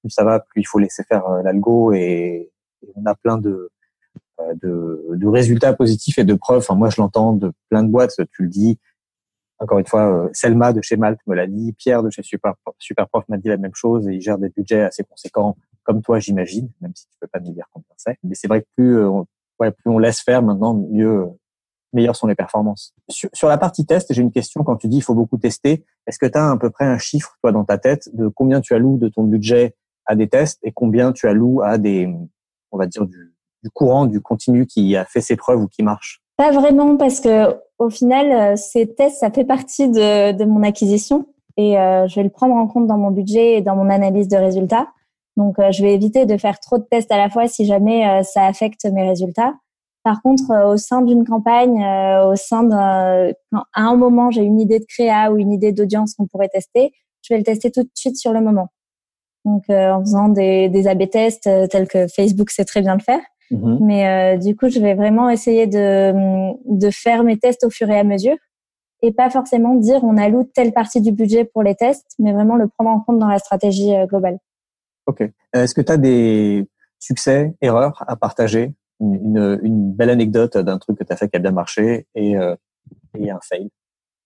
plus 0.02 0.10
ça 0.10 0.24
va, 0.24 0.40
plus 0.40 0.62
il 0.62 0.66
faut 0.66 0.80
laisser 0.80 1.04
faire 1.04 1.30
l'algo 1.44 1.94
et, 1.94 2.52
on 2.96 3.06
a 3.08 3.16
plein 3.16 3.40
de, 3.40 3.72
de, 4.62 5.08
de, 5.14 5.28
résultats 5.28 5.74
positifs 5.74 6.18
et 6.18 6.24
de 6.24 6.34
preuves. 6.34 6.60
Enfin, 6.60 6.76
moi, 6.76 6.90
je 6.90 7.02
l'entends 7.02 7.34
de 7.34 7.52
plein 7.70 7.84
de 7.84 7.90
boîtes. 7.90 8.16
Tu 8.32 8.44
le 8.44 8.50
dis, 8.50 8.80
encore 9.60 9.80
une 9.80 9.86
fois, 9.88 10.26
euh, 10.26 10.30
Selma 10.34 10.74
de 10.74 10.82
chez 10.82 10.98
Malte 10.98 11.20
me 11.28 11.36
l'a 11.36 11.48
dit, 11.48 11.74
Pierre 11.74 12.04
de 12.04 12.10
chez 12.10 12.24
Super, 12.24 12.54
Superprof 12.80 13.28
m'a 13.30 13.38
dit 13.38 13.48
la 13.48 13.58
même 13.58 13.74
chose 13.74 14.08
et 14.08 14.14
il 14.14 14.22
gère 14.22 14.38
des 14.38 14.50
budgets 14.50 14.82
assez 14.82 15.04
conséquents, 15.04 15.56
comme 15.84 16.02
toi, 16.02 16.20
j'imagine, 16.20 16.70
même 16.82 16.92
si 16.96 17.08
tu 17.08 17.18
peux 17.20 17.28
pas 17.28 17.40
nous 17.40 17.54
dire 17.54 17.66
combien 17.72 17.88
c'est. 17.96 18.18
Mais 18.24 18.36
c'est 18.36 18.48
vrai 18.48 18.62
que 18.62 18.68
plus, 18.76 18.98
euh, 19.00 19.10
ouais, 19.60 19.72
plus 19.72 19.90
on 19.90 19.98
laisse 19.98 20.20
faire 20.20 20.42
maintenant, 20.42 20.74
mieux, 20.74 21.26
meilleures 21.94 22.16
sont 22.16 22.28
les 22.28 22.36
performances. 22.36 22.94
Sur, 23.10 23.48
la 23.48 23.58
partie 23.58 23.86
test, 23.86 24.14
j'ai 24.14 24.22
une 24.22 24.32
question. 24.32 24.64
Quand 24.64 24.76
tu 24.76 24.88
dis 24.88 24.98
il 24.98 25.04
faut 25.04 25.16
beaucoup 25.16 25.38
tester, 25.38 25.86
est-ce 26.06 26.20
que 26.20 26.26
tu 26.26 26.38
as 26.38 26.52
à 26.52 26.58
peu 26.58 26.70
près 26.70 26.86
un 26.86 26.98
chiffre, 26.98 27.38
toi, 27.42 27.52
dans 27.52 27.64
ta 27.64 27.78
tête, 27.78 28.10
de 28.14 28.28
combien 28.28 28.60
tu 28.60 28.74
alloues 28.74 28.98
de 28.98 29.08
ton 29.08 29.24
budget 29.24 29.76
à 30.06 30.16
des 30.16 30.28
tests 30.28 30.60
et 30.64 30.72
combien 30.72 31.14
tu 31.14 31.28
alloues 31.28 31.62
à 31.62 31.78
des, 31.78 32.14
on 32.72 32.78
va 32.78 32.88
dire, 32.88 33.06
du, 33.06 33.35
du 33.66 33.72
courant, 33.72 34.06
du 34.06 34.22
continu 34.22 34.68
qui 34.68 34.96
a 34.96 35.06
fait 35.06 35.22
ses 35.22 35.36
preuves 35.36 35.60
ou 35.60 35.68
qui 35.68 35.82
marche 35.82 36.22
Pas 36.38 36.52
vraiment, 36.52 36.98
parce 36.98 37.20
que 37.20 37.56
au 37.80 37.90
final, 37.90 38.32
euh, 38.32 38.56
ces 38.56 38.94
tests, 38.94 39.18
ça 39.18 39.32
fait 39.32 39.44
partie 39.44 39.90
de, 39.90 40.32
de 40.34 40.46
mon 40.46 40.62
acquisition 40.62 41.26
et 41.58 41.80
euh, 41.80 42.08
je 42.08 42.16
vais 42.16 42.24
le 42.24 42.30
prendre 42.30 42.54
en 42.54 42.68
compte 42.68 42.86
dans 42.86 43.00
mon 43.00 43.10
budget 43.10 43.58
et 43.58 43.62
dans 43.62 43.76
mon 43.76 43.90
analyse 43.90 44.28
de 44.28 44.38
résultats. 44.38 44.88
Donc, 45.36 45.58
euh, 45.58 45.72
je 45.72 45.82
vais 45.82 45.96
éviter 45.96 46.28
de 46.28 46.38
faire 46.38 46.60
trop 46.60 46.78
de 46.78 46.84
tests 46.84 47.12
à 47.12 47.18
la 47.18 47.28
fois 47.28 47.48
si 47.48 47.66
jamais 47.66 48.24
ça 48.24 48.46
affecte 48.46 48.86
mes 48.86 49.08
résultats. 49.08 49.56
Par 50.04 50.22
contre, 50.22 50.44
au 50.68 50.78
sein 50.78 51.02
d'une 51.02 51.26
campagne, 51.26 51.84
au 52.28 52.36
sein 52.36 52.62
d'un, 52.62 53.32
à 53.74 53.82
un 53.82 53.96
moment 53.96 54.30
j'ai 54.30 54.44
une 54.44 54.60
idée 54.60 54.78
de 54.78 54.86
créa 54.86 55.32
ou 55.32 55.38
une 55.38 55.52
idée 55.52 55.72
d'audience 55.72 56.14
qu'on 56.14 56.28
pourrait 56.28 56.50
tester, 56.50 56.94
je 57.24 57.34
vais 57.34 57.40
le 57.40 57.44
tester 57.44 57.72
tout 57.72 57.82
de 57.82 57.90
suite 57.96 58.16
sur 58.16 58.32
le 58.32 58.40
moment. 58.40 58.68
Donc, 59.46 59.64
en 59.70 60.00
faisant 60.02 60.30
des, 60.30 60.70
des 60.70 60.88
A/B 60.88 61.10
tests 61.10 61.50
tels 61.70 61.88
que 61.88 62.08
Facebook 62.08 62.52
sait 62.52 62.66
très 62.66 62.82
bien 62.82 62.94
le 62.94 63.02
faire. 63.02 63.22
Mhm. 63.52 63.80
Mais 63.82 64.08
euh, 64.08 64.38
du 64.38 64.56
coup, 64.56 64.70
je 64.70 64.80
vais 64.80 64.96
vraiment 64.96 65.30
essayer 65.30 65.68
de, 65.68 66.14
de 66.66 66.90
faire 66.90 67.24
mes 67.24 67.38
tests 67.38 67.64
au 67.64 67.70
fur 67.70 67.90
et 67.90 68.00
à 68.00 68.04
mesure 68.04 68.38
et 69.06 69.12
pas 69.12 69.30
forcément 69.30 69.76
dire 69.76 70.04
on 70.04 70.18
alloue 70.18 70.50
telle 70.54 70.74
partie 70.74 71.02
du 71.02 71.12
budget 71.12 71.46
pour 71.46 71.64
les 71.64 71.76
tests, 71.76 72.16
mais 72.20 72.34
vraiment 72.34 72.56
le 72.56 72.68
prendre 72.68 72.90
en 72.90 73.00
compte 73.00 73.20
dans 73.20 73.28
la 73.28 73.40
stratégie 73.40 73.96
euh, 73.96 74.06
globale. 74.06 74.40
Ok. 75.06 75.22
Euh, 75.22 75.30
est-ce 75.54 75.76
que 75.76 75.82
tu 75.82 75.92
as 75.92 75.98
des 75.98 76.68
succès, 77.00 77.54
erreurs 77.62 78.04
à 78.08 78.16
partager? 78.16 78.74
Une, 79.02 79.60
une, 79.62 79.92
belle 79.92 80.10
anecdote 80.10 80.58
d'un 80.58 80.78
truc 80.78 80.98
que 80.98 81.04
tu 81.04 81.12
as 81.12 81.18
fait 81.18 81.28
qui 81.28 81.36
a 81.36 81.40
bien 81.40 81.52
marché 81.52 82.08
et, 82.16 82.38
euh, 82.38 82.56
et 83.20 83.30
un 83.30 83.40
fail 83.42 83.70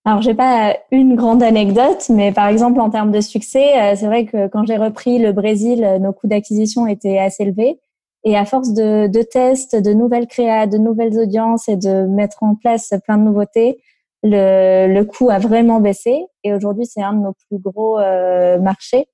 alors, 0.05 0.21
j'ai 0.21 0.33
pas 0.33 0.77
une 0.91 1.15
grande 1.15 1.43
anecdote, 1.43 2.07
mais 2.09 2.31
par 2.31 2.47
exemple, 2.47 2.79
en 2.79 2.89
termes 2.89 3.11
de 3.11 3.19
succès, 3.19 3.95
c'est 3.95 4.05
vrai 4.05 4.25
que 4.25 4.47
quand 4.47 4.65
j'ai 4.65 4.77
repris 4.77 5.19
le 5.19 5.33
Brésil, 5.33 5.85
nos 5.99 6.13
coûts 6.13 6.27
d'acquisition 6.27 6.87
étaient 6.87 7.19
assez 7.19 7.43
élevés. 7.43 7.79
Et 8.23 8.35
à 8.35 8.45
force 8.45 8.73
de, 8.73 9.07
de 9.07 9.21
tests, 9.21 9.75
de 9.75 9.93
nouvelles 9.93 10.27
créas, 10.27 10.67
de 10.67 10.77
nouvelles 10.77 11.17
audiences 11.17 11.69
et 11.69 11.77
de 11.77 12.05
mettre 12.05 12.43
en 12.43 12.55
place 12.55 12.93
plein 13.05 13.17
de 13.17 13.23
nouveautés, 13.23 13.81
le, 14.23 14.93
le 14.93 15.05
coût 15.05 15.29
a 15.29 15.39
vraiment 15.39 15.79
baissé. 15.79 16.25
Et 16.43 16.53
aujourd'hui, 16.53 16.85
c'est 16.85 17.01
un 17.01 17.13
de 17.13 17.19
nos 17.19 17.33
plus 17.47 17.59
gros 17.59 17.99
euh, 17.99 18.59
marchés. 18.59 19.07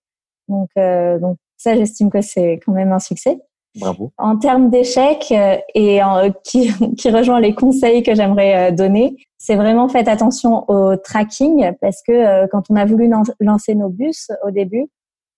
Donc, 0.48 0.70
euh, 0.78 1.20
donc 1.20 1.38
ça, 1.58 1.76
j'estime 1.76 2.10
que 2.10 2.22
c'est 2.22 2.60
quand 2.66 2.72
même 2.72 2.92
un 2.92 3.00
succès. 3.00 3.40
Bravo. 3.80 4.12
En 4.18 4.38
termes 4.38 4.70
d'échecs 4.70 5.32
euh, 5.32 5.58
et 5.76 6.02
en, 6.02 6.32
qui, 6.44 6.72
qui 6.98 7.12
rejoint 7.12 7.40
les 7.40 7.54
conseils 7.54 8.02
que 8.02 8.16
j'aimerais 8.16 8.72
donner, 8.72 9.18
c'est 9.38 9.56
vraiment 9.56 9.88
faites 9.88 10.08
attention 10.08 10.68
au 10.70 10.96
tracking 10.96 11.72
parce 11.82 12.02
que 12.02 12.48
quand 12.48 12.64
on 12.70 12.76
a 12.76 12.86
voulu 12.86 13.12
lancer 13.40 13.76
nos 13.76 13.90
bus 13.90 14.32
au 14.44 14.50
début, 14.50 14.88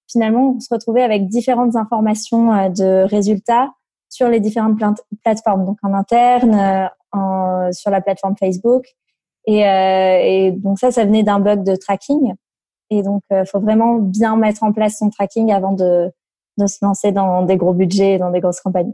finalement, 0.07 0.55
on 0.55 0.59
se 0.59 0.67
retrouvait 0.71 1.03
avec 1.03 1.27
différentes 1.27 1.75
informations 1.75 2.53
euh, 2.53 2.69
de 2.69 3.07
résultats 3.07 3.71
sur 4.09 4.29
les 4.29 4.39
différentes 4.39 4.79
plateformes, 5.23 5.65
donc 5.65 5.77
en 5.83 5.93
interne, 5.93 6.89
euh, 7.15 7.71
sur 7.71 7.91
la 7.91 8.01
plateforme 8.01 8.35
Facebook. 8.37 8.85
Et, 9.45 9.67
euh, 9.67 10.19
et 10.21 10.51
donc 10.51 10.79
ça, 10.79 10.91
ça 10.91 11.05
venait 11.05 11.23
d'un 11.23 11.39
bug 11.39 11.63
de 11.63 11.75
tracking. 11.75 12.33
Et 12.89 13.03
donc, 13.03 13.21
il 13.31 13.43
faut 13.45 13.59
vraiment 13.59 13.95
bien 13.95 14.37
mettre 14.37 14.63
en 14.63 14.71
place 14.71 14.97
son 14.99 15.09
tracking 15.09 15.51
avant 15.51 15.73
de, 15.73 16.09
de 16.57 16.67
se 16.67 16.77
lancer 16.81 17.11
dans 17.11 17.43
des 17.43 17.57
gros 17.57 17.73
budgets 17.73 18.13
et 18.13 18.17
dans 18.17 18.31
des 18.31 18.39
grosses 18.39 18.61
campagnes. 18.61 18.93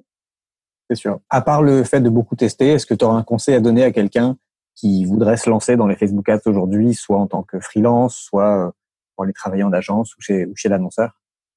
C'est 0.89 0.95
sûr. 0.95 1.19
À 1.29 1.41
part 1.41 1.61
le 1.61 1.83
fait 1.83 2.01
de 2.01 2.09
beaucoup 2.09 2.35
tester, 2.35 2.69
est-ce 2.69 2.87
que 2.87 2.95
tu 2.95 3.05
auras 3.05 3.15
un 3.15 3.23
conseil 3.23 3.53
à 3.53 3.59
donner 3.59 3.83
à 3.83 3.91
quelqu'un 3.91 4.35
qui 4.75 5.05
voudrait 5.05 5.37
se 5.37 5.49
lancer 5.49 5.75
dans 5.75 5.87
les 5.87 5.95
Facebook 5.95 6.27
Ads 6.27 6.41
aujourd'hui, 6.47 6.93
soit 6.93 7.19
en 7.19 7.27
tant 7.27 7.43
que 7.43 7.59
freelance, 7.59 8.15
soit 8.15 8.73
pour 9.15 9.23
aller 9.23 9.33
travailler 9.33 9.63
en 9.63 9.73
agence 9.73 10.15
ou 10.15 10.21
chez, 10.21 10.69
l'annonceur? 10.69 11.11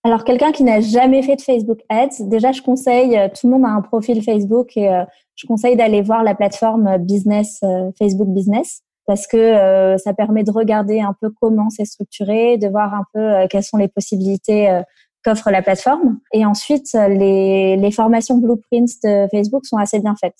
Alors, 0.05 0.25
quelqu'un 0.25 0.53
qui 0.53 0.63
n'a 0.63 0.81
jamais 0.81 1.23
fait 1.23 1.37
de 1.37 1.41
Facebook 1.41 1.81
Ads, 1.89 2.21
déjà, 2.21 2.53
je 2.53 2.63
conseille, 2.63 3.19
euh, 3.19 3.29
tout 3.29 3.49
le 3.49 3.55
monde 3.55 3.65
a 3.65 3.71
un 3.71 3.83
profil 3.83 4.23
Facebook 4.23 4.77
et 4.77 4.89
euh, 4.89 5.05
je 5.35 5.47
conseille 5.47 5.77
d'aller 5.77 6.01
voir 6.01 6.23
la 6.23 6.35
plateforme 6.35 6.99
business, 6.99 7.59
euh, 7.65 7.91
Facebook 7.99 8.29
Business, 8.29 8.83
parce 9.07 9.27
que 9.27 9.97
ça 9.99 10.15
permet 10.15 10.43
de 10.43 10.51
regarder 10.51 11.01
un 11.01 11.15
peu 11.21 11.31
comment 11.41 11.71
c'est 11.71 11.85
structuré, 11.85 12.59
de 12.59 12.67
voir 12.67 12.93
un 12.93 13.05
peu 13.15 13.47
quelles 13.49 13.63
sont 13.63 13.77
les 13.77 13.87
possibilités 13.87 14.81
qu'offre 15.25 15.49
la 15.53 15.63
plateforme. 15.63 16.19
Et 16.33 16.45
ensuite, 16.45 16.93
les, 16.93 17.77
les 17.77 17.91
formations 17.93 18.37
blueprints 18.39 18.99
de 19.05 19.29
Facebook 19.31 19.65
sont 19.65 19.77
assez 19.77 20.01
bien 20.01 20.17
faites. 20.21 20.35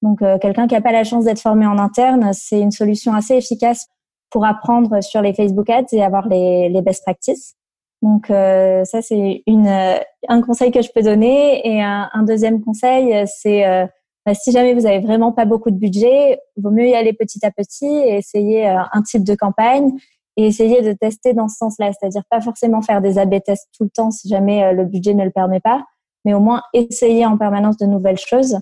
Donc, 0.00 0.20
quelqu'un 0.40 0.68
qui 0.68 0.74
n'a 0.74 0.80
pas 0.80 0.92
la 0.92 1.02
chance 1.02 1.24
d'être 1.24 1.40
formé 1.40 1.66
en 1.66 1.76
interne, 1.76 2.30
c'est 2.32 2.60
une 2.60 2.70
solution 2.70 3.14
assez 3.14 3.34
efficace 3.34 3.88
pour 4.34 4.44
apprendre 4.44 5.00
sur 5.00 5.22
les 5.22 5.32
Facebook 5.32 5.70
Ads 5.70 5.92
et 5.92 6.02
avoir 6.02 6.26
les, 6.26 6.68
les 6.68 6.82
best 6.82 7.04
practices. 7.04 7.54
Donc 8.02 8.26
ça 8.26 9.00
c'est 9.00 9.42
une 9.46 9.68
un 10.28 10.42
conseil 10.42 10.72
que 10.72 10.82
je 10.82 10.90
peux 10.92 11.02
donner 11.02 11.66
et 11.66 11.80
un, 11.80 12.10
un 12.12 12.22
deuxième 12.24 12.60
conseil 12.60 13.24
c'est 13.26 13.64
bah, 14.26 14.34
si 14.34 14.50
jamais 14.50 14.74
vous 14.74 14.86
avez 14.86 14.98
vraiment 14.98 15.32
pas 15.32 15.44
beaucoup 15.44 15.70
de 15.70 15.78
budget, 15.78 16.40
vaut 16.56 16.70
mieux 16.70 16.88
y 16.88 16.94
aller 16.94 17.12
petit 17.12 17.46
à 17.46 17.50
petit 17.50 17.86
et 17.86 18.16
essayer 18.16 18.66
un 18.66 19.02
type 19.02 19.22
de 19.24 19.36
campagne 19.36 19.92
et 20.36 20.46
essayer 20.46 20.82
de 20.82 20.92
tester 20.92 21.32
dans 21.32 21.46
ce 21.46 21.56
sens-là, 21.56 21.92
c'est-à-dire 21.92 22.24
pas 22.28 22.40
forcément 22.40 22.82
faire 22.82 23.00
des 23.00 23.18
A/B 23.18 23.36
tests 23.42 23.68
tout 23.78 23.84
le 23.84 23.90
temps 23.90 24.10
si 24.10 24.28
jamais 24.28 24.72
le 24.72 24.84
budget 24.84 25.14
ne 25.14 25.24
le 25.24 25.30
permet 25.30 25.60
pas, 25.60 25.84
mais 26.24 26.34
au 26.34 26.40
moins 26.40 26.62
essayer 26.74 27.24
en 27.24 27.38
permanence 27.38 27.76
de 27.76 27.86
nouvelles 27.86 28.18
choses 28.18 28.58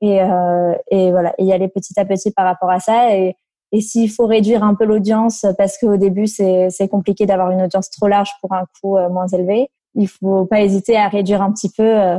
et, 0.00 0.22
euh, 0.22 0.74
et 0.90 1.10
voilà, 1.10 1.34
et 1.38 1.44
y 1.44 1.52
aller 1.52 1.68
petit 1.68 1.98
à 1.98 2.04
petit 2.04 2.30
par 2.30 2.46
rapport 2.46 2.70
à 2.70 2.80
ça. 2.80 3.16
Et, 3.16 3.34
et 3.72 3.80
s'il 3.80 4.10
faut 4.10 4.26
réduire 4.26 4.64
un 4.64 4.74
peu 4.74 4.84
l'audience 4.84 5.44
parce 5.56 5.78
qu'au 5.78 5.96
début 5.96 6.26
c'est 6.26 6.88
compliqué 6.90 7.26
d'avoir 7.26 7.50
une 7.50 7.62
audience 7.62 7.90
trop 7.90 8.08
large 8.08 8.30
pour 8.40 8.52
un 8.52 8.64
coût 8.80 8.96
euh, 8.96 9.08
moins 9.08 9.26
élevé, 9.28 9.70
il 9.94 10.08
faut 10.08 10.46
pas 10.46 10.60
hésiter 10.60 10.96
à 10.96 11.08
réduire 11.08 11.42
un 11.42 11.52
petit 11.52 11.70
peu 11.70 11.82
euh, 11.82 12.18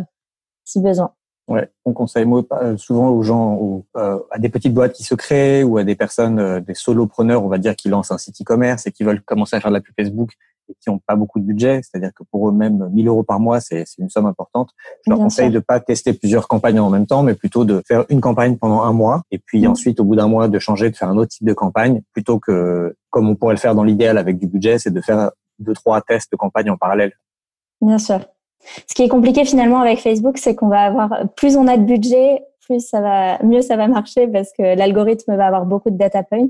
si 0.66 0.80
besoin. 0.82 1.12
Ouais, 1.48 1.68
on 1.84 1.94
conseille 1.94 2.28
euh, 2.62 2.78
souvent 2.78 3.10
aux 3.10 3.24
gens, 3.24 3.56
ou 3.60 3.84
à 3.96 4.38
des 4.38 4.50
petites 4.50 4.74
boîtes 4.74 4.94
qui 4.94 5.04
se 5.04 5.16
créent 5.16 5.64
ou 5.64 5.78
à 5.78 5.84
des 5.84 5.96
personnes, 5.96 6.60
des 6.60 6.76
solopreneurs, 6.76 7.44
on 7.44 7.48
va 7.48 7.58
dire, 7.58 7.76
qui 7.76 7.90
lancent 7.90 8.12
un 8.12 8.20
site 8.20 8.40
e-commerce 8.40 8.86
et 8.86 8.92
qui 8.92 9.04
veulent 9.04 9.22
commencer 9.24 9.56
à 9.56 9.60
faire 9.60 9.72
de 9.72 9.76
la 9.76 9.82
pub 9.82 9.96
Facebook 10.00 10.34
et 10.70 10.76
qui 10.82 10.90
n'ont 10.90 11.00
pas 11.00 11.16
beaucoup 11.16 11.40
de 11.40 11.46
budget, 11.46 11.82
c'est-à-dire 11.84 12.12
que 12.14 12.24
pour 12.32 12.50
eux-mêmes, 12.50 12.90
1000 12.92 13.08
euros 13.08 13.24
par 13.24 13.40
mois, 13.40 13.60
c'est 13.60 13.86
une 13.98 14.10
somme 14.10 14.26
importante. 14.26 14.70
Je 15.06 15.12
leur 15.12 15.20
conseille 15.20 15.50
de 15.50 15.60
pas 15.60 15.80
tester 15.80 16.14
plusieurs 16.14 16.48
campagnes 16.48 16.80
en 16.80 16.90
même 16.90 17.08
temps, 17.08 17.24
mais 17.24 17.34
plutôt 17.34 17.66
de 17.66 17.82
faire 17.88 18.06
une 18.10 18.22
campagne 18.22 18.58
pendant 18.58 18.84
un 18.84 18.94
mois 18.94 19.24
et 19.32 19.40
puis 19.40 19.64
mm. 19.64 19.72
ensuite, 19.72 20.00
au 20.00 20.04
bout 20.04 20.16
d'un 20.16 20.28
mois, 20.28 20.48
de 20.48 20.60
changer, 20.60 20.90
de 20.90 20.96
faire 20.96 21.10
un 21.10 21.18
autre 21.18 21.32
type 21.32 21.48
de 21.48 21.54
campagne, 21.54 22.02
plutôt 22.14 22.40
que 22.40 22.96
comme 23.10 23.30
on 23.30 23.36
pourrait 23.36 23.56
le 23.56 23.60
faire 23.60 23.76
dans 23.76 23.84
l'idéal 23.84 24.18
avec 24.18 24.38
du 24.38 24.48
budget, 24.48 24.80
c'est 24.80 24.94
de 24.94 25.02
faire 25.02 25.32
deux 25.60 25.74
trois 25.74 26.02
tests 26.02 26.32
de 26.32 26.38
campagne 26.38 26.70
en 26.70 26.78
parallèle. 26.78 27.14
Bien 27.82 27.98
sûr. 27.98 28.20
Ce 28.88 28.94
qui 28.94 29.04
est 29.04 29.10
compliqué 29.10 29.46
finalement 29.46 29.80
avec 29.80 30.00
Facebook, 30.00 30.38
c'est 30.38 30.56
qu'on 30.56 30.68
va 30.68 30.82
avoir 30.82 31.24
plus 31.36 31.56
on 31.56 31.68
a 31.68 31.78
de 31.78 31.84
budget, 31.84 32.44
plus 32.62 32.86
ça 32.86 33.02
va 33.02 33.42
mieux 33.44 33.62
ça 33.62 33.78
va 33.78 33.88
marcher 33.88 34.28
parce 34.28 34.52
que 34.58 34.78
l'algorithme 34.78 35.36
va 35.36 35.48
avoir 35.48 35.66
beaucoup 35.66 35.90
de 35.90 35.98
data 35.98 36.24
points. 36.24 36.48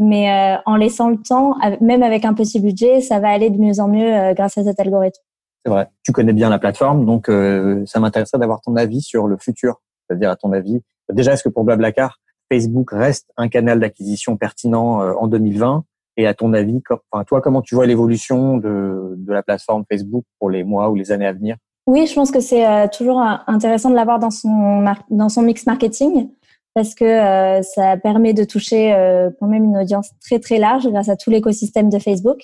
Mais 0.00 0.32
euh, 0.32 0.56
en 0.64 0.76
laissant 0.76 1.10
le 1.10 1.18
temps, 1.18 1.56
même 1.82 2.02
avec 2.02 2.24
un 2.24 2.32
petit 2.32 2.58
budget, 2.58 3.02
ça 3.02 3.20
va 3.20 3.28
aller 3.28 3.50
de 3.50 3.58
mieux 3.58 3.80
en 3.80 3.86
mieux 3.86 4.12
euh, 4.12 4.32
grâce 4.32 4.56
à 4.56 4.64
cet 4.64 4.80
algorithme. 4.80 5.20
C'est 5.62 5.70
vrai. 5.70 5.88
Tu 6.02 6.12
connais 6.12 6.32
bien 6.32 6.48
la 6.48 6.58
plateforme, 6.58 7.04
donc 7.04 7.28
euh, 7.28 7.84
ça 7.84 8.00
m'intéresserait 8.00 8.38
d'avoir 8.38 8.62
ton 8.62 8.76
avis 8.76 9.02
sur 9.02 9.26
le 9.26 9.36
futur. 9.36 9.82
C'est-à-dire, 10.08 10.30
à 10.30 10.36
ton 10.36 10.52
avis, 10.52 10.80
déjà, 11.12 11.34
est-ce 11.34 11.44
que 11.44 11.50
pour 11.50 11.64
Blablacar, 11.64 12.18
Facebook 12.50 12.90
reste 12.92 13.30
un 13.36 13.48
canal 13.48 13.78
d'acquisition 13.78 14.38
pertinent 14.38 15.00
en 15.16 15.28
2020 15.28 15.84
Et 16.16 16.26
à 16.26 16.32
ton 16.32 16.54
avis, 16.54 16.80
enfin, 17.12 17.22
toi, 17.24 17.42
comment 17.42 17.60
tu 17.60 17.74
vois 17.74 17.86
l'évolution 17.86 18.56
de, 18.56 19.14
de 19.18 19.32
la 19.32 19.42
plateforme 19.42 19.84
Facebook 19.88 20.24
pour 20.38 20.48
les 20.48 20.64
mois 20.64 20.88
ou 20.88 20.94
les 20.94 21.12
années 21.12 21.26
à 21.26 21.32
venir? 21.32 21.56
Oui, 21.86 22.06
je 22.06 22.14
pense 22.14 22.30
que 22.30 22.40
c'est 22.40 22.88
toujours 22.96 23.20
intéressant 23.46 23.90
de 23.90 23.94
l'avoir 23.94 24.18
dans 24.18 24.30
son, 24.30 24.84
dans 25.10 25.28
son 25.28 25.42
mix 25.42 25.66
marketing 25.66 26.30
parce 26.74 26.94
que 26.94 27.04
euh, 27.04 27.62
ça 27.62 27.96
permet 27.96 28.32
de 28.32 28.44
toucher 28.44 28.92
euh, 28.92 29.30
quand 29.38 29.46
même 29.46 29.64
une 29.64 29.78
audience 29.78 30.10
très 30.20 30.38
très 30.38 30.58
large 30.58 30.88
grâce 30.88 31.08
à 31.08 31.16
tout 31.16 31.30
l'écosystème 31.30 31.88
de 31.88 31.98
Facebook. 31.98 32.38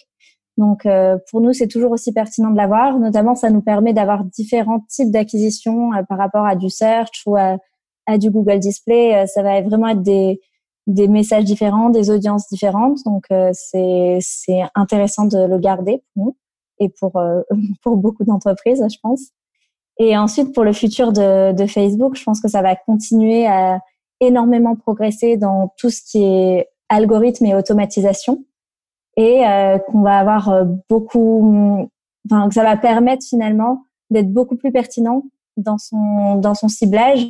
Donc 0.56 0.86
euh, 0.86 1.18
pour 1.30 1.40
nous, 1.40 1.52
c'est 1.52 1.68
toujours 1.68 1.92
aussi 1.92 2.12
pertinent 2.12 2.50
de 2.50 2.56
l'avoir. 2.56 2.98
Notamment, 2.98 3.34
ça 3.34 3.50
nous 3.50 3.60
permet 3.62 3.92
d'avoir 3.92 4.24
différents 4.24 4.80
types 4.88 5.10
d'acquisition 5.10 5.90
par 6.08 6.18
rapport 6.18 6.46
à 6.46 6.56
du 6.56 6.70
search 6.70 7.22
ou 7.26 7.36
à, 7.36 7.58
du 8.18 8.30
Google 8.30 8.58
Display. 8.58 9.26
ça 9.26 9.42
va 9.42 9.60
vraiment 9.62 9.88
être 9.88 10.02
des, 10.02 10.40
des 10.86 11.08
messages 11.08 11.44
différents, 11.44 11.90
des 11.90 12.10
audiences 12.10 12.48
différentes. 12.48 12.98
Donc 13.04 13.26
c'est 13.52 14.18
c'est 14.20 14.62
intéressant 14.74 15.26
de 15.26 15.38
le 15.38 15.58
garder 15.58 16.02
pour 16.14 16.24
nous 16.24 16.36
et 16.78 16.88
pour 16.88 17.20
pour 17.82 17.96
beaucoup 17.96 18.24
d'entreprises, 18.24 18.82
je 18.90 18.98
pense. 19.02 19.20
Et 19.98 20.16
ensuite, 20.16 20.54
pour 20.54 20.64
le 20.64 20.72
futur 20.72 21.12
de, 21.12 21.52
de 21.52 21.66
Facebook, 21.66 22.16
je 22.16 22.24
pense 22.24 22.40
que 22.40 22.48
ça 22.48 22.62
va 22.62 22.76
continuer 22.76 23.46
à 23.46 23.80
énormément 24.20 24.76
progressé 24.76 25.36
dans 25.36 25.72
tout 25.76 25.90
ce 25.90 26.00
qui 26.02 26.22
est 26.24 26.68
algorithme 26.88 27.46
et 27.46 27.54
automatisation 27.54 28.44
et 29.16 29.46
euh, 29.46 29.78
qu'on 29.78 30.02
va 30.02 30.18
avoir 30.18 30.48
euh, 30.50 30.64
beaucoup, 30.88 31.88
enfin 32.30 32.48
que 32.48 32.54
ça 32.54 32.62
va 32.62 32.76
permettre 32.76 33.24
finalement 33.26 33.84
d'être 34.10 34.32
beaucoup 34.32 34.56
plus 34.56 34.72
pertinent 34.72 35.22
dans 35.56 35.78
son 35.78 36.36
dans 36.36 36.54
son 36.54 36.68
ciblage 36.68 37.26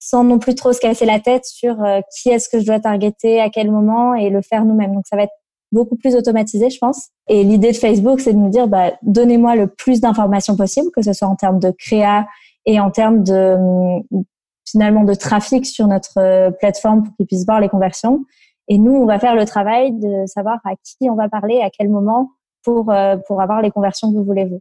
sans 0.00 0.24
non 0.24 0.38
plus 0.38 0.54
trop 0.54 0.72
se 0.72 0.80
casser 0.80 1.06
la 1.06 1.20
tête 1.20 1.44
sur 1.44 1.82
euh, 1.82 2.00
qui 2.14 2.30
est-ce 2.30 2.48
que 2.48 2.60
je 2.60 2.66
dois 2.66 2.80
targeter 2.80 3.40
à 3.40 3.50
quel 3.50 3.70
moment 3.70 4.14
et 4.14 4.30
le 4.30 4.42
faire 4.42 4.64
nous-mêmes. 4.64 4.94
Donc 4.94 5.06
ça 5.08 5.16
va 5.16 5.24
être 5.24 5.32
beaucoup 5.72 5.96
plus 5.96 6.14
automatisé, 6.14 6.70
je 6.70 6.78
pense. 6.78 7.08
Et 7.28 7.44
l'idée 7.44 7.72
de 7.72 7.76
Facebook, 7.76 8.20
c'est 8.20 8.32
de 8.32 8.38
nous 8.38 8.48
dire, 8.48 8.68
bah, 8.68 8.92
donnez-moi 9.02 9.56
le 9.56 9.66
plus 9.66 10.00
d'informations 10.00 10.56
possible, 10.56 10.90
que 10.94 11.02
ce 11.02 11.12
soit 11.12 11.28
en 11.28 11.36
termes 11.36 11.58
de 11.58 11.72
créa 11.76 12.26
et 12.64 12.80
en 12.80 12.90
termes 12.90 13.22
de, 13.22 13.56
finalement 14.70 15.04
de 15.04 15.14
trafic 15.14 15.66
sur 15.66 15.86
notre 15.86 16.18
euh, 16.18 16.50
plateforme 16.50 17.04
pour 17.04 17.16
qu'ils 17.16 17.26
puissent 17.26 17.46
voir 17.46 17.60
les 17.60 17.68
conversions. 17.68 18.24
Et 18.68 18.78
nous, 18.78 18.92
on 18.92 19.06
va 19.06 19.18
faire 19.18 19.34
le 19.34 19.44
travail 19.44 19.92
de 19.92 20.26
savoir 20.26 20.58
à 20.64 20.72
qui 20.76 21.08
on 21.10 21.14
va 21.14 21.28
parler, 21.28 21.60
à 21.62 21.70
quel 21.70 21.88
moment 21.88 22.30
pour, 22.62 22.90
euh, 22.90 23.16
pour 23.26 23.40
avoir 23.40 23.62
les 23.62 23.70
conversions 23.70 24.10
que 24.10 24.16
vous 24.16 24.24
voulez 24.24 24.44
vous. 24.44 24.60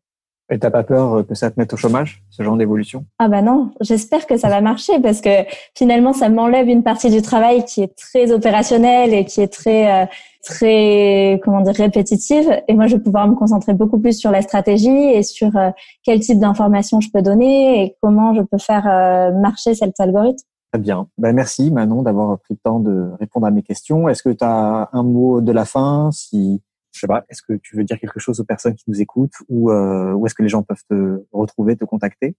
Et 0.50 0.60
t'as 0.60 0.72
pas 0.72 0.84
peur 0.84 1.28
que 1.28 1.36
ça 1.36 1.52
te 1.52 1.60
mette 1.60 1.74
au 1.74 1.78
chômage, 1.78 2.24
ce 2.30 2.42
genre 2.42 2.56
d'évolution? 2.56 3.06
Ah 3.20 3.28
bah 3.28 3.42
non, 3.42 3.72
j'espère 3.82 4.26
que 4.26 4.38
ça 4.38 4.48
va 4.48 4.62
marcher 4.62 4.98
parce 5.02 5.20
que 5.20 5.44
finalement 5.76 6.14
ça 6.14 6.30
m'enlève 6.30 6.70
une 6.70 6.84
partie 6.84 7.10
du 7.10 7.22
travail 7.22 7.66
qui 7.66 7.82
est 7.82 7.94
très 7.98 8.32
opérationnelle 8.32 9.14
et 9.14 9.26
qui 9.26 9.42
est 9.42 9.52
très 9.52 10.04
euh, 10.04 10.06
très 10.48 11.42
comment 11.44 11.62
dire 11.62 11.76
répétitive 11.76 12.50
et 12.68 12.74
moi 12.74 12.88
je 12.88 12.96
vais 12.96 13.04
pouvoir 13.04 13.28
me 13.28 13.36
concentrer 13.36 13.74
beaucoup 13.74 14.00
plus 14.00 14.18
sur 14.18 14.32
la 14.32 14.42
stratégie 14.42 14.90
et 14.90 15.22
sur 15.22 15.56
euh, 15.58 15.72
quel 16.04 16.20
type 16.22 16.40
d'informations 16.40 17.02
je 17.02 17.10
peux 17.12 17.22
donner 17.22 17.84
et 17.84 17.98
comment 18.02 18.34
je 18.34 18.42
peux 18.42 18.58
faire 18.58 18.88
euh, 18.88 19.38
marcher 19.38 19.76
cet 19.76 20.00
algorithme. 20.00 20.46
Très 20.72 20.82
bien. 20.82 21.08
Ben 21.18 21.34
merci 21.34 21.70
Manon 21.72 22.02
d'avoir 22.02 22.40
pris 22.40 22.54
le 22.54 22.60
temps 22.64 22.80
de 22.80 23.12
répondre 23.20 23.46
à 23.46 23.52
mes 23.52 23.64
questions. 23.64 24.08
Est-ce 24.08 24.24
que 24.24 24.30
tu 24.30 24.44
as 24.44 24.90
un 24.94 25.04
mot 25.04 25.42
de 25.42 25.52
la 25.52 25.66
fin? 25.66 26.10
Si 26.14 26.62
je 26.94 27.02
sais 27.02 27.08
pas, 27.08 27.26
est-ce 27.30 27.42
que 27.42 27.54
tu 27.62 27.76
veux 27.76 27.84
dire 27.84 28.00
quelque 28.00 28.20
chose 28.20 28.40
aux 28.40 28.46
personnes 28.46 28.76
qui 28.76 28.86
nous 28.88 29.02
écoutent 29.02 29.36
ou 29.50 29.70
euh, 29.72 30.14
où 30.14 30.26
est-ce 30.26 30.34
que 30.34 30.44
les 30.44 30.50
gens 30.50 30.64
peuvent 30.64 30.84
te 30.90 31.24
retrouver, 31.32 31.76
te 31.76 31.86
contacter? 31.86 32.36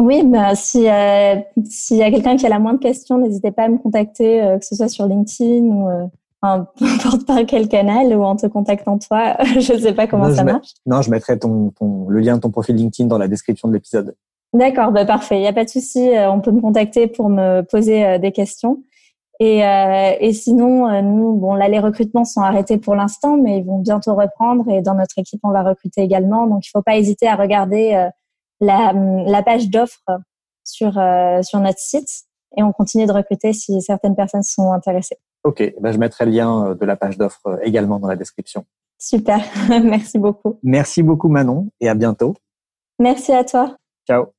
Oui, 0.00 0.22
bah, 0.24 0.54
si 0.54 0.88
euh, 0.88 1.34
s'il 1.64 1.96
y 1.96 2.02
a 2.02 2.10
quelqu'un 2.10 2.36
qui 2.36 2.46
a 2.46 2.48
la 2.48 2.60
moindre 2.60 2.78
question, 2.78 3.18
n'hésitez 3.18 3.50
pas 3.50 3.64
à 3.64 3.68
me 3.68 3.78
contacter, 3.78 4.42
euh, 4.42 4.58
que 4.58 4.64
ce 4.64 4.76
soit 4.76 4.88
sur 4.88 5.06
LinkedIn 5.06 5.64
ou 5.64 5.88
euh, 5.88 6.06
peu 6.40 6.84
importe 6.84 7.26
par 7.26 7.44
quel 7.46 7.68
canal 7.68 8.14
ou 8.14 8.22
en 8.24 8.36
te 8.36 8.46
contactant 8.46 8.98
toi. 8.98 9.36
je 9.58 9.72
ne 9.72 9.78
sais 9.78 9.94
pas 9.94 10.06
comment 10.06 10.32
ça 10.32 10.44
marche. 10.44 10.74
non, 10.86 11.02
je 11.02 11.10
mettrai 11.10 11.38
ton, 11.38 11.70
ton, 11.70 12.08
le 12.08 12.20
lien 12.20 12.36
de 12.36 12.40
ton 12.40 12.50
profil 12.50 12.76
LinkedIn 12.76 13.08
dans 13.08 13.18
la 13.18 13.28
description 13.28 13.68
de 13.68 13.74
l'épisode. 13.74 14.14
D'accord, 14.54 14.92
bah 14.92 15.04
parfait. 15.04 15.36
Il 15.36 15.40
n'y 15.40 15.48
a 15.48 15.52
pas 15.52 15.64
de 15.64 15.70
souci. 15.70 16.10
On 16.14 16.40
peut 16.40 16.52
me 16.52 16.60
contacter 16.60 17.06
pour 17.06 17.28
me 17.28 17.62
poser 17.62 18.18
des 18.18 18.32
questions. 18.32 18.82
Et, 19.40 19.64
euh, 19.64 20.16
et 20.18 20.32
sinon, 20.32 20.88
euh, 20.88 21.00
nous, 21.00 21.34
bon, 21.34 21.54
là, 21.54 21.68
les 21.68 21.78
recrutements 21.78 22.24
sont 22.24 22.40
arrêtés 22.40 22.76
pour 22.78 22.96
l'instant, 22.96 23.36
mais 23.36 23.58
ils 23.58 23.64
vont 23.64 23.78
bientôt 23.78 24.14
reprendre. 24.14 24.68
Et 24.68 24.82
dans 24.82 24.94
notre 24.94 25.16
équipe, 25.18 25.40
on 25.44 25.52
va 25.52 25.62
recruter 25.62 26.02
également. 26.02 26.46
Donc, 26.46 26.66
il 26.66 26.70
ne 26.74 26.78
faut 26.78 26.82
pas 26.82 26.96
hésiter 26.96 27.28
à 27.28 27.36
regarder 27.36 27.94
euh, 27.94 28.08
la, 28.60 28.92
la, 28.92 29.42
page 29.42 29.70
d'offres 29.70 30.02
sur 30.64 30.92
sur 31.42 31.60
notre 31.60 31.78
site. 31.78 32.08
Et 32.56 32.62
on 32.62 32.72
continue 32.72 33.06
de 33.06 33.12
recruter 33.12 33.52
si 33.52 33.80
certaines 33.80 34.16
personnes 34.16 34.42
sont 34.42 34.72
intéressées. 34.72 35.18
Ok, 35.44 35.62
ben, 35.80 35.92
je 35.92 35.98
mettrai 35.98 36.24
le 36.24 36.32
lien 36.32 36.74
de 36.74 36.84
la 36.84 36.96
page 36.96 37.16
d'offres 37.16 37.58
également 37.62 37.98
dans 37.98 38.08
la 38.08 38.16
description. 38.16 38.64
Super, 38.98 39.40
merci 39.68 40.18
beaucoup. 40.18 40.58
Merci 40.62 41.02
beaucoup 41.02 41.28
Manon 41.28 41.70
et 41.80 41.88
à 41.88 41.94
bientôt. 41.94 42.34
Merci 42.98 43.32
à 43.32 43.44
toi. 43.44 43.76
Ciao. 44.06 44.37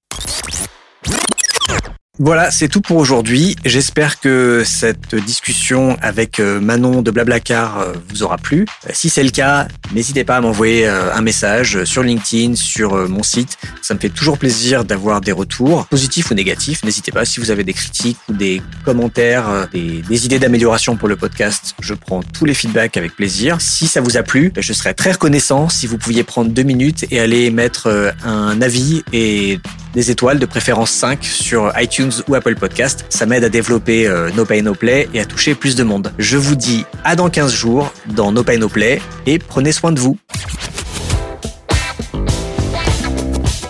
Voilà, 2.22 2.51
c'est 2.51 2.67
tout 2.67 2.82
pour 2.82 2.97
aujourd'hui. 2.97 3.55
J'espère 3.63 4.20
que 4.20 4.63
cette 4.65 5.15
discussion 5.15 5.97
avec 6.01 6.41
euh, 6.41 6.59
Manon 6.59 7.01
de 7.01 7.11
Blablacar 7.11 7.80
euh, 7.80 7.93
vous 8.09 8.24
aura 8.24 8.36
plu. 8.36 8.65
Euh, 8.86 8.89
si 8.91 9.07
c'est 9.07 9.24
le 9.24 9.30
cas, 9.30 9.70
n'hésitez 9.95 10.26
pas 10.26 10.36
à 10.36 10.41
m'envoyer 10.41 10.86
un 10.86 11.22
message 11.22 11.86
sur 11.86 12.03
LinkedIn, 12.03 12.55
sur 12.55 13.07
mon 13.07 13.24
site. 13.24 13.57
Ça 13.82 13.93
me 13.93 13.99
fait 13.99 14.09
toujours 14.09 14.38
plaisir 14.38 14.84
d'avoir 14.84 15.22
des 15.22 15.32
retours, 15.32 15.86
positifs 15.86 16.30
ou 16.30 16.34
négatifs. 16.34 16.84
N'hésitez 16.84 17.13
pas 17.13 17.24
si 17.24 17.39
vous 17.39 17.51
avez 17.51 17.63
des 17.63 17.72
critiques 17.72 18.17
ou 18.28 18.34
des 18.34 18.61
commentaires, 18.84 19.70
des, 19.72 20.26
idées 20.26 20.39
d'amélioration 20.39 20.97
pour 20.97 21.07
le 21.07 21.15
podcast. 21.15 21.74
Je 21.80 21.93
prends 21.93 22.22
tous 22.22 22.43
les 22.43 22.53
feedbacks 22.53 22.97
avec 22.97 23.15
plaisir. 23.15 23.61
Si 23.61 23.88
ça 23.88 24.01
vous 24.01 24.17
a 24.17 24.24
plu, 24.24 24.51
je 24.57 24.74
serais 24.74 24.93
très 24.93 25.13
reconnaissant 25.13 25.70
si 25.70 25.88
vous 25.88 25.97
pouviez 25.97 26.24
prendre 26.24 26.51
deux 26.51 26.63
minutes 26.63 27.05
et 27.11 27.22
aller 27.22 27.49
mettre 27.49 28.13
un 28.26 28.61
avis 28.61 29.03
et 29.13 29.59
des 29.93 30.11
étoiles, 30.11 30.39
de 30.39 30.45
préférence 30.45 30.91
5 30.91 31.24
sur 31.24 31.72
iTunes 32.10 32.24
ou 32.28 32.36
Apple 32.36 32.55
Podcast. 32.55 33.05
Ça 33.10 33.26
m'aide 33.26 33.43
à 33.43 33.49
développer 33.49 34.07
euh, 34.07 34.30
No 34.36 34.45
Pay 34.45 34.62
No 34.62 34.74
Play 34.74 35.07
et 35.14 35.20
à 35.20 35.26
toucher 35.26 35.55
plus 35.55 35.76
de 35.76 35.84
monde. 35.84 36.12
Je 36.18 36.38
vous 36.38 36.55
dis 36.55 36.86
à 37.03 37.16
dans 37.16 37.30
15 37.30 37.53
jours 37.53 37.93
dans 38.07 38.32
No 38.32 38.43
Pay 38.43 38.57
No 38.57 38.70
Play 38.70 39.01
et 39.26 39.39
prenez 39.39 39.72
soin 39.72 39.91
de 39.91 39.99
vous. 39.99 40.18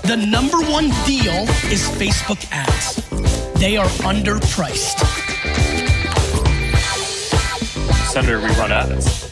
The 0.03 0.17
number 0.17 0.57
one 0.71 0.89
deal 1.05 1.47
is 1.71 1.87
Facebook 1.99 2.39
ads. 2.51 2.99
They 3.59 3.77
are 3.77 3.89
underpriced. 4.03 4.97
Senator, 8.11 8.39
we 8.39 8.49
run 8.57 8.71
ads. 8.71 9.28